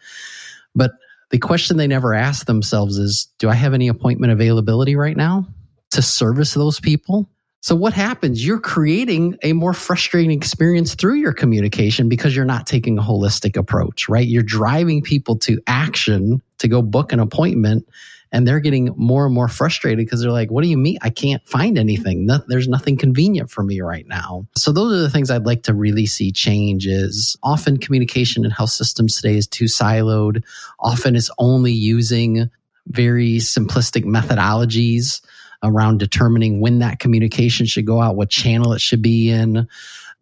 But 0.75 0.93
the 1.31 1.39
question 1.39 1.77
they 1.77 1.87
never 1.87 2.13
ask 2.13 2.47
themselves 2.47 2.99
is 2.99 3.29
Do 3.39 3.49
I 3.49 3.55
have 3.55 3.75
any 3.75 3.87
appointment 3.87 4.33
availability 4.33 4.97
right 4.97 5.17
now 5.17 5.47
to 5.93 6.03
service 6.03 6.55
those 6.55 6.81
people? 6.81 7.31
So 7.63 7.75
what 7.75 7.93
happens? 7.93 8.45
You're 8.45 8.61
creating 8.61 9.37
a 9.43 9.53
more 9.53 9.75
frustrating 9.75 10.31
experience 10.31 10.95
through 10.95 11.17
your 11.17 11.35
communication 11.35 12.09
because 12.09 12.35
you're 12.35 12.47
not 12.47 12.67
taking 12.67 12.99
a 12.99 13.03
holistic 13.03 13.57
approach, 13.57 14.09
right? 14.09 14.27
You're 14.27 14.43
driving 14.43 15.03
people 15.03 15.37
to 15.41 15.61
action 15.67 16.41
to 16.59 16.69
go 16.69 16.81
book 16.81 17.13
an 17.13 17.21
appointment 17.21 17.87
and 18.33 18.47
they're 18.47 18.61
getting 18.61 18.95
more 18.97 19.27
and 19.27 19.35
more 19.35 19.49
frustrated 19.49 19.99
because 19.99 20.23
they're 20.23 20.31
like, 20.31 20.51
what 20.51 20.63
do 20.63 20.69
you 20.69 20.79
mean? 20.79 20.97
I 21.03 21.11
can't 21.11 21.47
find 21.47 21.77
anything. 21.77 22.27
No, 22.27 22.41
there's 22.47 22.69
nothing 22.69 22.97
convenient 22.97 23.51
for 23.51 23.63
me 23.63 23.81
right 23.81 24.07
now. 24.07 24.47
So 24.57 24.73
those 24.73 24.95
are 24.95 25.01
the 25.01 25.11
things 25.11 25.31
I'd 25.31 25.47
like 25.47 25.65
to 25.65 25.75
really 25.75 26.07
see 26.07 26.33
change 26.33 26.87
is 26.87 27.37
often 27.43 27.77
communication 27.77 28.45
in 28.45 28.53
health 28.53 28.71
systems 28.71 29.17
today 29.17 29.37
is 29.37 29.47
too 29.47 29.65
siloed. 29.67 30.45
Often 30.79 31.17
it's 31.17 31.31
only 31.39 31.73
using 31.73 32.49
very 32.87 33.37
simplistic 33.37 34.05
methodologies 34.05 35.21
around 35.63 35.99
determining 35.99 36.61
when 36.61 36.79
that 36.79 36.99
communication 36.99 37.67
should 37.67 37.87
go 37.87 38.01
out, 38.01 38.17
what 38.17 38.31
channel 38.31 38.73
it 38.73 38.81
should 38.81 39.03
be 39.03 39.31
in 39.31 39.69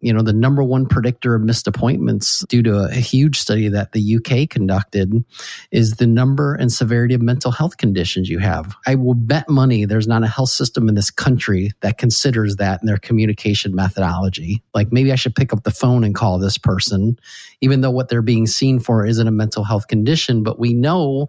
you 0.01 0.13
know, 0.13 0.21
the 0.21 0.33
number 0.33 0.63
one 0.63 0.85
predictor 0.85 1.35
of 1.35 1.41
missed 1.41 1.67
appointments 1.67 2.45
due 2.47 2.63
to 2.63 2.85
a, 2.85 2.99
huge 3.09 3.39
study 3.39 3.67
that 3.69 3.91
the 3.91 4.17
UK 4.17 4.49
conducted 4.49 5.23
is 5.71 5.93
the 5.93 6.05
number 6.05 6.53
and 6.53 6.71
severity 6.71 7.15
of 7.15 7.21
mental 7.21 7.51
health 7.51 7.77
conditions 7.77 8.29
you 8.29 8.37
have. 8.37 8.75
I 8.85 8.95
will 8.95 9.15
bet 9.15 9.49
money 9.49 9.85
there's 9.85 10.07
not 10.07 10.23
a 10.23 10.27
health 10.27 10.49
system 10.49 10.87
in 10.87 10.95
this 10.95 11.09
country 11.09 11.71
that 11.81 11.97
considers 11.97 12.57
that 12.57 12.81
in 12.81 12.87
their 12.87 12.97
communication 12.97 13.73
methodology. 13.73 14.61
Like 14.75 14.91
maybe 14.91 15.11
I 15.11 15.15
should 15.15 15.35
pick 15.35 15.51
up 15.51 15.63
the 15.63 15.71
phone 15.71 16.03
and 16.03 16.13
call 16.13 16.37
this 16.37 16.57
person, 16.57 17.17
even 17.61 17.81
though 17.81 17.91
what 17.91 18.09
they're 18.09 18.21
being 18.21 18.47
seen 18.47 18.79
for 18.79 19.05
isn't 19.05 19.27
a 19.27 19.31
mental 19.31 19.63
health 19.63 19.87
condition. 19.87 20.43
But 20.43 20.59
we 20.59 20.73
know 20.73 21.27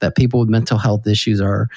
that 0.00 0.16
people 0.16 0.40
with 0.40 0.48
mental 0.48 0.78
health 0.78 1.06
issues 1.06 1.40
are 1.40 1.68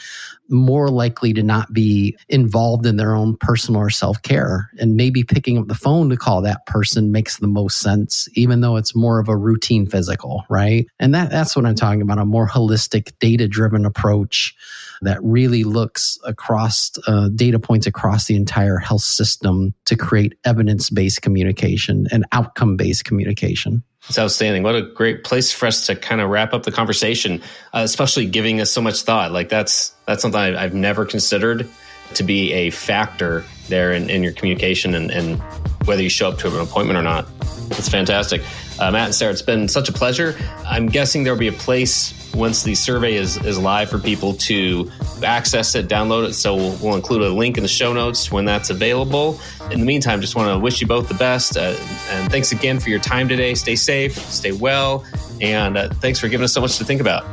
more 0.49 0.89
likely 0.89 1.33
to 1.33 1.43
not 1.43 1.71
be 1.71 2.17
involved 2.27 2.85
in 2.85 2.97
their 2.97 3.15
own 3.15 3.37
personal 3.37 3.81
or 3.81 3.89
self 3.89 4.21
care. 4.21 4.69
And 4.79 4.95
maybe 4.95 5.23
picking 5.23 5.57
up 5.57 5.67
the 5.67 5.75
phone 5.75 6.09
to 6.09 6.17
call 6.17 6.28
that 6.41 6.65
person 6.65 7.11
makes 7.11 7.37
the 7.37 7.47
most 7.47 7.79
sense, 7.79 8.29
even 8.33 8.61
though 8.61 8.75
it's 8.75 8.95
more 8.95 9.19
of 9.19 9.27
a 9.27 9.35
routine 9.35 9.87
physical, 9.87 10.43
right? 10.49 10.85
And 10.99 11.13
that, 11.15 11.29
that's 11.31 11.55
what 11.55 11.65
I'm 11.65 11.75
talking 11.75 12.01
about 12.01 12.19
a 12.19 12.25
more 12.25 12.47
holistic, 12.47 13.11
data 13.19 13.47
driven 13.47 13.85
approach 13.85 14.55
that 15.01 15.17
really 15.23 15.63
looks 15.63 16.17
across 16.25 16.91
uh, 17.07 17.29
data 17.29 17.59
points 17.59 17.87
across 17.87 18.25
the 18.25 18.35
entire 18.35 18.77
health 18.77 19.01
system 19.01 19.73
to 19.85 19.95
create 19.95 20.35
evidence 20.45 20.89
based 20.89 21.21
communication 21.21 22.07
and 22.11 22.25
outcome 22.31 22.77
based 22.77 23.05
communication. 23.05 23.83
It's 24.07 24.19
outstanding. 24.19 24.63
What 24.63 24.75
a 24.75 24.81
great 24.81 25.23
place 25.23 25.51
for 25.51 25.65
us 25.65 25.85
to 25.87 25.95
kind 25.95 26.21
of 26.21 26.29
wrap 26.29 26.53
up 26.53 26.63
the 26.63 26.71
conversation, 26.71 27.41
uh, 27.73 27.81
especially 27.83 28.25
giving 28.25 28.61
us 28.61 28.71
so 28.71 28.81
much 28.81 29.01
thought. 29.01 29.31
Like 29.31 29.49
that's 29.49 29.93
that's 30.05 30.21
something 30.21 30.39
I've, 30.39 30.55
I've 30.55 30.73
never 30.73 31.05
considered 31.05 31.67
to 32.15 32.23
be 32.23 32.51
a 32.53 32.69
factor 32.69 33.43
there 33.67 33.93
in, 33.93 34.09
in 34.09 34.23
your 34.23 34.33
communication 34.33 34.95
and, 34.95 35.11
and, 35.11 35.41
whether 35.85 36.03
you 36.03 36.09
show 36.09 36.29
up 36.29 36.37
to 36.37 36.47
an 36.47 36.61
appointment 36.61 36.99
or 36.99 37.01
not. 37.01 37.25
It's 37.71 37.89
fantastic. 37.89 38.43
Uh, 38.79 38.91
Matt 38.91 39.05
and 39.05 39.15
Sarah, 39.15 39.31
it's 39.31 39.41
been 39.41 39.67
such 39.67 39.89
a 39.89 39.91
pleasure. 39.91 40.37
I'm 40.65 40.85
guessing 40.85 41.23
there'll 41.23 41.39
be 41.39 41.47
a 41.47 41.51
place 41.51 42.13
once 42.35 42.61
the 42.61 42.75
survey 42.75 43.15
is, 43.15 43.37
is 43.37 43.57
live 43.57 43.89
for 43.89 43.97
people 43.97 44.33
to 44.35 44.91
access 45.23 45.73
it, 45.73 45.87
download 45.87 46.29
it. 46.29 46.33
So 46.33 46.55
we'll, 46.55 46.77
we'll 46.81 46.95
include 46.95 47.23
a 47.23 47.29
link 47.29 47.57
in 47.57 47.63
the 47.63 47.69
show 47.69 47.91
notes 47.91 48.31
when 48.31 48.45
that's 48.45 48.69
available. 48.69 49.39
In 49.71 49.79
the 49.79 49.85
meantime, 49.85 50.21
just 50.21 50.35
want 50.35 50.49
to 50.49 50.59
wish 50.59 50.79
you 50.79 50.85
both 50.85 51.07
the 51.07 51.15
best. 51.15 51.57
Uh, 51.57 51.75
and 52.11 52.31
thanks 52.31 52.51
again 52.51 52.79
for 52.79 52.89
your 52.89 52.99
time 52.99 53.27
today. 53.27 53.55
Stay 53.55 53.75
safe, 53.75 54.15
stay 54.15 54.51
well, 54.51 55.03
and 55.41 55.77
uh, 55.77 55.89
thanks 55.95 56.19
for 56.19 56.27
giving 56.27 56.43
us 56.43 56.53
so 56.53 56.61
much 56.61 56.77
to 56.77 56.85
think 56.85 57.01
about. 57.01 57.25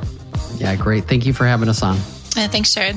Yeah, 0.56 0.74
great. 0.76 1.04
Thank 1.04 1.26
you 1.26 1.34
for 1.34 1.46
having 1.46 1.68
us 1.68 1.82
on. 1.82 1.96
Uh, 2.36 2.48
thanks, 2.48 2.72
Jared. 2.72 2.96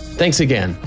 Thanks 0.17 0.39
again. 0.39 0.77